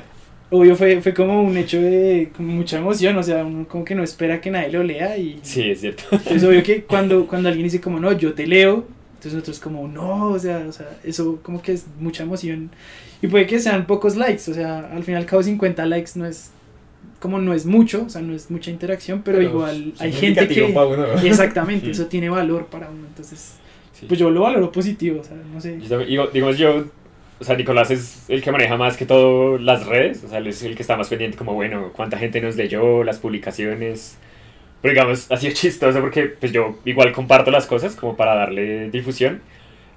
obvio, 0.50 0.76
fue, 0.76 1.00
fue 1.00 1.12
como 1.14 1.42
un 1.42 1.56
hecho 1.56 1.80
de 1.80 2.30
como 2.36 2.52
mucha 2.52 2.78
emoción. 2.78 3.16
O 3.16 3.22
sea, 3.24 3.44
uno 3.44 3.66
como 3.66 3.84
que 3.84 3.94
no 3.96 4.04
espera 4.04 4.40
que 4.40 4.50
nadie 4.50 4.70
lo 4.70 4.84
lea. 4.84 5.16
Y 5.16 5.40
Sí, 5.42 5.70
es 5.70 5.80
cierto. 5.80 6.04
es 6.30 6.44
obvio 6.44 6.62
que 6.62 6.82
cuando, 6.84 7.26
cuando 7.26 7.48
alguien 7.48 7.64
dice 7.64 7.80
como, 7.80 7.98
no, 7.98 8.12
yo 8.12 8.32
te 8.34 8.46
leo. 8.46 8.86
Entonces 9.20 9.34
nosotros 9.34 9.60
como, 9.60 9.86
no, 9.86 10.28
o 10.28 10.38
sea, 10.38 10.64
o 10.66 10.72
sea, 10.72 10.88
eso 11.04 11.38
como 11.42 11.60
que 11.60 11.72
es 11.72 11.84
mucha 11.98 12.22
emoción. 12.22 12.70
Y 13.20 13.26
puede 13.26 13.46
que 13.46 13.60
sean 13.60 13.86
pocos 13.86 14.16
likes. 14.16 14.50
O 14.50 14.54
sea, 14.54 14.78
al 14.94 15.02
fin 15.04 15.12
y 15.12 15.16
al 15.18 15.26
cabo 15.26 15.42
50 15.42 15.84
likes 15.84 16.12
no 16.14 16.24
es... 16.24 16.52
Como 17.18 17.38
no 17.38 17.52
es 17.52 17.66
mucho, 17.66 18.04
o 18.06 18.08
sea, 18.08 18.22
no 18.22 18.34
es 18.34 18.50
mucha 18.50 18.70
interacción, 18.70 19.20
pero, 19.22 19.42
igual 19.42 19.92
hay 19.98 20.10
gente 20.10 20.48
que... 20.48 20.74
Exactamente, 21.22 21.90
eso 21.90 22.06
tiene 22.06 22.30
valor 22.30 22.66
para 22.66 22.88
uno. 22.88 23.06
Entonces, 23.08 23.56
Sí. 23.92 24.06
pues 24.08 24.18
yo 24.18 24.30
lo 24.30 24.40
valoro 24.40 24.72
positivo, 24.72 25.20
o 25.20 25.24
sea, 25.24 25.36
no 25.52 25.60
sé. 25.60 25.78
Yo 25.82 25.88
también- 25.90 26.08
digo- 26.08 26.28
digamos 26.32 26.56
yo, 26.56 26.84
o 27.38 27.44
sea, 27.44 27.54
Nicolás 27.56 27.90
es 27.90 28.24
el 28.28 28.40
que 28.42 28.50
maneja 28.50 28.78
más 28.78 28.96
que 28.96 29.04
todo 29.04 29.58
las 29.58 29.84
redes, 29.86 30.24
o 30.24 30.28
sea, 30.28 30.38
él 30.38 30.46
es 30.46 30.62
el 30.62 30.74
que 30.74 30.80
está 30.80 30.96
más 30.96 31.08
pendiente 31.10 31.36
como, 31.36 31.52
bueno, 31.52 31.90
cuánta 31.94 32.16
gente 32.16 32.40
nos 32.40 32.56
leyó, 32.56 33.04
las 33.04 33.18
publicaciones. 33.18 34.16
Pero 34.82 34.94
digamos, 34.94 35.30
ha 35.30 35.36
sido 35.36 35.52
chistoso 35.54 36.00
porque 36.00 36.24
pues 36.24 36.52
yo 36.52 36.78
igual 36.84 37.12
comparto 37.12 37.50
las 37.50 37.66
cosas 37.66 37.96
como 37.96 38.16
para 38.16 38.34
darle 38.34 38.90
difusión. 38.90 39.42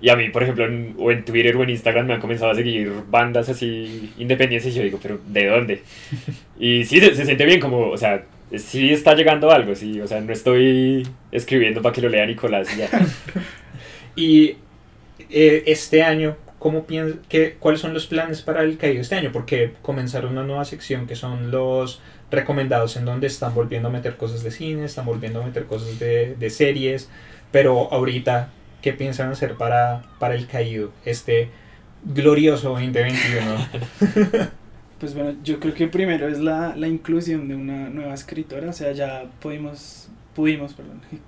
Y 0.02 0.10
a 0.10 0.18
mí, 0.18 0.30
por 0.30 0.44
ejemplo, 0.44 0.66
en, 0.66 0.96
o 1.00 1.12
en 1.12 1.24
Twitter 1.24 1.56
o 1.56 1.64
en 1.64 1.70
Instagram 1.70 2.08
me 2.08 2.14
han 2.14 2.20
comenzado 2.20 2.52
a 2.52 2.56
seguir 2.56 2.92
bandas 3.10 3.48
así 3.48 4.12
independientes 4.18 4.74
y 4.74 4.78
yo 4.78 4.84
digo, 4.84 5.00
pero 5.02 5.20
¿de 5.26 5.48
dónde? 5.48 5.82
Y 6.60 6.84
sí, 6.86 7.00
se, 7.00 7.16
se 7.16 7.26
siente 7.26 7.46
bien 7.46 7.60
como, 7.60 7.90
o 7.90 7.98
sea, 7.98 8.26
sí 8.58 8.92
está 8.92 9.16
llegando 9.16 9.52
algo, 9.52 9.76
sí, 9.76 10.00
o 10.02 10.08
sea, 10.08 10.22
no 10.22 10.32
estoy 10.32 11.08
escribiendo 11.32 11.82
para 11.82 11.94
que 11.94 12.02
lo 12.02 12.10
lea 12.10 12.26
Nicolás 12.26 12.68
y 12.74 12.80
ya. 12.80 12.90
Y 14.16 14.58
eh, 15.30 15.64
este 15.66 16.04
año, 16.04 16.38
¿cómo 16.60 16.86
qué, 17.30 17.56
¿cuáles 17.60 17.82
son 17.82 17.94
los 17.94 18.06
planes 18.06 18.42
para 18.42 18.62
el 18.62 18.78
caído 18.78 19.02
este 19.02 19.16
año? 19.16 19.32
Porque 19.32 19.74
comenzaron 19.82 20.34
una 20.34 20.44
nueva 20.44 20.66
sección 20.66 21.08
que 21.08 21.16
son 21.16 21.50
los 21.50 22.00
recomendados 22.34 22.98
en 22.98 23.06
donde 23.06 23.28
están 23.28 23.54
volviendo 23.54 23.90
a 23.90 23.92
meter 23.92 24.18
cosas 24.18 24.44
de 24.44 24.52
cine, 24.52 24.86
están 24.86 25.06
volviendo 25.06 25.42
a 25.42 25.46
meter 25.46 25.66
cosas 25.66 26.00
de, 26.00 26.36
de 26.36 26.50
series, 26.50 27.10
pero 27.52 27.92
ahorita, 27.94 28.50
¿qué 28.82 28.94
piensan 28.94 29.32
hacer 29.32 29.56
para, 29.56 30.04
para 30.20 30.36
el 30.36 30.48
caído 30.48 30.92
este 31.06 31.50
glorioso 32.04 32.70
2021? 32.70 34.52
Pues 35.00 35.16
bueno, 35.16 35.36
yo 35.44 35.60
creo 35.60 35.74
que 35.74 35.88
primero 35.90 36.30
es 36.30 36.40
la, 36.40 36.78
la 36.78 36.88
inclusión 36.88 37.50
de 37.50 37.56
una 37.56 37.90
nueva 37.90 38.14
escritora, 38.14 38.70
o 38.70 38.72
sea, 38.72 38.94
ya 38.94 39.26
pudimos, 39.42 40.08
pudimos 40.34 40.74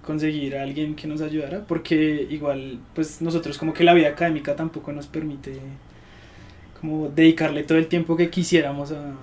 conseguir 0.02 0.56
a 0.56 0.64
alguien 0.64 0.96
que 0.96 1.08
nos 1.08 1.20
ayudara, 1.20 1.66
porque 1.68 2.26
igual, 2.30 2.80
pues 2.94 3.22
nosotros 3.22 3.58
como 3.58 3.74
que 3.74 3.84
la 3.84 3.94
vida 3.94 4.08
académica 4.08 4.56
tampoco 4.56 4.94
nos 4.94 5.08
permite 5.08 5.60
como 6.80 7.10
dedicarle 7.10 7.64
todo 7.64 7.78
el 7.78 7.88
tiempo 7.88 8.16
que 8.16 8.30
quisiéramos 8.30 8.94
a, 8.94 9.14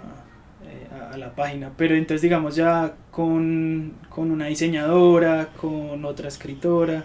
a- 1.13 1.19
la 1.19 1.35
página, 1.35 1.73
pero 1.77 1.95
entonces 1.95 2.23
digamos 2.23 2.57
ya 2.57 2.95
con, 3.11 3.93
con 4.09 4.31
una 4.31 4.47
diseñadora, 4.47 5.49
con 5.61 6.05
otra 6.05 6.29
escritora, 6.29 7.05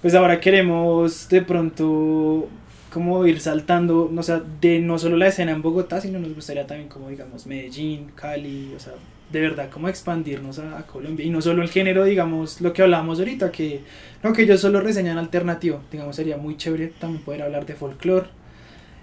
pues 0.00 0.14
ahora 0.14 0.40
queremos 0.40 1.28
de 1.28 1.42
pronto 1.42 2.48
como 2.92 3.26
ir 3.26 3.40
saltando, 3.40 4.12
o 4.14 4.22
sea, 4.22 4.42
de 4.60 4.78
no 4.80 4.98
solo 4.98 5.16
la 5.16 5.28
escena 5.28 5.52
en 5.52 5.62
Bogotá, 5.62 6.00
sino 6.00 6.18
nos 6.18 6.34
gustaría 6.34 6.66
también 6.66 6.88
como 6.88 7.08
digamos 7.08 7.46
Medellín, 7.46 8.10
Cali, 8.14 8.72
o 8.76 8.80
sea, 8.80 8.92
de 9.30 9.40
verdad 9.40 9.70
como 9.70 9.88
expandirnos 9.88 10.58
a, 10.58 10.78
a 10.78 10.86
Colombia. 10.86 11.24
Y 11.24 11.30
no 11.30 11.40
solo 11.40 11.62
el 11.62 11.70
género, 11.70 12.04
digamos, 12.04 12.60
lo 12.60 12.72
que 12.74 12.82
hablábamos 12.82 13.18
ahorita, 13.18 13.50
que 13.50 13.80
no 14.22 14.32
que 14.34 14.42
ellos 14.42 14.60
solo 14.60 14.80
reseñan 14.80 15.16
alternativo, 15.18 15.80
digamos, 15.90 16.16
sería 16.16 16.36
muy 16.36 16.56
chévere 16.56 16.88
también 16.88 17.22
poder 17.24 17.42
hablar 17.42 17.64
de 17.64 17.74
folclore, 17.74 18.26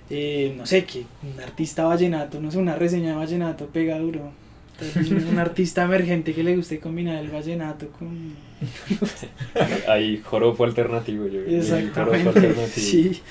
eh, 0.10 0.54
no 0.58 0.66
sé, 0.66 0.86
que 0.86 1.06
un 1.24 1.40
artista 1.40 1.84
vallenato, 1.86 2.40
no 2.40 2.52
sé, 2.52 2.58
una 2.58 2.76
reseña 2.76 3.10
de 3.10 3.16
vallenato 3.16 3.68
pega 3.68 4.00
duro. 4.00 4.32
Un 5.30 5.38
artista 5.40 5.84
emergente 5.84 6.34
que 6.34 6.42
le 6.42 6.56
guste 6.56 6.80
combinar 6.80 7.22
el 7.22 7.30
vallenato 7.30 7.90
con 7.90 8.34
Hay 9.88 10.22
joropo 10.24 10.64
alternativo, 10.64 11.28
yo. 11.28 11.42
Joropo 11.42 11.56
Exactamente. 11.56 12.30
alternativo. 12.30 12.68
Sí. 12.70 13.22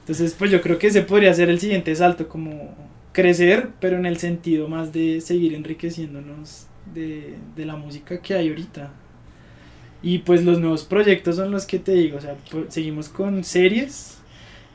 Entonces, 0.00 0.34
pues 0.38 0.50
yo 0.50 0.60
creo 0.60 0.78
que 0.78 0.88
ese 0.88 1.02
podría 1.02 1.32
ser 1.34 1.48
el 1.48 1.58
siguiente 1.58 1.94
salto, 1.96 2.28
como 2.28 2.74
crecer, 3.12 3.70
pero 3.80 3.96
en 3.96 4.06
el 4.06 4.18
sentido 4.18 4.68
más 4.68 4.92
de 4.92 5.20
seguir 5.20 5.54
enriqueciéndonos 5.54 6.66
de, 6.94 7.34
de 7.56 7.64
la 7.64 7.76
música 7.76 8.20
que 8.20 8.34
hay 8.34 8.48
ahorita. 8.48 8.92
Y 10.02 10.18
pues 10.18 10.44
los 10.44 10.60
nuevos 10.60 10.84
proyectos 10.84 11.36
son 11.36 11.50
los 11.50 11.64
que 11.64 11.78
te 11.78 11.92
digo, 11.92 12.18
o 12.18 12.20
sea, 12.20 12.36
pues, 12.50 12.66
seguimos 12.68 13.08
con 13.08 13.42
series, 13.42 14.13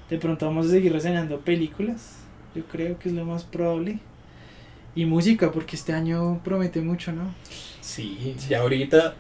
de 0.10 0.18
pronto 0.18 0.46
vamos 0.48 0.68
a 0.68 0.72
seguir 0.72 0.94
reseñando 0.94 1.42
películas, 1.42 2.18
yo 2.56 2.66
creo 2.68 2.98
que 3.00 3.10
es 3.10 3.16
lo 3.16 3.26
más 3.26 3.44
probable. 3.46 4.00
Y 4.96 5.06
música, 5.06 5.52
porque 5.52 5.76
este 5.76 5.94
año 5.94 6.42
promete 6.44 6.82
mucho, 6.82 7.12
¿no? 7.14 7.36
Sí, 7.82 8.36
ya 8.48 8.60
ahorita, 8.62 9.16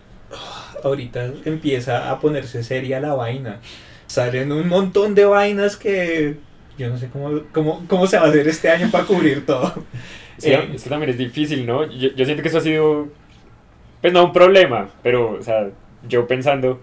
ahorita 0.83 1.25
empieza 1.45 2.11
a 2.11 2.19
ponerse 2.19 2.63
seria 2.63 2.99
la 2.99 3.13
vaina. 3.13 3.61
Salen 4.07 4.51
un 4.51 4.67
montón 4.67 5.15
de 5.15 5.25
vainas 5.25 5.77
que 5.77 6.39
yo 6.77 6.89
no 6.89 6.97
sé 6.97 7.09
cómo, 7.09 7.41
cómo, 7.53 7.85
cómo 7.87 8.07
se 8.07 8.17
va 8.17 8.25
a 8.25 8.29
hacer 8.29 8.47
este 8.47 8.69
año 8.69 8.89
para 8.91 9.05
cubrir 9.05 9.45
todo. 9.45 9.85
Sí, 10.37 10.51
Eh, 10.51 10.71
es 10.73 10.83
que 10.83 10.89
también 10.89 11.11
es 11.11 11.17
difícil, 11.17 11.65
¿no? 11.65 11.85
Yo, 11.91 12.09
yo 12.15 12.25
siento 12.25 12.41
que 12.43 12.49
eso 12.49 12.59
ha 12.59 12.61
sido, 12.61 13.13
pues 14.01 14.13
no 14.13 14.25
un 14.25 14.33
problema, 14.33 14.89
pero, 15.03 15.33
o 15.39 15.43
sea, 15.43 15.71
yo 16.03 16.27
pensando 16.27 16.81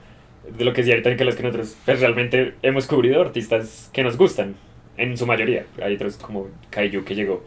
de 0.57 0.65
lo 0.65 0.73
que 0.73 0.83
decía 0.83 0.95
ahorita 0.95 1.11
Nicolás, 1.11 1.37
que 1.37 1.43
nosotros 1.43 1.77
pues, 1.85 2.01
realmente 2.01 2.55
hemos 2.63 2.87
cubrido 2.87 3.21
artistas 3.21 3.91
que 3.93 4.03
nos 4.03 4.17
gustan, 4.17 4.57
en 4.97 5.17
su 5.17 5.27
mayoría. 5.27 5.67
Hay 5.83 5.95
otros 5.95 6.17
como 6.17 6.49
Kaiju 6.71 7.05
que 7.05 7.15
llegó. 7.15 7.45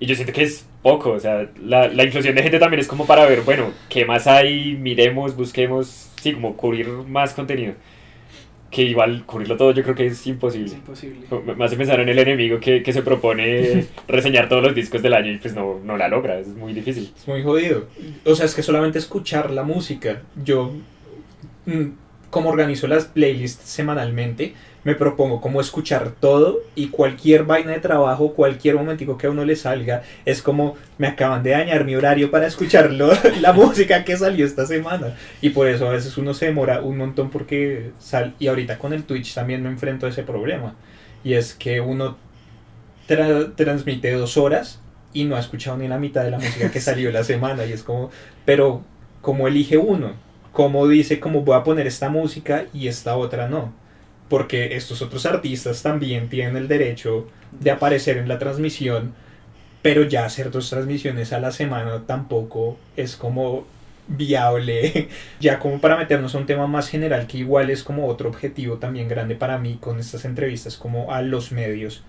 Y 0.00 0.06
yo 0.06 0.14
siento 0.14 0.32
que 0.32 0.42
es 0.42 0.66
poco, 0.82 1.10
o 1.10 1.20
sea, 1.20 1.48
la, 1.60 1.88
la 1.88 2.04
inclusión 2.04 2.34
de 2.34 2.42
gente 2.42 2.58
también 2.58 2.80
es 2.80 2.86
como 2.86 3.06
para 3.06 3.26
ver, 3.26 3.42
bueno, 3.42 3.72
¿qué 3.88 4.04
más 4.04 4.26
hay? 4.26 4.76
Miremos, 4.76 5.34
busquemos, 5.34 6.10
sí, 6.20 6.32
como 6.32 6.56
cubrir 6.56 6.86
más 6.86 7.34
contenido. 7.34 7.74
Que 8.70 8.82
igual 8.82 9.24
cubrirlo 9.24 9.56
todo 9.56 9.72
yo 9.72 9.82
creo 9.82 9.94
que 9.94 10.06
es 10.06 10.26
imposible. 10.26 10.66
Es 10.66 10.74
imposible. 10.74 11.26
Hace 11.60 11.76
pensar 11.76 12.00
en 12.00 12.10
el 12.10 12.18
enemigo 12.18 12.60
que, 12.60 12.82
que 12.82 12.92
se 12.92 13.02
propone 13.02 13.86
reseñar 14.08 14.48
todos 14.48 14.62
los 14.62 14.74
discos 14.74 15.02
del 15.02 15.14
año 15.14 15.32
y 15.32 15.38
pues 15.38 15.54
no, 15.54 15.80
no 15.82 15.96
la 15.96 16.06
logra, 16.06 16.38
es 16.38 16.48
muy 16.48 16.74
difícil. 16.74 17.10
Es 17.16 17.26
muy 17.26 17.42
jodido. 17.42 17.86
O 18.24 18.34
sea, 18.34 18.46
es 18.46 18.54
que 18.54 18.62
solamente 18.62 18.98
escuchar 18.98 19.50
la 19.50 19.62
música. 19.64 20.22
Yo, 20.44 20.74
mm, 21.66 21.88
como 22.30 22.50
organizo 22.50 22.86
las 22.88 23.06
playlists 23.06 23.68
semanalmente, 23.68 24.54
me 24.84 24.94
propongo 24.94 25.40
como 25.40 25.60
escuchar 25.60 26.12
todo 26.20 26.60
y 26.74 26.88
cualquier 26.88 27.44
vaina 27.44 27.72
de 27.72 27.80
trabajo, 27.80 28.32
cualquier 28.34 28.76
momentico 28.76 29.18
que 29.18 29.26
a 29.26 29.30
uno 29.30 29.44
le 29.44 29.56
salga, 29.56 30.02
es 30.24 30.40
como 30.42 30.76
me 30.98 31.06
acaban 31.08 31.42
de 31.42 31.50
dañar 31.50 31.84
mi 31.84 31.94
horario 31.96 32.30
para 32.30 32.46
escucharlo, 32.46 33.10
la 33.40 33.52
música 33.52 34.04
que 34.04 34.16
salió 34.16 34.46
esta 34.46 34.66
semana. 34.66 35.16
Y 35.40 35.50
por 35.50 35.68
eso 35.68 35.88
a 35.88 35.92
veces 35.92 36.16
uno 36.18 36.32
se 36.34 36.46
demora 36.46 36.80
un 36.80 36.96
montón 36.98 37.30
porque 37.30 37.90
sal 37.98 38.34
y 38.38 38.46
ahorita 38.48 38.78
con 38.78 38.92
el 38.92 39.04
Twitch 39.04 39.34
también 39.34 39.62
me 39.62 39.68
enfrento 39.68 40.06
a 40.06 40.10
ese 40.10 40.22
problema. 40.22 40.74
Y 41.24 41.34
es 41.34 41.54
que 41.54 41.80
uno 41.80 42.16
tra- 43.08 43.54
transmite 43.54 44.12
dos 44.12 44.36
horas 44.36 44.80
y 45.12 45.24
no 45.24 45.36
ha 45.36 45.40
escuchado 45.40 45.76
ni 45.78 45.88
la 45.88 45.98
mitad 45.98 46.24
de 46.24 46.30
la 46.30 46.38
música 46.38 46.70
que 46.70 46.80
salió 46.82 47.10
la 47.10 47.24
semana 47.24 47.64
y 47.64 47.72
es 47.72 47.82
como, 47.82 48.10
pero 48.44 48.82
¿cómo 49.22 49.48
elige 49.48 49.76
uno? 49.78 50.12
¿Cómo 50.58 50.88
dice 50.88 51.20
cómo 51.20 51.42
voy 51.42 51.54
a 51.54 51.62
poner 51.62 51.86
esta 51.86 52.08
música 52.08 52.64
y 52.74 52.88
esta 52.88 53.16
otra 53.16 53.46
no? 53.46 53.72
Porque 54.28 54.74
estos 54.74 55.00
otros 55.02 55.24
artistas 55.24 55.84
también 55.84 56.28
tienen 56.28 56.56
el 56.56 56.66
derecho 56.66 57.28
de 57.52 57.70
aparecer 57.70 58.16
en 58.16 58.26
la 58.26 58.40
transmisión, 58.40 59.14
pero 59.82 60.02
ya 60.02 60.24
hacer 60.24 60.50
dos 60.50 60.68
transmisiones 60.68 61.32
a 61.32 61.38
la 61.38 61.52
semana 61.52 62.02
tampoco 62.08 62.76
es 62.96 63.14
como 63.14 63.68
viable, 64.08 65.08
ya 65.40 65.60
como 65.60 65.80
para 65.80 65.96
meternos 65.96 66.34
a 66.34 66.38
un 66.38 66.46
tema 66.46 66.66
más 66.66 66.88
general 66.88 67.28
que 67.28 67.38
igual 67.38 67.70
es 67.70 67.84
como 67.84 68.08
otro 68.08 68.28
objetivo 68.28 68.78
también 68.78 69.06
grande 69.06 69.36
para 69.36 69.58
mí 69.58 69.78
con 69.80 70.00
estas 70.00 70.24
entrevistas 70.24 70.76
como 70.76 71.12
a 71.12 71.22
los 71.22 71.52
medios 71.52 72.02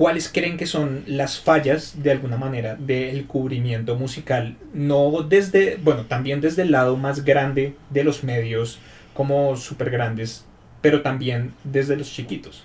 ¿Cuáles 0.00 0.32
creen 0.32 0.56
que 0.56 0.64
son 0.64 1.04
las 1.06 1.40
fallas, 1.40 2.02
de 2.02 2.10
alguna 2.10 2.38
manera, 2.38 2.74
del 2.74 3.26
cubrimiento 3.26 3.96
musical? 3.96 4.56
No 4.72 5.20
desde, 5.20 5.76
bueno, 5.76 6.06
también 6.06 6.40
desde 6.40 6.62
el 6.62 6.70
lado 6.70 6.96
más 6.96 7.22
grande 7.22 7.74
de 7.90 8.02
los 8.02 8.24
medios, 8.24 8.78
como 9.12 9.54
súper 9.58 9.90
grandes, 9.90 10.46
pero 10.80 11.02
también 11.02 11.52
desde 11.64 11.98
los 11.98 12.10
chiquitos. 12.10 12.64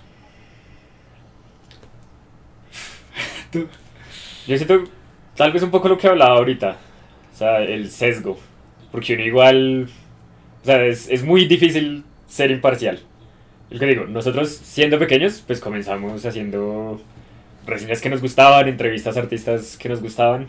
Yo 3.52 4.56
siento 4.56 4.84
tal 5.36 5.52
vez 5.52 5.62
un 5.62 5.70
poco 5.70 5.90
lo 5.90 5.98
que 5.98 6.08
hablaba 6.08 6.38
ahorita, 6.38 6.78
o 7.34 7.36
sea, 7.36 7.60
el 7.60 7.90
sesgo, 7.90 8.38
porque 8.90 9.12
uno 9.12 9.24
igual, 9.24 9.90
o 10.62 10.64
sea, 10.64 10.82
es, 10.86 11.10
es 11.10 11.22
muy 11.22 11.44
difícil 11.44 12.02
ser 12.26 12.50
imparcial. 12.50 12.98
El 13.68 13.78
que 13.78 13.84
digo, 13.84 14.06
nosotros 14.06 14.48
siendo 14.48 14.98
pequeños, 14.98 15.44
pues 15.46 15.60
comenzamos 15.60 16.24
haciendo 16.24 16.98
reseñas 17.66 18.00
que 18.00 18.10
nos 18.10 18.22
gustaban, 18.22 18.68
entrevistas 18.68 19.16
a 19.16 19.20
artistas 19.20 19.76
que 19.76 19.88
nos 19.88 20.00
gustaban. 20.00 20.46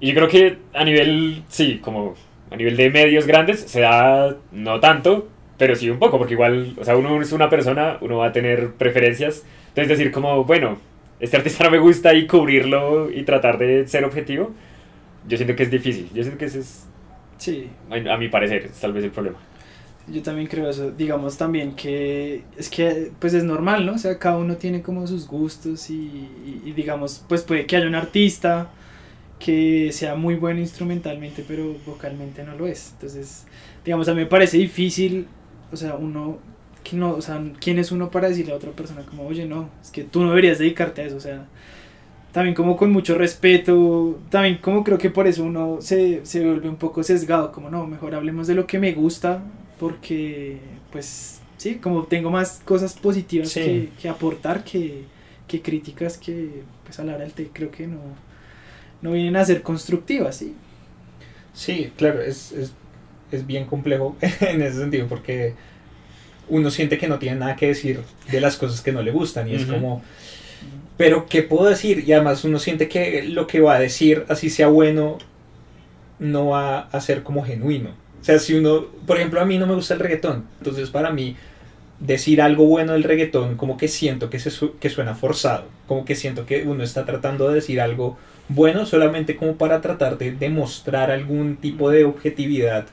Y 0.00 0.08
yo 0.08 0.14
creo 0.14 0.28
que 0.28 0.58
a 0.74 0.84
nivel, 0.84 1.44
sí, 1.48 1.78
como 1.82 2.14
a 2.50 2.56
nivel 2.56 2.76
de 2.76 2.90
medios 2.90 3.26
grandes 3.26 3.60
se 3.60 3.80
da 3.80 4.36
no 4.52 4.80
tanto, 4.80 5.28
pero 5.56 5.76
sí 5.76 5.90
un 5.90 5.98
poco, 5.98 6.18
porque 6.18 6.34
igual, 6.34 6.74
o 6.78 6.84
sea, 6.84 6.96
uno 6.96 7.20
es 7.20 7.32
una 7.32 7.50
persona, 7.50 7.98
uno 8.00 8.18
va 8.18 8.26
a 8.26 8.32
tener 8.32 8.72
preferencias. 8.72 9.44
Entonces 9.68 9.88
decir 9.88 10.10
como, 10.10 10.44
bueno, 10.44 10.78
este 11.20 11.36
artista 11.36 11.64
no 11.64 11.70
me 11.70 11.78
gusta 11.78 12.14
y 12.14 12.26
cubrirlo 12.26 13.10
y 13.10 13.22
tratar 13.22 13.58
de 13.58 13.86
ser 13.86 14.04
objetivo, 14.04 14.52
yo 15.28 15.36
siento 15.36 15.54
que 15.54 15.64
es 15.64 15.70
difícil. 15.70 16.08
Yo 16.14 16.22
siento 16.22 16.38
que 16.38 16.46
ese 16.46 16.60
es, 16.60 16.88
sí. 17.36 17.68
a 17.90 18.16
mi 18.16 18.28
parecer, 18.28 18.66
es 18.66 18.80
tal 18.80 18.92
vez 18.92 19.04
el 19.04 19.10
problema. 19.10 19.38
Yo 20.08 20.22
también 20.22 20.48
creo 20.48 20.68
eso. 20.68 20.90
Digamos 20.90 21.36
también 21.36 21.74
que 21.74 22.42
es 22.56 22.68
que 22.68 23.12
pues 23.18 23.34
es 23.34 23.44
normal, 23.44 23.86
¿no? 23.86 23.94
O 23.94 23.98
sea, 23.98 24.18
cada 24.18 24.38
uno 24.38 24.56
tiene 24.56 24.82
como 24.82 25.06
sus 25.06 25.26
gustos 25.26 25.90
y, 25.90 26.28
digamos, 26.74 27.24
pues 27.28 27.42
puede 27.42 27.66
que 27.66 27.76
haya 27.76 27.86
un 27.86 27.94
artista 27.94 28.70
que 29.38 29.90
sea 29.92 30.14
muy 30.16 30.34
bueno 30.34 30.60
instrumentalmente, 30.60 31.44
pero 31.46 31.74
vocalmente 31.86 32.44
no 32.44 32.56
lo 32.56 32.66
es. 32.66 32.92
Entonces, 32.92 33.46
digamos, 33.84 34.08
a 34.08 34.14
mí 34.14 34.20
me 34.20 34.26
parece 34.26 34.58
difícil, 34.58 35.26
o 35.72 35.76
sea, 35.76 35.94
uno 35.94 36.38
que 36.84 36.96
no, 36.96 37.12
o 37.12 37.22
sea, 37.22 37.42
¿quién 37.60 37.78
es 37.78 37.92
uno 37.92 38.10
para 38.10 38.28
decirle 38.28 38.52
a 38.52 38.56
otra 38.56 38.72
persona 38.72 39.02
como, 39.02 39.26
oye, 39.26 39.46
no, 39.46 39.68
es 39.82 39.90
que 39.90 40.04
tú 40.04 40.22
no 40.22 40.30
deberías 40.30 40.58
dedicarte 40.58 41.02
a 41.02 41.06
eso, 41.06 41.16
o 41.16 41.20
sea, 41.20 41.46
también 42.32 42.54
como 42.54 42.76
con 42.76 42.90
mucho 42.92 43.16
respeto, 43.16 44.18
también 44.30 44.58
como 44.58 44.84
creo 44.84 44.98
que 44.98 45.10
por 45.10 45.26
eso 45.26 45.44
uno 45.44 45.78
se, 45.80 46.24
se 46.24 46.44
vuelve 46.44 46.68
un 46.68 46.76
poco 46.76 47.02
sesgado, 47.02 47.52
como 47.52 47.70
no, 47.70 47.86
mejor 47.86 48.14
hablemos 48.14 48.46
de 48.46 48.54
lo 48.54 48.66
que 48.66 48.78
me 48.78 48.92
gusta, 48.92 49.42
porque 49.80 50.58
pues 50.92 51.40
sí, 51.56 51.76
como 51.76 52.04
tengo 52.04 52.30
más 52.30 52.60
cosas 52.66 52.92
positivas 52.92 53.54
que, 53.54 53.88
aportar 54.08 54.62
que, 54.62 55.06
críticas 55.48 56.18
que 56.18 56.62
pues 56.84 57.00
a 57.00 57.04
la 57.04 57.14
hora 57.14 57.24
del 57.24 57.32
té 57.32 57.48
creo 57.50 57.70
que 57.70 57.86
no, 57.86 57.98
no 59.00 59.12
vienen 59.12 59.36
a 59.36 59.44
ser 59.44 59.62
constructivas, 59.62 60.36
¿sí? 60.36 60.54
Sí, 61.54 61.90
claro, 61.96 62.20
es, 62.20 62.52
bien 63.46 63.64
complejo 63.64 64.16
en 64.40 64.60
ese 64.60 64.78
sentido 64.78 65.06
porque 65.08 65.54
uno 66.50 66.70
siente 66.70 66.98
que 66.98 67.08
no 67.08 67.18
tiene 67.18 67.38
nada 67.38 67.56
que 67.56 67.68
decir 67.68 68.00
de 68.30 68.40
las 68.40 68.58
cosas 68.58 68.82
que 68.82 68.92
no 68.92 69.02
le 69.02 69.12
gustan 69.12 69.48
y 69.48 69.54
es 69.54 69.64
como, 69.64 70.02
pero 70.98 71.26
¿qué 71.26 71.42
puedo 71.42 71.70
decir? 71.70 72.04
Y 72.06 72.12
además 72.12 72.44
uno 72.44 72.58
siente 72.58 72.86
que 72.86 73.22
lo 73.22 73.46
que 73.46 73.60
va 73.60 73.76
a 73.76 73.80
decir, 73.80 74.26
así 74.28 74.50
sea 74.50 74.68
bueno, 74.68 75.16
no 76.18 76.48
va 76.48 76.80
a 76.80 77.00
ser 77.00 77.22
como 77.22 77.42
genuino. 77.44 78.09
O 78.20 78.24
sea, 78.24 78.38
si 78.38 78.54
uno, 78.54 78.86
por 79.06 79.16
ejemplo, 79.16 79.40
a 79.40 79.44
mí 79.44 79.58
no 79.58 79.66
me 79.66 79.74
gusta 79.74 79.94
el 79.94 80.00
reggaetón, 80.00 80.44
entonces 80.58 80.90
para 80.90 81.10
mí 81.10 81.36
decir 82.00 82.40
algo 82.40 82.66
bueno 82.66 82.92
del 82.92 83.04
reggaetón, 83.04 83.56
como 83.56 83.76
que 83.76 83.88
siento 83.88 84.30
que, 84.30 84.38
se 84.38 84.50
que 84.80 84.90
suena 84.90 85.14
forzado, 85.14 85.64
como 85.86 86.04
que 86.04 86.14
siento 86.14 86.46
que 86.46 86.66
uno 86.66 86.82
está 86.82 87.04
tratando 87.04 87.48
de 87.48 87.56
decir 87.56 87.80
algo 87.80 88.18
bueno 88.48 88.84
solamente 88.86 89.36
como 89.36 89.56
para 89.56 89.80
tratar 89.80 90.18
de 90.18 90.32
demostrar 90.32 91.10
algún 91.10 91.56
tipo 91.56 91.90
de 91.90 92.04
objetividad, 92.04 92.86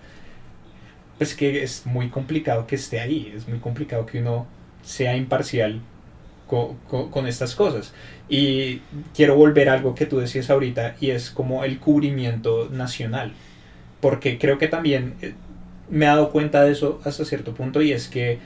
pues 1.17 1.33
que 1.33 1.63
es 1.63 1.85
muy 1.85 2.09
complicado 2.09 2.67
que 2.67 2.75
esté 2.75 2.99
ahí, 2.99 3.33
es 3.35 3.47
muy 3.47 3.59
complicado 3.59 4.05
que 4.05 4.19
uno 4.19 4.45
sea 4.83 5.17
imparcial 5.17 5.81
con, 6.47 6.77
con, 7.09 7.27
estas 7.27 7.55
cosas. 7.55 7.93
Y 8.29 8.81
quiero 9.15 9.35
volver 9.35 9.69
a 9.69 9.73
algo 9.73 9.95
que 9.95 10.05
tú 10.05 10.19
decías 10.19 10.49
ahorita 10.49 10.95
y 10.99 11.09
es 11.09 11.31
como 11.31 11.63
el 11.63 11.79
cubrimiento 11.79 12.69
nacional 12.71 13.33
porque 14.07 14.37
creo 14.37 14.57
que 14.57 14.69
también 14.69 15.15
eh, 15.21 15.33
me 15.89 16.05
he 16.05 16.07
dado 16.07 16.29
cuenta 16.29 16.63
de 16.63 16.71
eso 16.71 17.01
hasta 17.03 17.25
cierto 17.25 17.53
punto 17.53 17.81
y 17.81 17.91
es 17.91 18.07
que 18.07 18.39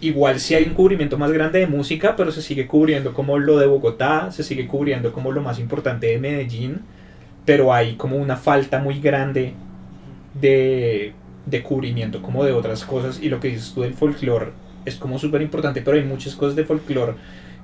igual 0.00 0.40
si 0.40 0.54
hay 0.54 0.64
un 0.64 0.72
cubrimiento 0.72 1.18
más 1.18 1.30
grande 1.30 1.58
de 1.58 1.66
música, 1.66 2.16
pero 2.16 2.32
se 2.32 2.40
sigue 2.40 2.66
cubriendo 2.66 3.12
como 3.12 3.36
lo 3.36 3.58
de 3.58 3.66
Bogotá, 3.66 4.32
se 4.32 4.42
sigue 4.42 4.66
cubriendo 4.66 5.12
como 5.12 5.30
lo 5.30 5.42
más 5.42 5.58
importante 5.58 6.06
de 6.06 6.18
Medellín, 6.18 6.80
pero 7.44 7.74
hay 7.74 7.96
como 7.96 8.16
una 8.16 8.36
falta 8.36 8.78
muy 8.78 8.98
grande 8.98 9.52
de, 10.40 11.12
de 11.44 11.62
cubrimiento 11.62 12.22
como 12.22 12.42
de 12.42 12.52
otras 12.52 12.82
cosas 12.86 13.20
y 13.20 13.28
lo 13.28 13.40
que 13.40 13.48
dices 13.48 13.74
tú 13.74 13.82
del 13.82 13.92
folclore 13.92 14.52
es 14.86 14.94
como 14.94 15.18
súper 15.18 15.42
importante, 15.42 15.82
pero 15.82 15.98
hay 15.98 16.04
muchas 16.04 16.34
cosas 16.34 16.56
de 16.56 16.64
folclore 16.64 17.12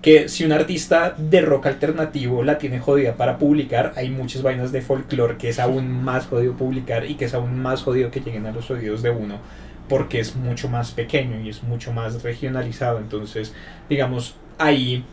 que 0.04 0.28
si 0.28 0.44
un 0.44 0.52
artista 0.52 1.14
de 1.16 1.40
rock 1.40 1.64
alternativo 1.64 2.44
la 2.44 2.58
tiene 2.58 2.78
jodida 2.78 3.14
para 3.16 3.38
publicar, 3.38 3.94
hay 3.96 4.10
muchas 4.10 4.42
vainas 4.42 4.70
de 4.70 4.82
folclore 4.82 5.38
que 5.38 5.48
es 5.48 5.58
aún 5.58 6.04
más 6.04 6.26
jodido 6.26 6.52
publicar 6.52 7.06
y 7.06 7.14
que 7.14 7.24
es 7.24 7.32
aún 7.32 7.58
más 7.58 7.80
jodido 7.80 8.10
que 8.10 8.20
lleguen 8.20 8.44
a 8.44 8.52
los 8.52 8.70
oídos 8.70 9.00
de 9.00 9.08
uno 9.08 9.38
porque 9.88 10.20
es 10.20 10.36
mucho 10.36 10.68
más 10.68 10.90
pequeño 10.90 11.40
y 11.40 11.48
es 11.48 11.62
mucho 11.62 11.90
más 11.90 12.22
regionalizado. 12.22 12.98
Entonces, 12.98 13.54
digamos, 13.88 14.34
ahí, 14.58 15.06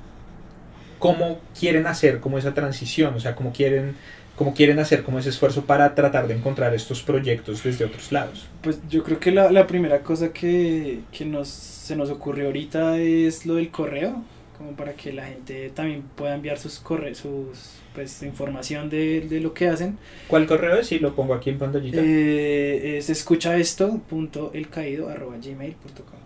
¿cómo 0.99 1.39
quieren 1.57 1.87
hacer 1.87 2.19
como 2.19 2.37
esa 2.37 2.53
transición? 2.53 3.13
O 3.15 3.19
sea, 3.21 3.33
¿cómo 3.33 3.53
quieren, 3.53 3.95
cómo 4.35 4.53
quieren 4.53 4.77
hacer 4.79 5.03
como 5.03 5.19
ese 5.19 5.29
esfuerzo 5.29 5.63
para 5.63 5.95
tratar 5.95 6.27
de 6.27 6.35
encontrar 6.35 6.75
estos 6.75 7.01
proyectos 7.01 7.63
desde 7.63 7.85
otros 7.85 8.11
lados? 8.11 8.45
Pues 8.61 8.81
yo 8.89 9.03
creo 9.03 9.21
que 9.21 9.31
la, 9.31 9.49
la 9.51 9.67
primera 9.67 9.99
cosa 9.99 10.33
que, 10.33 10.99
que 11.13 11.23
nos, 11.23 11.47
se 11.47 11.95
nos 11.95 12.09
ocurrió 12.09 12.47
ahorita 12.47 12.97
es 12.97 13.45
lo 13.45 13.55
del 13.55 13.71
correo 13.71 14.21
como 14.61 14.75
para 14.75 14.93
que 14.93 15.11
la 15.11 15.25
gente 15.25 15.71
también 15.73 16.03
pueda 16.15 16.35
enviar 16.35 16.59
sus 16.59 16.77
correos, 16.79 17.17
sus 17.17 17.81
pues 17.95 18.21
información 18.21 18.89
de, 18.89 19.21
de, 19.21 19.39
lo 19.41 19.53
que 19.53 19.67
hacen. 19.67 19.97
¿Cuál 20.27 20.45
correo 20.45 20.75
es? 20.75 20.91
Y 20.91 20.99
lo 20.99 21.15
pongo 21.15 21.33
aquí 21.33 21.49
en 21.49 21.57
pantallita. 21.57 21.97
Eh, 21.99 22.97
es 22.97 23.09
escucha 23.09 23.57
esto 23.57 23.99
punto 24.07 24.51
el 24.53 24.69
caído 24.69 25.09
arroba 25.09 25.37
gmail.com 25.37 26.19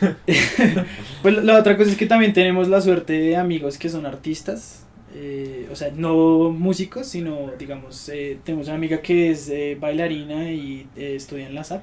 pues 1.22 1.44
la 1.44 1.58
otra 1.58 1.76
cosa 1.76 1.90
es 1.90 1.96
que 1.96 2.06
también 2.06 2.32
tenemos 2.32 2.68
la 2.68 2.80
suerte 2.80 3.12
de 3.12 3.36
amigos 3.36 3.78
que 3.78 3.88
son 3.88 4.06
artistas, 4.06 4.84
eh, 5.14 5.68
o 5.70 5.76
sea, 5.76 5.92
no 5.94 6.50
músicos, 6.50 7.06
sino 7.06 7.52
digamos, 7.58 8.08
eh, 8.08 8.38
tenemos 8.44 8.66
una 8.66 8.76
amiga 8.76 9.00
que 9.00 9.30
es 9.30 9.48
eh, 9.48 9.76
bailarina 9.80 10.50
y 10.52 10.86
estudia 10.96 11.46
en 11.46 11.54
la 11.54 11.64
SAP 11.64 11.82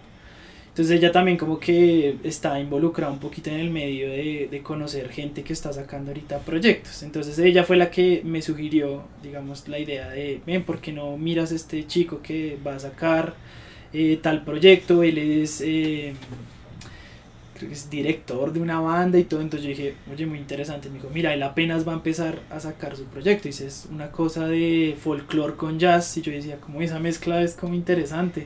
entonces 0.78 1.00
ella 1.00 1.12
también 1.12 1.38
como 1.38 1.60
que 1.60 2.18
está 2.24 2.60
involucrada 2.60 3.12
un 3.12 3.18
poquito 3.18 3.50
en 3.50 3.56
el 3.56 3.72
medio 3.72 4.12
de, 4.12 4.48
de, 4.52 4.62
conocer 4.62 5.10
gente 5.10 5.42
que 5.42 5.52
está 5.52 5.74
sacando 5.74 6.12
ahorita 6.12 6.38
proyectos. 6.42 7.02
Entonces 7.02 7.40
ella 7.40 7.64
fue 7.64 7.78
la 7.78 7.90
que 7.90 8.22
me 8.24 8.44
sugirió, 8.44 9.02
digamos, 9.24 9.68
la 9.68 9.80
idea 9.80 10.08
de, 10.10 10.40
ven, 10.46 10.64
¿por 10.64 10.80
qué 10.80 10.94
no 10.94 11.18
miras 11.18 11.52
a 11.52 11.56
este 11.56 11.88
chico 11.88 12.22
que 12.22 12.60
va 12.64 12.76
a 12.76 12.80
sacar 12.80 13.34
eh, 13.92 14.20
tal 14.22 14.44
proyecto? 14.44 15.02
Él 15.02 15.18
es, 15.18 15.62
eh, 15.66 16.14
creo 17.56 17.70
que 17.70 17.74
es 17.74 17.90
director 17.90 18.54
de 18.54 18.60
una 18.60 18.80
banda 18.80 19.18
y 19.18 19.24
todo. 19.24 19.42
Entonces 19.42 19.64
yo 19.64 19.70
dije, 19.70 19.96
oye, 20.14 20.28
muy 20.28 20.38
interesante. 20.38 20.90
Me 20.90 20.98
dijo, 20.98 21.10
mira, 21.12 21.34
él 21.34 21.42
apenas 21.42 21.88
va 21.88 21.94
a 21.94 21.96
empezar 21.96 22.38
a 22.52 22.60
sacar 22.60 22.96
su 22.96 23.06
proyecto. 23.06 23.48
Y 23.48 23.52
dice, 23.52 23.66
es 23.66 23.88
una 23.92 24.12
cosa 24.12 24.46
de 24.46 24.96
folclore 25.02 25.56
con 25.56 25.80
jazz. 25.80 26.16
Y 26.18 26.22
yo 26.22 26.32
decía, 26.32 26.58
como 26.58 26.84
esa 26.84 27.00
mezcla 27.00 27.42
es 27.42 27.56
como 27.56 27.74
interesante. 27.74 28.46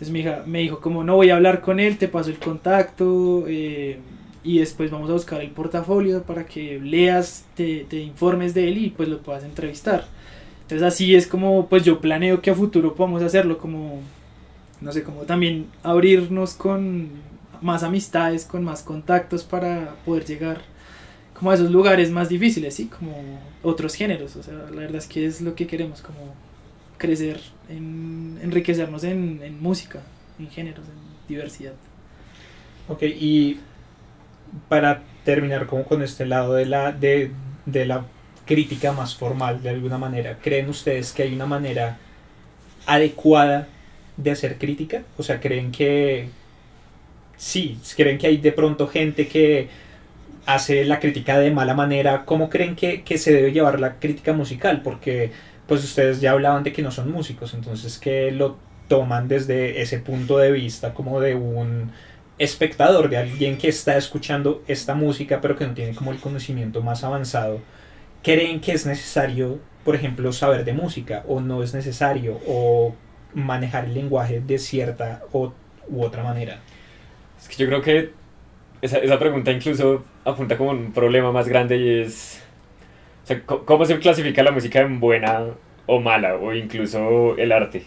Entonces 0.00 0.14
mi 0.14 0.20
hija 0.20 0.44
me 0.46 0.60
dijo 0.60 0.80
como 0.80 1.04
no 1.04 1.16
voy 1.16 1.28
a 1.28 1.36
hablar 1.36 1.60
con 1.60 1.78
él, 1.78 1.98
te 1.98 2.08
paso 2.08 2.30
el 2.30 2.38
contacto 2.38 3.44
eh, 3.46 3.98
y 4.42 4.58
después 4.58 4.90
vamos 4.90 5.10
a 5.10 5.12
buscar 5.12 5.42
el 5.42 5.50
portafolio 5.50 6.22
para 6.22 6.46
que 6.46 6.80
leas, 6.80 7.44
te, 7.54 7.84
te, 7.84 8.00
informes 8.00 8.54
de 8.54 8.68
él 8.68 8.78
y 8.78 8.88
pues 8.88 9.10
lo 9.10 9.18
puedas 9.18 9.44
entrevistar. 9.44 10.06
Entonces 10.62 10.88
así 10.88 11.14
es 11.14 11.26
como 11.26 11.66
pues 11.66 11.84
yo 11.84 12.00
planeo 12.00 12.40
que 12.40 12.50
a 12.50 12.54
futuro 12.54 12.94
podamos 12.94 13.22
hacerlo, 13.22 13.58
como 13.58 14.00
no 14.80 14.90
sé, 14.90 15.02
como 15.02 15.24
también 15.24 15.66
abrirnos 15.82 16.54
con 16.54 17.10
más 17.60 17.82
amistades, 17.82 18.46
con 18.46 18.64
más 18.64 18.82
contactos 18.82 19.44
para 19.44 19.96
poder 20.06 20.24
llegar 20.24 20.62
como 21.34 21.50
a 21.50 21.54
esos 21.56 21.70
lugares 21.70 22.10
más 22.10 22.30
difíciles, 22.30 22.74
¿sí? 22.74 22.86
Como 22.86 23.38
otros 23.62 23.94
géneros, 23.94 24.34
o 24.36 24.42
sea, 24.42 24.54
la 24.54 24.80
verdad 24.80 24.96
es 24.96 25.06
que 25.06 25.26
es 25.26 25.42
lo 25.42 25.54
que 25.54 25.66
queremos, 25.66 26.00
como 26.00 26.34
crecer, 27.00 27.40
en, 27.68 28.38
enriquecernos 28.42 29.02
en, 29.04 29.60
música, 29.60 30.00
en 30.38 30.48
géneros, 30.50 30.86
en 30.86 31.26
diversidad. 31.26 31.72
Ok, 32.88 33.02
y 33.02 33.58
para 34.68 35.02
terminar 35.24 35.66
como 35.66 35.84
con 35.84 36.02
este 36.02 36.26
lado 36.26 36.54
de 36.54 36.66
la, 36.66 36.92
de, 36.92 37.32
de 37.66 37.86
la 37.86 38.04
crítica 38.44 38.92
más 38.92 39.16
formal 39.16 39.62
de 39.62 39.70
alguna 39.70 39.96
manera, 39.96 40.38
¿creen 40.40 40.68
ustedes 40.68 41.12
que 41.12 41.22
hay 41.22 41.34
una 41.34 41.46
manera 41.46 41.98
adecuada 42.86 43.66
de 44.16 44.30
hacer 44.30 44.58
crítica? 44.58 45.02
O 45.16 45.22
sea, 45.22 45.40
¿creen 45.40 45.72
que 45.72 46.28
sí, 47.36 47.78
creen 47.96 48.18
que 48.18 48.26
hay 48.26 48.36
de 48.36 48.52
pronto 48.52 48.88
gente 48.88 49.26
que 49.26 49.68
hace 50.44 50.84
la 50.84 51.00
crítica 51.00 51.38
de 51.38 51.50
mala 51.50 51.72
manera? 51.72 52.26
¿Cómo 52.26 52.50
creen 52.50 52.76
que, 52.76 53.02
que 53.02 53.16
se 53.16 53.32
debe 53.32 53.52
llevar 53.52 53.80
la 53.80 53.94
crítica 53.94 54.34
musical? 54.34 54.82
Porque 54.82 55.30
pues 55.70 55.84
ustedes 55.84 56.20
ya 56.20 56.32
hablaban 56.32 56.64
de 56.64 56.72
que 56.72 56.82
no 56.82 56.90
son 56.90 57.12
músicos, 57.12 57.54
entonces 57.54 57.96
que 58.00 58.32
lo 58.32 58.56
toman 58.88 59.28
desde 59.28 59.80
ese 59.80 60.00
punto 60.00 60.36
de 60.36 60.50
vista 60.50 60.94
como 60.94 61.20
de 61.20 61.36
un 61.36 61.92
espectador, 62.38 63.08
de 63.08 63.18
alguien 63.18 63.56
que 63.56 63.68
está 63.68 63.96
escuchando 63.96 64.64
esta 64.66 64.96
música 64.96 65.40
pero 65.40 65.54
que 65.54 65.68
no 65.68 65.74
tiene 65.74 65.94
como 65.94 66.10
el 66.10 66.18
conocimiento 66.18 66.82
más 66.82 67.04
avanzado, 67.04 67.60
creen 68.24 68.60
que 68.60 68.72
es 68.72 68.84
necesario, 68.84 69.60
por 69.84 69.94
ejemplo, 69.94 70.32
saber 70.32 70.64
de 70.64 70.72
música 70.72 71.22
o 71.28 71.40
no 71.40 71.62
es 71.62 71.72
necesario 71.72 72.40
o 72.48 72.96
manejar 73.32 73.84
el 73.84 73.94
lenguaje 73.94 74.40
de 74.40 74.58
cierta 74.58 75.22
u 75.32 75.52
otra 76.02 76.24
manera. 76.24 76.58
Es 77.40 77.46
que 77.46 77.54
yo 77.62 77.68
creo 77.68 77.80
que 77.80 78.10
esa, 78.82 78.98
esa 78.98 79.20
pregunta 79.20 79.52
incluso 79.52 80.04
apunta 80.24 80.56
como 80.56 80.70
un 80.70 80.92
problema 80.92 81.30
más 81.30 81.46
grande 81.46 81.76
y 81.76 82.00
es 82.00 82.42
o 82.42 82.49
sea, 83.34 83.42
¿cómo 83.44 83.84
se 83.84 83.98
clasifica 83.98 84.42
la 84.42 84.50
música 84.50 84.80
en 84.80 85.00
buena 85.00 85.46
o 85.86 86.00
mala 86.00 86.36
o 86.36 86.54
incluso 86.54 87.36
el 87.36 87.52
arte? 87.52 87.84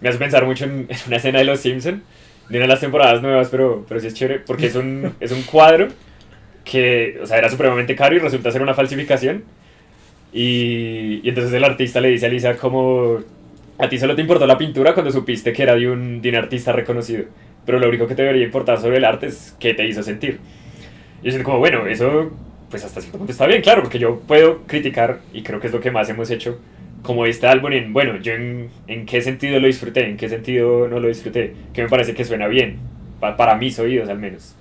Me 0.00 0.08
hace 0.08 0.18
pensar 0.18 0.44
mucho 0.44 0.64
en, 0.64 0.70
en 0.88 0.96
una 1.06 1.16
escena 1.16 1.38
de 1.38 1.44
Los 1.44 1.60
Simpson 1.60 2.02
de 2.48 2.58
una 2.58 2.64
de 2.64 2.68
las 2.68 2.80
temporadas 2.80 3.22
nuevas, 3.22 3.48
pero, 3.48 3.84
pero 3.88 4.00
sí 4.00 4.06
es 4.06 4.14
chévere 4.14 4.40
porque 4.40 4.66
es 4.66 4.74
un, 4.74 5.14
es 5.20 5.32
un 5.32 5.42
cuadro 5.42 5.88
que, 6.64 7.18
o 7.22 7.26
sea, 7.26 7.38
era 7.38 7.48
supremamente 7.48 7.94
caro 7.94 8.16
y 8.16 8.18
resulta 8.18 8.50
ser 8.50 8.62
una 8.62 8.74
falsificación. 8.74 9.44
Y, 10.32 11.20
y 11.22 11.28
entonces 11.28 11.52
el 11.52 11.62
artista 11.62 12.00
le 12.00 12.08
dice 12.08 12.26
a 12.26 12.28
Lisa 12.28 12.56
como, 12.56 13.18
a 13.78 13.88
ti 13.88 13.98
solo 13.98 14.14
te 14.14 14.22
importó 14.22 14.46
la 14.46 14.58
pintura 14.58 14.92
cuando 14.92 15.12
supiste 15.12 15.52
que 15.52 15.62
era 15.62 15.74
de 15.74 15.88
un, 15.88 16.20
de 16.20 16.28
un 16.30 16.34
artista 16.36 16.72
reconocido, 16.72 17.26
pero 17.64 17.78
lo 17.78 17.88
único 17.88 18.06
que 18.06 18.14
te 18.14 18.22
debería 18.22 18.44
importar 18.44 18.80
sobre 18.80 18.96
el 18.96 19.04
arte 19.04 19.26
es 19.26 19.54
qué 19.60 19.74
te 19.74 19.86
hizo 19.86 20.02
sentir. 20.02 20.40
Y 21.22 21.30
yo 21.30 21.42
como, 21.42 21.58
bueno, 21.58 21.86
eso 21.86 22.32
pues 22.74 22.84
hasta 22.84 23.00
cierto 23.00 23.18
punto 23.18 23.30
está 23.30 23.46
bien, 23.46 23.62
claro, 23.62 23.82
porque 23.82 24.00
yo 24.00 24.18
puedo 24.18 24.62
criticar, 24.66 25.20
y 25.32 25.44
creo 25.44 25.60
que 25.60 25.68
es 25.68 25.72
lo 25.72 25.78
que 25.78 25.92
más 25.92 26.08
hemos 26.08 26.28
hecho, 26.28 26.58
como 27.04 27.24
este 27.24 27.46
álbum 27.46 27.70
en, 27.70 27.92
bueno, 27.92 28.16
yo 28.16 28.32
en, 28.32 28.68
en 28.88 29.06
qué 29.06 29.22
sentido 29.22 29.60
lo 29.60 29.68
disfruté, 29.68 30.08
en 30.08 30.16
qué 30.16 30.28
sentido 30.28 30.88
no 30.88 30.98
lo 30.98 31.06
disfruté, 31.06 31.54
que 31.72 31.84
me 31.84 31.88
parece 31.88 32.14
que 32.14 32.24
suena 32.24 32.48
bien, 32.48 32.78
pa- 33.20 33.36
para 33.36 33.54
mis 33.54 33.78
oídos 33.78 34.08
al 34.08 34.18
menos. 34.18 34.56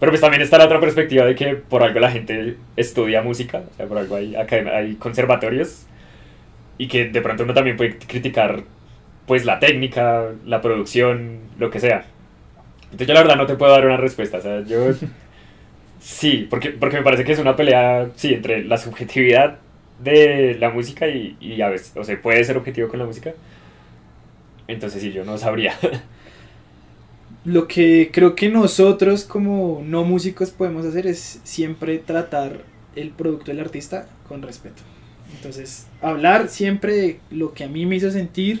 Pero 0.00 0.10
pues 0.10 0.22
también 0.22 0.40
está 0.40 0.56
la 0.56 0.64
otra 0.64 0.80
perspectiva 0.80 1.26
de 1.26 1.34
que 1.34 1.54
por 1.56 1.82
algo 1.82 2.00
la 2.00 2.10
gente 2.10 2.56
estudia 2.76 3.20
música, 3.20 3.62
o 3.70 3.76
sea, 3.76 3.84
por 3.86 3.98
algo 3.98 4.16
hay, 4.16 4.34
hay 4.34 4.94
conservatorios, 4.94 5.84
y 6.78 6.88
que 6.88 7.10
de 7.10 7.20
pronto 7.20 7.42
uno 7.44 7.52
también 7.52 7.76
puede 7.76 7.98
criticar 7.98 8.62
pues 9.26 9.44
la 9.44 9.58
técnica, 9.58 10.28
la 10.46 10.62
producción, 10.62 11.40
lo 11.58 11.68
que 11.68 11.78
sea. 11.80 12.06
Entonces 12.84 13.06
yo 13.08 13.12
la 13.12 13.20
verdad 13.20 13.36
no 13.36 13.44
te 13.44 13.56
puedo 13.56 13.70
dar 13.72 13.84
una 13.84 13.98
respuesta, 13.98 14.38
o 14.38 14.40
sea, 14.40 14.62
yo... 14.64 14.92
Sí, 16.00 16.46
porque, 16.48 16.70
porque 16.70 16.98
me 16.98 17.02
parece 17.02 17.24
que 17.24 17.32
es 17.32 17.38
una 17.38 17.56
pelea, 17.56 18.10
sí, 18.16 18.34
entre 18.34 18.64
la 18.64 18.78
subjetividad 18.78 19.58
de 19.98 20.56
la 20.58 20.70
música 20.70 21.08
y, 21.08 21.36
y 21.40 21.60
a 21.60 21.68
veces, 21.68 21.92
o 21.96 22.04
sea, 22.04 22.20
puede 22.20 22.42
ser 22.44 22.56
objetivo 22.56 22.88
con 22.88 22.98
la 22.98 23.06
música. 23.06 23.34
Entonces 24.68 25.02
sí, 25.02 25.12
yo 25.12 25.24
no 25.24 25.38
sabría. 25.38 25.74
Lo 27.44 27.66
que 27.66 28.10
creo 28.12 28.34
que 28.34 28.50
nosotros 28.50 29.24
como 29.24 29.82
no 29.84 30.04
músicos 30.04 30.50
podemos 30.50 30.84
hacer 30.84 31.06
es 31.06 31.40
siempre 31.44 31.98
tratar 31.98 32.62
el 32.94 33.10
producto 33.10 33.46
del 33.46 33.60
artista 33.60 34.08
con 34.28 34.42
respeto. 34.42 34.82
Entonces, 35.34 35.86
hablar 36.02 36.48
siempre 36.48 36.94
de 36.94 37.20
lo 37.30 37.54
que 37.54 37.64
a 37.64 37.68
mí 37.68 37.86
me 37.86 37.96
hizo 37.96 38.10
sentir, 38.10 38.60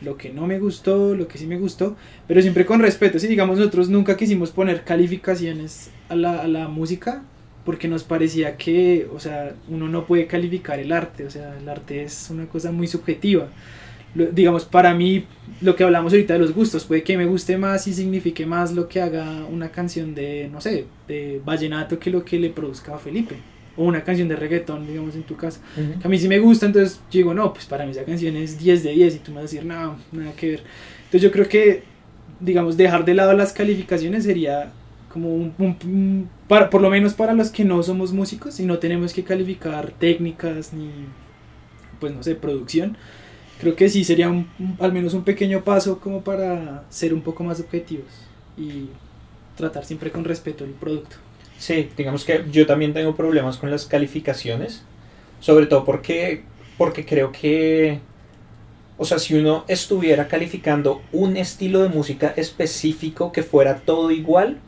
lo 0.00 0.16
que 0.16 0.30
no 0.30 0.46
me 0.46 0.58
gustó, 0.58 1.14
lo 1.14 1.26
que 1.26 1.38
sí 1.38 1.46
me 1.46 1.56
gustó, 1.56 1.96
pero 2.28 2.42
siempre 2.42 2.66
con 2.66 2.80
respeto. 2.80 3.18
Si 3.18 3.26
digamos 3.26 3.58
nosotros 3.58 3.88
nunca 3.88 4.16
quisimos 4.16 4.50
poner 4.50 4.84
calificaciones 4.84 5.90
a 6.08 6.14
la, 6.16 6.40
a 6.42 6.48
la 6.48 6.68
música 6.68 7.22
porque 7.64 7.88
nos 7.88 8.04
parecía 8.04 8.56
que, 8.58 9.08
o 9.14 9.18
sea, 9.20 9.54
uno 9.68 9.88
no 9.88 10.04
puede 10.04 10.26
calificar 10.26 10.78
el 10.78 10.92
arte, 10.92 11.24
o 11.24 11.30
sea, 11.30 11.56
el 11.58 11.66
arte 11.68 12.02
es 12.02 12.28
una 12.30 12.46
cosa 12.46 12.70
muy 12.72 12.86
subjetiva. 12.86 13.48
Lo- 14.14 14.26
digamos, 14.26 14.64
para 14.66 14.94
mí, 14.94 15.24
lo 15.62 15.74
que 15.74 15.82
hablamos 15.82 16.12
ahorita 16.12 16.34
de 16.34 16.40
los 16.40 16.52
gustos, 16.54 16.84
puede 16.84 17.02
que 17.02 17.16
me 17.16 17.24
guste 17.26 17.56
más 17.56 17.86
y 17.88 17.94
signifique 17.94 18.44
más 18.46 18.72
lo 18.74 18.86
que 18.86 19.00
haga 19.00 19.44
una 19.50 19.70
canción 19.70 20.14
de, 20.14 20.48
no 20.52 20.60
sé, 20.60 20.84
de 21.08 21.40
vallenato 21.44 21.98
que 21.98 22.10
lo 22.10 22.22
que 22.24 22.38
le 22.38 22.50
produzca 22.50 22.94
a 22.94 22.98
Felipe. 22.98 23.36
O 23.76 23.84
una 23.86 24.04
canción 24.04 24.28
de 24.28 24.36
reggaetón, 24.36 24.86
digamos, 24.86 25.14
en 25.16 25.22
tu 25.24 25.34
caso. 25.34 25.58
Que 26.00 26.06
a 26.06 26.10
mí 26.10 26.16
sí 26.18 26.28
me 26.28 26.38
gusta, 26.38 26.66
entonces 26.66 26.98
yo 27.10 27.18
digo, 27.18 27.34
no, 27.34 27.52
pues 27.52 27.64
para 27.64 27.84
mí 27.86 27.90
esa 27.92 28.04
canción 28.04 28.36
es 28.36 28.56
10 28.58 28.84
de 28.84 28.92
10 28.92 29.16
y 29.16 29.18
tú 29.20 29.30
me 29.32 29.36
vas 29.36 29.44
a 29.50 29.50
decir, 29.54 29.64
no, 29.64 29.96
nada 30.12 30.32
que 30.36 30.50
ver. 30.50 30.62
Entonces 31.06 31.22
yo 31.22 31.32
creo 31.32 31.48
que, 31.48 31.82
digamos, 32.40 32.76
dejar 32.76 33.04
de 33.06 33.14
lado 33.14 33.32
las 33.32 33.52
calificaciones 33.52 34.22
sería 34.24 34.70
como 35.14 35.34
un, 35.34 35.54
un- 35.58 35.78
un- 35.86 36.30
para, 36.48 36.70
por 36.70 36.82
lo 36.82 36.90
menos 36.90 37.14
para 37.14 37.34
los 37.34 37.50
que 37.50 37.64
no 37.64 37.82
somos 37.84 38.12
músicos 38.12 38.60
y 38.60 38.66
no 38.66 38.80
tenemos 38.80 39.14
que 39.14 39.24
calificar 39.24 39.92
técnicas 39.92 40.74
ni, 40.74 40.90
pues 42.00 42.14
no 42.14 42.22
sé, 42.22 42.34
producción. 42.34 42.96
Creo 43.60 43.76
que 43.76 43.88
sí 43.88 44.04
sería 44.04 44.30
un- 44.30 44.48
al 44.80 44.92
menos 44.92 45.14
un 45.14 45.24
pequeño 45.24 45.64
paso 45.64 46.00
como 46.00 46.22
para 46.22 46.84
ser 46.90 47.14
un 47.14 47.22
poco 47.22 47.44
más 47.44 47.60
objetivos 47.60 48.06
y 48.58 48.88
tratar 49.56 49.84
siempre 49.84 50.10
con 50.10 50.24
respeto 50.24 50.64
el 50.64 50.72
producto. 50.72 51.16
Sí, 51.58 51.88
digamos 51.96 52.24
que 52.24 52.44
yo 52.50 52.66
también 52.66 52.94
tengo 52.94 53.14
problemas 53.16 53.56
con 53.58 53.70
las 53.70 53.86
calificaciones, 53.86 54.82
sobre 55.40 55.66
todo 55.66 55.84
porque, 55.84 56.44
porque 56.78 57.06
creo 57.06 57.32
que, 57.32 58.00
o 58.98 59.04
sea, 59.04 59.18
si 59.18 59.34
uno 59.34 59.64
estuviera 59.68 60.28
calificando 60.28 61.02
un 61.12 61.36
estilo 61.36 61.82
de 61.82 61.88
música 61.88 62.32
específico 62.36 63.32
que 63.32 63.42
fuera 63.42 63.80
todo 63.80 64.10
igual, 64.10 64.58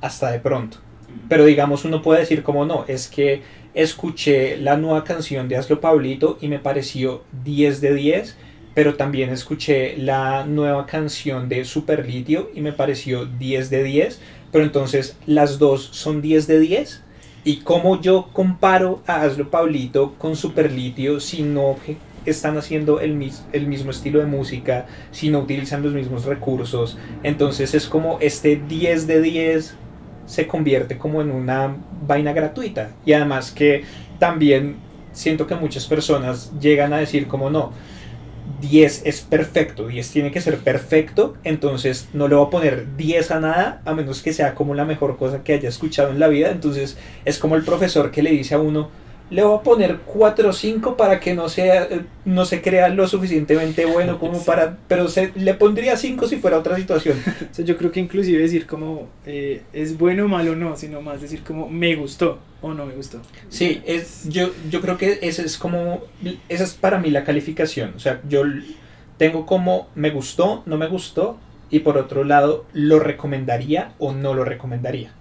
hasta 0.00 0.30
de 0.30 0.40
pronto. 0.40 0.78
Pero 1.28 1.44
digamos, 1.44 1.84
uno 1.84 2.02
puede 2.02 2.20
decir 2.20 2.42
como 2.42 2.64
no, 2.64 2.84
es 2.88 3.08
que 3.08 3.42
escuché 3.74 4.56
la 4.56 4.76
nueva 4.76 5.04
canción 5.04 5.48
de 5.48 5.56
Hazlo 5.56 5.80
Pablito 5.80 6.38
y 6.40 6.48
me 6.48 6.58
pareció 6.58 7.22
10 7.44 7.80
de 7.80 7.94
10, 7.94 8.36
pero 8.74 8.94
también 8.94 9.30
escuché 9.30 9.96
la 9.96 10.44
nueva 10.44 10.86
canción 10.86 11.48
de 11.48 11.64
Super 11.64 12.06
Litio 12.06 12.50
y 12.54 12.60
me 12.60 12.72
pareció 12.72 13.26
10 13.26 13.70
de 13.70 13.82
10, 13.82 14.20
pero 14.52 14.64
entonces 14.64 15.16
las 15.26 15.58
dos 15.58 15.82
son 15.92 16.22
10 16.22 16.46
de 16.46 16.60
10. 16.60 17.02
¿Y 17.42 17.58
cómo 17.58 18.00
yo 18.00 18.28
comparo 18.32 19.02
a 19.06 19.22
Hazlo 19.22 19.50
Pablito 19.50 20.14
con 20.18 20.36
Super 20.36 20.70
Litio 20.70 21.20
si 21.20 21.42
no 21.42 21.76
están 22.26 22.58
haciendo 22.58 23.00
el, 23.00 23.14
mis- 23.14 23.44
el 23.52 23.66
mismo 23.66 23.90
estilo 23.92 24.18
de 24.20 24.26
música, 24.26 24.86
si 25.10 25.30
no 25.30 25.40
utilizan 25.40 25.82
los 25.82 25.92
mismos 25.94 26.24
recursos? 26.26 26.98
Entonces 27.22 27.74
es 27.74 27.86
como 27.86 28.18
este 28.20 28.56
10 28.68 29.06
de 29.06 29.22
10 29.22 29.74
se 30.30 30.46
convierte 30.46 30.96
como 30.96 31.20
en 31.20 31.32
una 31.32 31.76
vaina 32.06 32.32
gratuita. 32.32 32.90
Y 33.04 33.14
además 33.14 33.50
que 33.50 33.82
también 34.20 34.76
siento 35.10 35.48
que 35.48 35.56
muchas 35.56 35.86
personas 35.86 36.52
llegan 36.60 36.92
a 36.92 36.98
decir 36.98 37.26
como 37.26 37.50
no, 37.50 37.72
10 38.60 39.02
es 39.06 39.22
perfecto, 39.22 39.88
10 39.88 40.10
tiene 40.10 40.30
que 40.30 40.40
ser 40.40 40.58
perfecto, 40.58 41.34
entonces 41.42 42.08
no 42.12 42.28
le 42.28 42.36
voy 42.36 42.46
a 42.46 42.50
poner 42.50 42.96
10 42.96 43.30
a 43.32 43.40
nada, 43.40 43.82
a 43.84 43.92
menos 43.92 44.22
que 44.22 44.32
sea 44.32 44.54
como 44.54 44.74
la 44.74 44.84
mejor 44.84 45.16
cosa 45.16 45.42
que 45.42 45.54
haya 45.54 45.68
escuchado 45.68 46.10
en 46.10 46.20
la 46.20 46.28
vida. 46.28 46.50
Entonces 46.50 46.96
es 47.24 47.38
como 47.38 47.56
el 47.56 47.64
profesor 47.64 48.12
que 48.12 48.22
le 48.22 48.30
dice 48.30 48.54
a 48.54 48.60
uno, 48.60 48.88
le 49.30 49.42
voy 49.44 49.58
a 49.58 49.62
poner 49.62 49.98
4 49.98 50.48
o 50.48 50.52
5 50.52 50.96
para 50.96 51.20
que 51.20 51.34
no, 51.34 51.48
sea, 51.48 51.84
eh, 51.84 52.02
no 52.24 52.44
se 52.44 52.60
crea 52.60 52.88
lo 52.88 53.06
suficientemente 53.06 53.86
bueno 53.86 54.18
como 54.18 54.44
para... 54.44 54.76
Pero 54.88 55.08
se, 55.08 55.32
le 55.36 55.54
pondría 55.54 55.96
5 55.96 56.26
si 56.26 56.36
fuera 56.36 56.58
otra 56.58 56.76
situación. 56.76 57.18
O 57.50 57.54
sea, 57.54 57.64
yo 57.64 57.76
creo 57.76 57.90
que 57.90 58.00
inclusive 58.00 58.38
decir 58.38 58.66
como 58.66 59.08
eh, 59.26 59.62
es 59.72 59.96
bueno 59.98 60.24
o 60.24 60.28
malo 60.28 60.54
no, 60.54 60.76
sino 60.76 61.00
más 61.00 61.20
decir 61.20 61.42
como 61.42 61.68
me 61.68 61.94
gustó 61.96 62.38
o 62.60 62.74
no 62.74 62.86
me 62.86 62.94
gustó. 62.94 63.20
Sí, 63.48 63.82
es, 63.86 64.28
yo, 64.28 64.50
yo 64.70 64.80
creo 64.80 64.98
que 64.98 65.18
esa 65.22 65.42
es 65.42 65.56
como, 65.56 66.02
esa 66.48 66.64
es 66.64 66.74
para 66.74 66.98
mí 66.98 67.10
la 67.10 67.24
calificación. 67.24 67.94
O 67.96 67.98
sea, 67.98 68.20
yo 68.28 68.42
tengo 69.16 69.46
como 69.46 69.88
me 69.94 70.10
gustó, 70.10 70.62
no 70.66 70.76
me 70.76 70.86
gustó, 70.86 71.38
y 71.70 71.80
por 71.80 71.96
otro 71.96 72.24
lado, 72.24 72.64
lo 72.72 72.98
recomendaría 72.98 73.92
o 73.98 74.12
no 74.12 74.34
lo 74.34 74.44
recomendaría. 74.44 75.12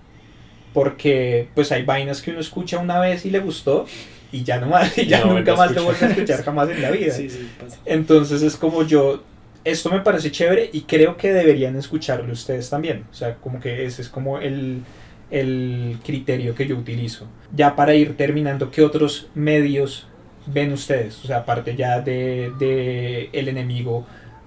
Porque 0.73 1.47
pues 1.55 1.71
hay 1.71 1.83
vainas 1.83 2.21
que 2.21 2.31
uno 2.31 2.39
escucha 2.39 2.77
una 2.77 2.99
vez 2.99 3.25
y 3.25 3.31
le 3.31 3.39
gustó, 3.39 3.85
y 4.31 4.43
ya 4.43 4.59
no 4.59 4.67
más, 4.67 4.97
y 4.97 5.07
ya 5.07 5.25
No 5.25 5.33
nunca 5.33 5.55
más 5.55 5.71
lo 5.73 5.83
vuelve 5.83 6.05
a 6.05 6.09
escuchar 6.09 6.43
jamás 6.43 6.69
en 6.69 6.81
la 6.81 6.91
vida. 6.91 7.11
Sí, 7.11 7.29
sí, 7.29 7.49
pasa. 7.59 7.77
Entonces 7.85 8.41
es 8.41 8.55
como 8.55 8.83
yo, 8.83 9.23
esto 9.63 9.89
me 9.89 10.01
parece 10.01 10.31
chévere 10.31 10.69
y 10.71 10.81
creo 10.81 11.17
que 11.17 11.33
deberían 11.33 11.75
escucharlo 11.75 12.31
ustedes 12.31 12.69
también. 12.69 13.05
O 13.11 13.13
sea, 13.13 13.35
como 13.35 13.59
que 13.59 13.85
ese 13.85 14.01
es 14.01 14.09
como 14.09 14.39
el, 14.39 14.83
el 15.31 15.97
criterio 16.03 16.55
que 16.55 16.67
yo 16.67 16.77
utilizo. 16.77 17.27
Ya 17.55 17.75
para 17.75 17.95
ir 17.95 18.15
terminando, 18.15 18.71
¿qué 18.71 18.83
otros 18.83 19.27
medios 19.33 20.07
ven 20.45 20.73
ustedes? 20.73 21.23
O 21.23 21.27
sea, 21.27 21.37
aparte 21.37 21.75
ya 21.75 22.01
de, 22.01 22.51
de 22.59 23.29
el 23.33 23.47
enemigo 23.47 24.05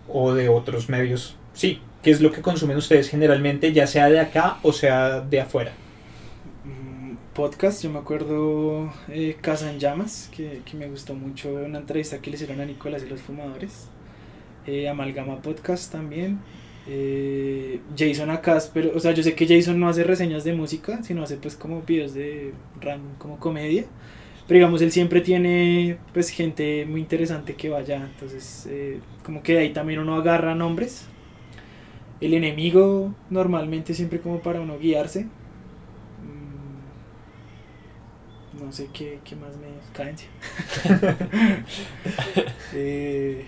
o 0.08 0.34
de 0.34 0.48
otros 0.48 0.88
medios. 0.88 1.36
Sí, 1.52 1.80
¿qué 2.02 2.10
es 2.10 2.20
lo 2.20 2.32
que 2.32 2.40
consumen 2.40 2.76
ustedes 2.76 3.08
generalmente, 3.08 3.72
ya 3.72 3.86
sea 3.86 4.08
de 4.08 4.20
acá 4.20 4.58
o 4.62 4.72
sea 4.72 5.20
de 5.20 5.40
afuera? 5.40 5.72
Podcast, 7.34 7.82
yo 7.82 7.88
me 7.88 7.98
acuerdo 7.98 8.92
eh, 9.08 9.38
Casa 9.40 9.70
en 9.70 9.78
Llamas, 9.78 10.30
que, 10.36 10.60
que 10.66 10.76
me 10.76 10.86
gustó 10.86 11.14
mucho 11.14 11.54
una 11.54 11.78
entrevista 11.78 12.18
que 12.18 12.28
le 12.28 12.36
hicieron 12.36 12.60
a 12.60 12.66
Nicolás 12.66 13.04
y 13.06 13.08
los 13.08 13.22
Fumadores. 13.22 13.88
Eh, 14.66 14.86
Amalgama 14.86 15.40
Podcast 15.40 15.90
también. 15.90 16.40
Eh, 16.86 17.80
Jason 17.96 18.28
Acas, 18.28 18.70
pero, 18.74 18.94
o 18.94 19.00
sea, 19.00 19.12
yo 19.12 19.22
sé 19.22 19.34
que 19.34 19.46
Jason 19.46 19.80
no 19.80 19.88
hace 19.88 20.04
reseñas 20.04 20.44
de 20.44 20.52
música, 20.52 21.02
sino 21.02 21.22
hace 21.22 21.38
pues 21.38 21.56
como 21.56 21.80
videos 21.80 22.12
de 22.12 22.52
random, 22.82 23.14
como 23.16 23.38
comedia. 23.38 23.86
Pero 24.46 24.58
digamos, 24.58 24.82
él 24.82 24.92
siempre 24.92 25.22
tiene 25.22 25.96
pues 26.12 26.28
gente 26.28 26.84
muy 26.84 27.00
interesante 27.00 27.54
que 27.54 27.70
vaya, 27.70 28.10
entonces 28.12 28.68
como 29.24 29.42
que 29.42 29.54
de 29.54 29.60
ahí 29.60 29.72
también 29.72 30.00
uno 30.00 30.16
agarra 30.16 30.54
nombres. 30.54 31.06
El 32.20 32.34
enemigo 32.34 33.14
normalmente 33.30 33.94
siempre 33.94 34.20
como 34.20 34.40
para 34.40 34.60
uno 34.60 34.78
guiarse. 34.78 35.28
No 38.64 38.72
sé 38.72 38.88
qué, 38.92 39.18
qué 39.24 39.36
más 39.36 39.56
me... 39.56 39.68
Cadencia. 39.92 40.28
Eh, 42.74 43.44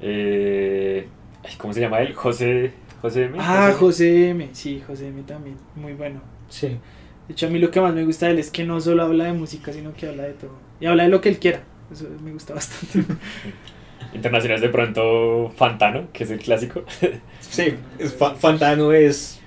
Eh, 0.00 1.06
¿Cómo 1.58 1.72
se 1.72 1.80
llama 1.80 2.00
él? 2.00 2.14
José. 2.14 2.72
José 3.02 3.24
M. 3.24 3.38
ah, 3.40 3.72
José 3.78 4.30
M. 4.30 4.48
Sí, 4.52 4.82
José 4.86 5.08
M 5.08 5.22
también. 5.22 5.56
Muy 5.74 5.94
bueno. 5.94 6.20
Sí. 6.48 6.68
De 6.68 7.32
hecho, 7.32 7.46
a 7.46 7.50
mí 7.50 7.58
lo 7.58 7.70
que 7.70 7.80
más 7.80 7.94
me 7.94 8.04
gusta 8.04 8.26
de 8.26 8.32
él 8.32 8.38
es 8.38 8.50
que 8.50 8.64
no 8.64 8.80
solo 8.80 9.02
habla 9.04 9.24
de 9.24 9.32
música, 9.32 9.72
sino 9.72 9.92
que 9.94 10.08
habla 10.08 10.24
de 10.24 10.32
todo. 10.34 10.52
Y 10.80 10.86
habla 10.86 11.04
de 11.04 11.08
lo 11.10 11.20
que 11.20 11.28
él 11.30 11.38
quiera. 11.38 11.62
Eso 11.92 12.06
me 12.22 12.32
gusta 12.32 12.54
bastante. 12.54 13.14
Internacionales 14.14 14.60
de 14.62 14.68
pronto 14.68 15.52
Fantano, 15.56 16.08
que 16.12 16.24
es 16.24 16.30
el 16.30 16.38
clásico. 16.40 16.82
Sí, 17.40 17.74
es 17.98 18.12
Fa- 18.14 18.34
Fantano 18.34 18.92
es 18.92 19.40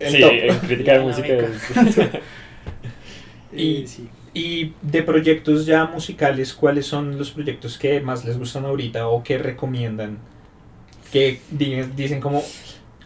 el 0.00 0.12
sí, 0.12 0.20
top. 0.20 0.32
en 0.32 0.58
crítica 0.58 0.92
de 0.94 1.00
música. 1.00 1.28
es- 1.28 2.10
Y- 3.52 3.82
Eh, 3.82 3.86
sí. 3.86 4.08
Y 4.34 4.72
de 4.82 5.02
proyectos 5.02 5.66
ya 5.66 5.86
musicales, 5.86 6.52
¿cuáles 6.52 6.86
son 6.86 7.16
los 7.18 7.30
proyectos 7.30 7.78
que 7.78 8.00
más 8.00 8.24
les 8.24 8.38
gustan 8.38 8.64
ahorita 8.66 9.08
o 9.08 9.22
que 9.22 9.38
recomiendan? 9.38 10.18
Que 11.12 11.40
di- 11.50 11.82
dicen 11.96 12.20
como 12.20 12.42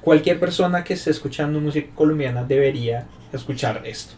cualquier 0.01 0.41
persona 0.41 0.83
que 0.85 0.95
esté 0.95 1.11
escuchando 1.11 1.61
música 1.61 1.89
colombiana 1.95 2.43
debería 2.45 3.07
escuchar 3.33 3.83
esto. 3.87 4.15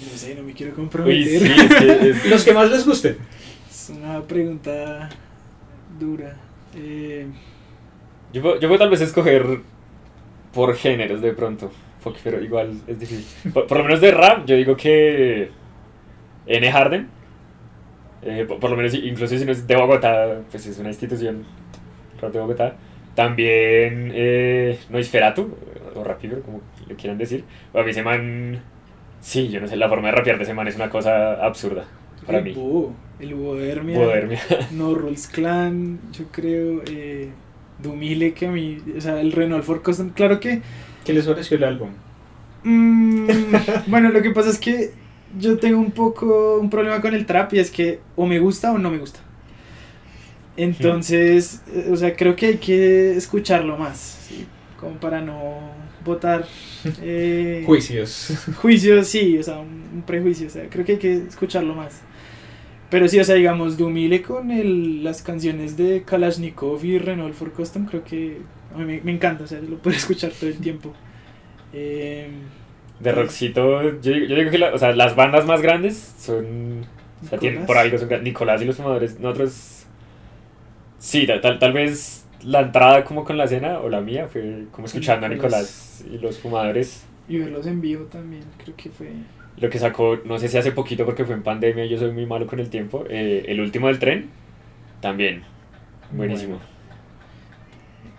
No 0.00 0.18
sé, 0.18 0.34
no 0.34 0.42
me 0.42 0.52
quiero 0.52 0.72
Uy, 0.72 0.76
comprometer. 0.76 1.24
sí, 1.40 1.52
es 1.56 1.74
que 1.76 2.10
es- 2.10 2.26
Los 2.30 2.44
que 2.44 2.52
más 2.52 2.70
les 2.70 2.84
gusten. 2.84 3.16
Es 3.70 3.90
una 3.90 4.20
pregunta 4.22 5.08
dura. 5.98 6.36
Eh, 6.76 7.26
Yo, 8.32 8.42
puedo- 8.42 8.60
yo 8.60 8.68
puedo 8.68 8.78
tal 8.78 8.90
vez 8.90 9.00
escoger 9.00 9.60
por 10.52 10.74
géneros 10.76 11.20
de 11.20 11.32
pronto, 11.32 11.70
porque- 12.02 12.20
pero 12.24 12.42
igual 12.42 12.80
es 12.86 12.98
difícil. 12.98 13.52
Por, 13.52 13.66
por 13.66 13.78
lo 13.78 13.84
menos 13.84 14.00
de 14.00 14.10
rap, 14.10 14.44
yo 14.46 14.56
digo 14.56 14.76
que 14.76 15.50
N. 16.46 16.70
Harden, 16.72 17.08
eh, 18.22 18.44
por, 18.46 18.58
por 18.60 18.70
lo 18.70 18.76
menos 18.76 18.94
incluso 18.94 19.36
si 19.36 19.44
no 19.44 19.52
es 19.52 19.66
de 19.66 19.76
Bogotá, 19.76 20.40
pues 20.50 20.66
es 20.66 20.78
una 20.78 20.88
institución 20.90 21.44
de 22.20 22.38
Bogotá. 22.38 22.76
También 23.14 24.10
eh, 24.14 24.78
Noisferatu, 24.88 25.54
o 25.94 26.04
Rapidor, 26.04 26.42
como 26.42 26.60
le 26.88 26.94
quieran 26.94 27.18
decir. 27.18 27.44
A 27.74 27.82
mí 27.82 27.90
ese 27.90 28.02
man, 28.02 28.60
sí, 29.20 29.48
yo 29.48 29.60
no 29.60 29.66
sé, 29.68 29.76
la 29.76 29.88
forma 29.88 30.08
de 30.08 30.14
rapear 30.14 30.38
de 30.38 30.44
ese 30.44 30.54
man 30.54 30.66
es 30.68 30.76
una 30.76 30.88
cosa 30.88 31.34
absurda 31.44 31.84
para 32.26 32.38
el 32.38 32.44
mí. 32.44 32.52
Búho, 32.52 32.92
el 33.20 33.34
Búho 33.34 33.56
de 33.56 33.70
Hermia. 33.72 33.96
Poderme. 33.98 34.38
No 34.70 34.94
Rules 34.94 35.26
Clan, 35.26 35.98
yo 36.12 36.26
creo. 36.30 36.82
Eh, 36.90 37.30
Dumile, 37.82 38.32
que 38.32 38.46
a 38.46 38.50
mí. 38.52 38.78
O 38.96 39.00
sea, 39.00 39.20
el 39.20 39.32
Renault 39.32 39.64
for 39.64 39.82
Custom. 39.82 40.10
Claro 40.10 40.38
que. 40.38 40.62
¿Qué 41.04 41.12
les 41.12 41.26
pareció 41.26 41.56
el 41.56 41.64
álbum? 41.64 41.90
mm, 42.64 43.28
bueno, 43.86 44.10
lo 44.10 44.22
que 44.22 44.30
pasa 44.30 44.50
es 44.50 44.58
que 44.58 44.94
yo 45.38 45.58
tengo 45.58 45.78
un 45.78 45.92
poco 45.92 46.58
un 46.60 46.70
problema 46.70 47.00
con 47.00 47.14
el 47.14 47.26
trap 47.26 47.54
y 47.54 47.58
es 47.60 47.70
que 47.70 48.00
o 48.16 48.26
me 48.26 48.38
gusta 48.38 48.72
o 48.72 48.78
no 48.78 48.90
me 48.90 48.98
gusta. 48.98 49.20
Entonces, 50.56 51.62
eh, 51.68 51.88
o 51.90 51.96
sea, 51.96 52.14
creo 52.14 52.36
que 52.36 52.46
hay 52.46 52.58
que 52.58 53.16
escucharlo 53.16 53.76
más, 53.78 53.98
¿sí? 54.28 54.46
como 54.76 54.96
para 55.00 55.20
no 55.20 55.60
votar 56.04 56.46
eh, 57.00 57.62
Juicios. 57.64 58.32
juicios, 58.60 59.06
sí, 59.08 59.38
o 59.38 59.42
sea, 59.42 59.58
un, 59.60 59.88
un 59.94 60.02
prejuicio, 60.02 60.48
o 60.48 60.50
sea, 60.50 60.68
creo 60.68 60.84
que 60.84 60.92
hay 60.92 60.98
que 60.98 61.14
escucharlo 61.14 61.74
más. 61.74 62.02
Pero 62.90 63.08
sí, 63.08 63.18
o 63.18 63.24
sea, 63.24 63.36
digamos, 63.36 63.78
Dumile 63.78 64.20
con 64.22 64.50
el, 64.50 65.02
las 65.02 65.22
canciones 65.22 65.76
de 65.78 66.02
Kalashnikov 66.04 66.84
y 66.84 66.98
Renault 66.98 67.34
for 67.34 67.52
Custom, 67.52 67.86
creo 67.86 68.04
que 68.04 68.42
a 68.74 68.78
mí 68.78 69.00
me, 69.02 69.12
encanta, 69.12 69.44
o 69.44 69.46
sea, 69.46 69.60
lo 69.60 69.76
puedo 69.78 69.96
escuchar 69.96 70.30
todo 70.32 70.50
el 70.50 70.58
tiempo. 70.58 70.92
Eh, 71.72 72.28
De 73.00 73.12
rockcito, 73.12 73.82
yo, 73.82 74.12
digo- 74.12 74.26
yo 74.26 74.36
digo 74.36 74.50
que 74.50 74.58
la- 74.58 74.74
o 74.74 74.78
sea, 74.78 74.92
las 74.92 75.16
bandas 75.16 75.44
más 75.46 75.60
grandes 75.62 75.96
son. 76.18 76.86
O 77.24 77.28
sea, 77.28 77.38
tienen, 77.38 77.60
Nicolás. 77.60 77.66
por 77.66 77.78
algo 77.78 77.98
son 77.98 78.24
Nicolás 78.24 78.62
y 78.62 78.64
los 78.64 78.76
fumadores. 78.76 79.18
Nosotros. 79.20 79.86
Sí, 80.98 81.26
tal, 81.26 81.58
tal, 81.58 81.72
vez 81.72 82.26
la 82.44 82.60
entrada 82.60 83.04
como 83.04 83.24
con 83.24 83.36
la 83.36 83.46
cena 83.48 83.80
o 83.80 83.88
la 83.88 84.00
mía 84.00 84.28
fue 84.32 84.66
como 84.70 84.86
escuchando 84.86 85.26
a 85.26 85.28
Nicolás. 85.28 86.02
Nicolás 86.04 86.20
y 86.20 86.22
los 86.22 86.38
fumadores. 86.38 87.04
y 87.28 87.38
verlos 87.38 87.66
en 87.66 87.80
vivo 87.80 88.04
también, 88.06 88.42
creo 88.62 88.76
que 88.76 88.90
fue... 88.90 89.08
Lo 89.58 89.68
que 89.70 89.78
sacó, 89.78 90.18
no 90.24 90.38
sé 90.38 90.48
si 90.48 90.58
hace 90.58 90.72
poquito 90.72 91.04
porque 91.04 91.24
fue 91.24 91.34
en 91.34 91.42
pandemia, 91.42 91.84
yo 91.86 91.98
soy 91.98 92.10
muy 92.12 92.26
malo 92.26 92.46
con 92.46 92.58
el 92.60 92.68
tiempo. 92.70 93.04
eh, 93.08 93.44
el 93.48 93.60
último 93.60 93.88
del 93.88 93.98
tren, 93.98 94.30
también. 95.00 95.42
Buenísimo. 96.10 96.60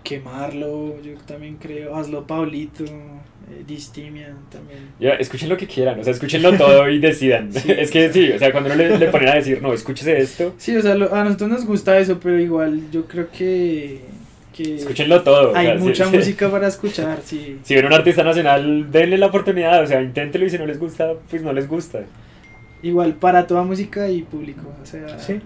Quemarlo, 0.04 1.02
yo 1.02 1.13
también 1.26 1.56
creo. 1.58 1.96
Hazlo 1.96 2.26
Paulito, 2.28 2.84
eh, 2.86 3.63
Distimia 3.68 4.34
también. 4.52 4.80
Ya, 5.00 5.12
escuchen 5.12 5.50
lo 5.50 5.58
que 5.58 5.68
quieran, 5.68 6.00
o 6.00 6.04
sea, 6.04 6.13
escúchenlo 6.13 6.54
todo 6.58 6.89
y 6.89 7.00
decidan. 7.00 7.52
Sí. 7.54 7.72
es 7.72 7.89
que 7.92 8.12
sí, 8.12 8.32
o 8.32 8.39
sea, 8.39 8.52
cuando 8.52 8.70
uno 8.70 8.78
le, 8.78 8.98
le 8.98 9.08
ponen 9.08 9.30
a 9.30 9.36
decir, 9.36 9.62
no, 9.62 9.74
escúchese 9.74 10.18
esto, 10.18 10.54
Sí, 10.58 10.76
o 10.76 10.82
sea, 10.82 10.96
lo- 10.96 11.13
a 11.13 11.24
nosotros 11.24 11.50
nos 11.50 11.66
gusta 11.66 11.98
eso, 12.00 12.20
pero 12.22 12.39
igual 12.39 12.82
yo 12.92 13.06
creo 13.08 13.28
que, 13.32 14.02
que 14.56 14.76
escúchenlo 14.76 15.22
todo. 15.24 15.52
o 15.52 15.56
hay 15.56 15.68
sea, 15.68 15.76
mucha 15.78 16.06
sí. 16.10 16.18
música 16.18 16.50
para 16.52 16.68
escuchar, 16.68 17.20
sí. 17.24 17.58
Si 17.63 17.76
ven 17.76 17.86
un 17.86 17.94
artista 17.94 18.24
nacional, 18.24 18.92
denle 18.92 19.18
la 19.18 19.28
oportunidad, 19.28 19.84
o 19.84 19.88
sea, 19.88 20.02
inténtelo 20.02 20.46
y 20.46 20.50
si 20.50 20.58
no 20.58 20.66
les 20.66 20.80
gusta, 20.80 21.13
pues 21.30 21.42
no 21.42 21.54
les 21.54 21.68
gusta. 21.68 22.02
Igual 22.82 23.13
para 23.13 23.48
toda 23.48 23.63
música 23.63 24.10
y 24.10 24.24
público, 24.24 24.62
o 24.82 24.86
sea, 24.86 25.18
Sí. 25.18 25.39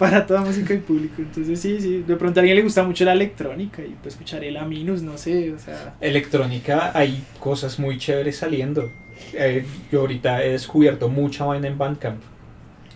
Para 0.00 0.26
toda 0.26 0.40
música 0.40 0.74
y 0.74 0.78
público. 0.78 1.16
Entonces 1.18 1.60
sí, 1.60 1.80
sí, 1.80 2.02
de 2.06 2.16
pronto 2.16 2.40
a 2.40 2.42
alguien 2.42 2.56
le 2.56 2.62
gusta 2.64 2.82
mucho 2.82 3.04
la 3.04 3.12
electrónica 3.12 3.82
y 3.82 3.94
pues 4.02 4.14
escucharé 4.14 4.50
la 4.50 4.64
Minus, 4.64 5.02
no 5.02 5.16
sé, 5.16 5.52
o 5.52 5.58
sea, 5.58 5.94
Electrónica, 6.00 6.90
hay 6.94 7.22
cosas 7.38 7.78
muy 7.78 7.98
chéveres 7.98 8.38
saliendo. 8.38 8.90
Eh, 9.34 9.64
yo 9.92 10.00
ahorita 10.00 10.42
he 10.44 10.52
descubierto 10.52 11.08
mucha 11.08 11.44
vaina 11.44 11.68
en 11.68 11.78
Bandcamp. 11.78 12.20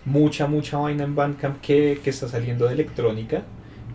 Mucha, 0.05 0.47
mucha 0.47 0.77
vaina 0.77 1.03
en 1.03 1.15
Bandcamp 1.15 1.61
que, 1.61 1.99
que 2.03 2.09
está 2.09 2.27
saliendo 2.27 2.65
de 2.67 2.73
electrónica. 2.73 3.43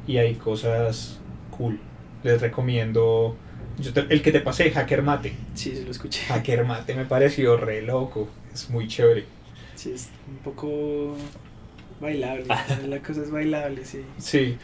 Y 0.07 0.17
hay 0.19 0.35
cosas 0.37 1.19
cool. 1.51 1.79
Les 2.23 2.41
recomiendo. 2.41 3.37
yo 3.79 3.93
te- 3.93 4.07
el 4.09 4.23
que 4.23 4.33
te 4.33 4.41
pasé, 4.41 4.71
Hacker 4.71 5.03
Mate. 5.03 5.33
sí, 5.55 5.73
sí 5.77 5.85
lo 5.85 5.91
escuché. 5.91 6.23
Hacker 6.29 6.65
Mate 6.65 6.95
me 6.95 7.05
pareció 7.05 7.57
re 7.57 7.83
loco. 7.83 8.29
Es 8.53 8.71
muy 8.71 8.89
chévere. 8.89 9.25
Sí, 9.75 9.93
es 9.93 10.09
un 10.29 10.37
poco 10.39 11.17
bailable, 12.01 12.45
la 12.89 12.99
cosa 13.01 13.23
es 13.23 13.31
bailable, 13.31 13.85
sí. 13.85 14.01
Sí. 14.19 14.57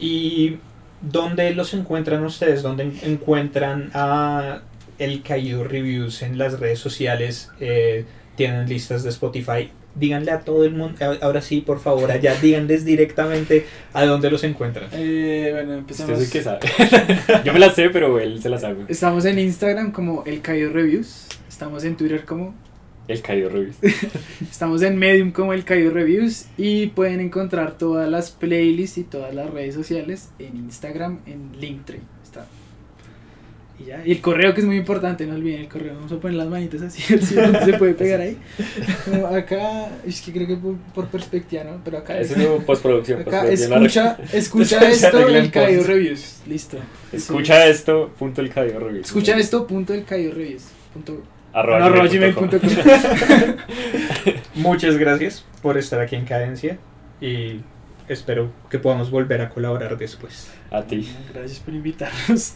¿Y 0.00 0.56
dónde 1.02 1.54
los 1.54 1.74
encuentran 1.74 2.24
ustedes? 2.24 2.62
¿Dónde 2.62 2.84
en- 2.84 2.98
encuentran 3.02 3.90
a 3.94 4.60
El 4.98 5.22
Caído 5.22 5.64
Reviews 5.64 6.22
en 6.22 6.38
las 6.38 6.58
redes 6.60 6.78
sociales? 6.78 7.50
Eh, 7.60 8.04
¿Tienen 8.36 8.68
listas 8.68 9.02
de 9.02 9.10
Spotify? 9.10 9.70
Díganle 9.94 10.30
a 10.30 10.40
todo 10.40 10.64
el 10.64 10.72
mundo, 10.74 10.96
ahora 11.22 11.40
sí, 11.42 11.60
por 11.60 11.80
favor, 11.80 12.10
allá, 12.12 12.34
díganles 12.40 12.84
directamente 12.84 13.66
a 13.92 14.04
dónde 14.04 14.30
los 14.30 14.44
encuentran. 14.44 14.88
Eh, 14.92 15.48
bueno, 15.52 15.70
Usted 15.70 15.78
empezamos. 15.78 16.18
es 16.20 16.26
el 16.26 16.32
que 16.32 16.42
sabe. 16.42 16.60
Yo 17.44 17.52
me 17.52 17.58
la 17.58 17.72
sé, 17.72 17.90
pero 17.90 18.20
él 18.20 18.40
se 18.40 18.48
la 18.48 18.58
sabe. 18.58 18.84
Estamos 18.86 19.24
en 19.24 19.40
Instagram 19.40 19.90
como 19.90 20.22
El 20.24 20.40
Caído 20.40 20.70
Reviews, 20.72 21.26
estamos 21.48 21.82
en 21.82 21.96
Twitter 21.96 22.24
como 22.24 22.54
El 23.08 23.22
caído 23.22 23.48
Rubis. 23.48 23.76
Estamos 24.50 24.82
en 24.82 24.98
Medium 24.98 25.32
como 25.32 25.54
El 25.54 25.64
Caído 25.64 25.90
Reviews 25.92 26.44
y 26.58 26.88
pueden 26.88 27.20
encontrar 27.20 27.78
todas 27.78 28.08
las 28.08 28.30
playlists 28.30 28.98
y 28.98 29.04
todas 29.04 29.34
las 29.34 29.48
redes 29.50 29.74
sociales 29.74 30.28
en 30.38 30.56
Instagram 30.56 31.20
en 31.26 31.58
Linktree. 31.58 32.00
Está. 32.22 32.46
Y 33.80 33.84
ya. 33.86 34.02
Y 34.04 34.10
el 34.12 34.20
correo 34.20 34.52
que 34.52 34.60
es 34.60 34.66
muy 34.66 34.76
importante, 34.76 35.24
no 35.24 35.36
olviden 35.36 35.60
el 35.62 35.68
correo. 35.68 35.94
Vamos 35.94 36.12
a 36.12 36.16
poner 36.20 36.36
las 36.36 36.48
manitas 36.48 36.82
así, 36.82 37.00
pronto 37.34 37.64
se 37.64 37.72
puede 37.78 37.94
pegar 37.94 38.20
ahí. 38.20 38.36
Como 39.06 39.26
acá, 39.28 39.88
es 40.04 40.20
que 40.20 40.30
creo 40.32 40.46
que 40.46 40.56
por, 40.56 40.76
por 40.94 41.06
perspectiva, 41.06 41.64
¿no? 41.64 41.80
Pero 41.82 41.98
acá 41.98 42.20
Es 42.20 42.32
es. 42.32 42.46
postproducción. 42.64 43.22
Acá 43.22 43.44
postproducción, 43.48 44.16
escucha, 44.34 44.86
esto 44.90 45.28
El 45.28 45.50
Caído. 45.50 45.84
Reviews. 45.84 46.42
Listo. 46.46 46.76
Escucha 47.10 47.66
esto, 47.68 48.10
punto 48.18 48.42
el 48.42 48.50
caído 48.50 48.80
Rubis. 48.80 49.06
Escucha 49.06 49.38
esto, 49.38 49.66
punto 49.66 49.94
El 49.94 50.04
Caído 50.04 50.34
Reviews. 50.34 50.64
punto- 50.92 51.22
Arroba 51.58 52.06
gmail. 52.06 52.34
Muchas 54.54 54.96
gracias 54.96 55.44
por 55.62 55.76
estar 55.76 56.00
aquí 56.00 56.16
en 56.16 56.24
Cadencia 56.24 56.78
y 57.20 57.60
espero 58.08 58.52
que 58.70 58.78
podamos 58.78 59.10
volver 59.10 59.40
a 59.40 59.48
colaborar 59.48 59.98
después. 59.98 60.52
A 60.70 60.82
ti. 60.82 61.12
Gracias 61.32 61.58
por 61.60 61.74
invitarnos. 61.74 62.54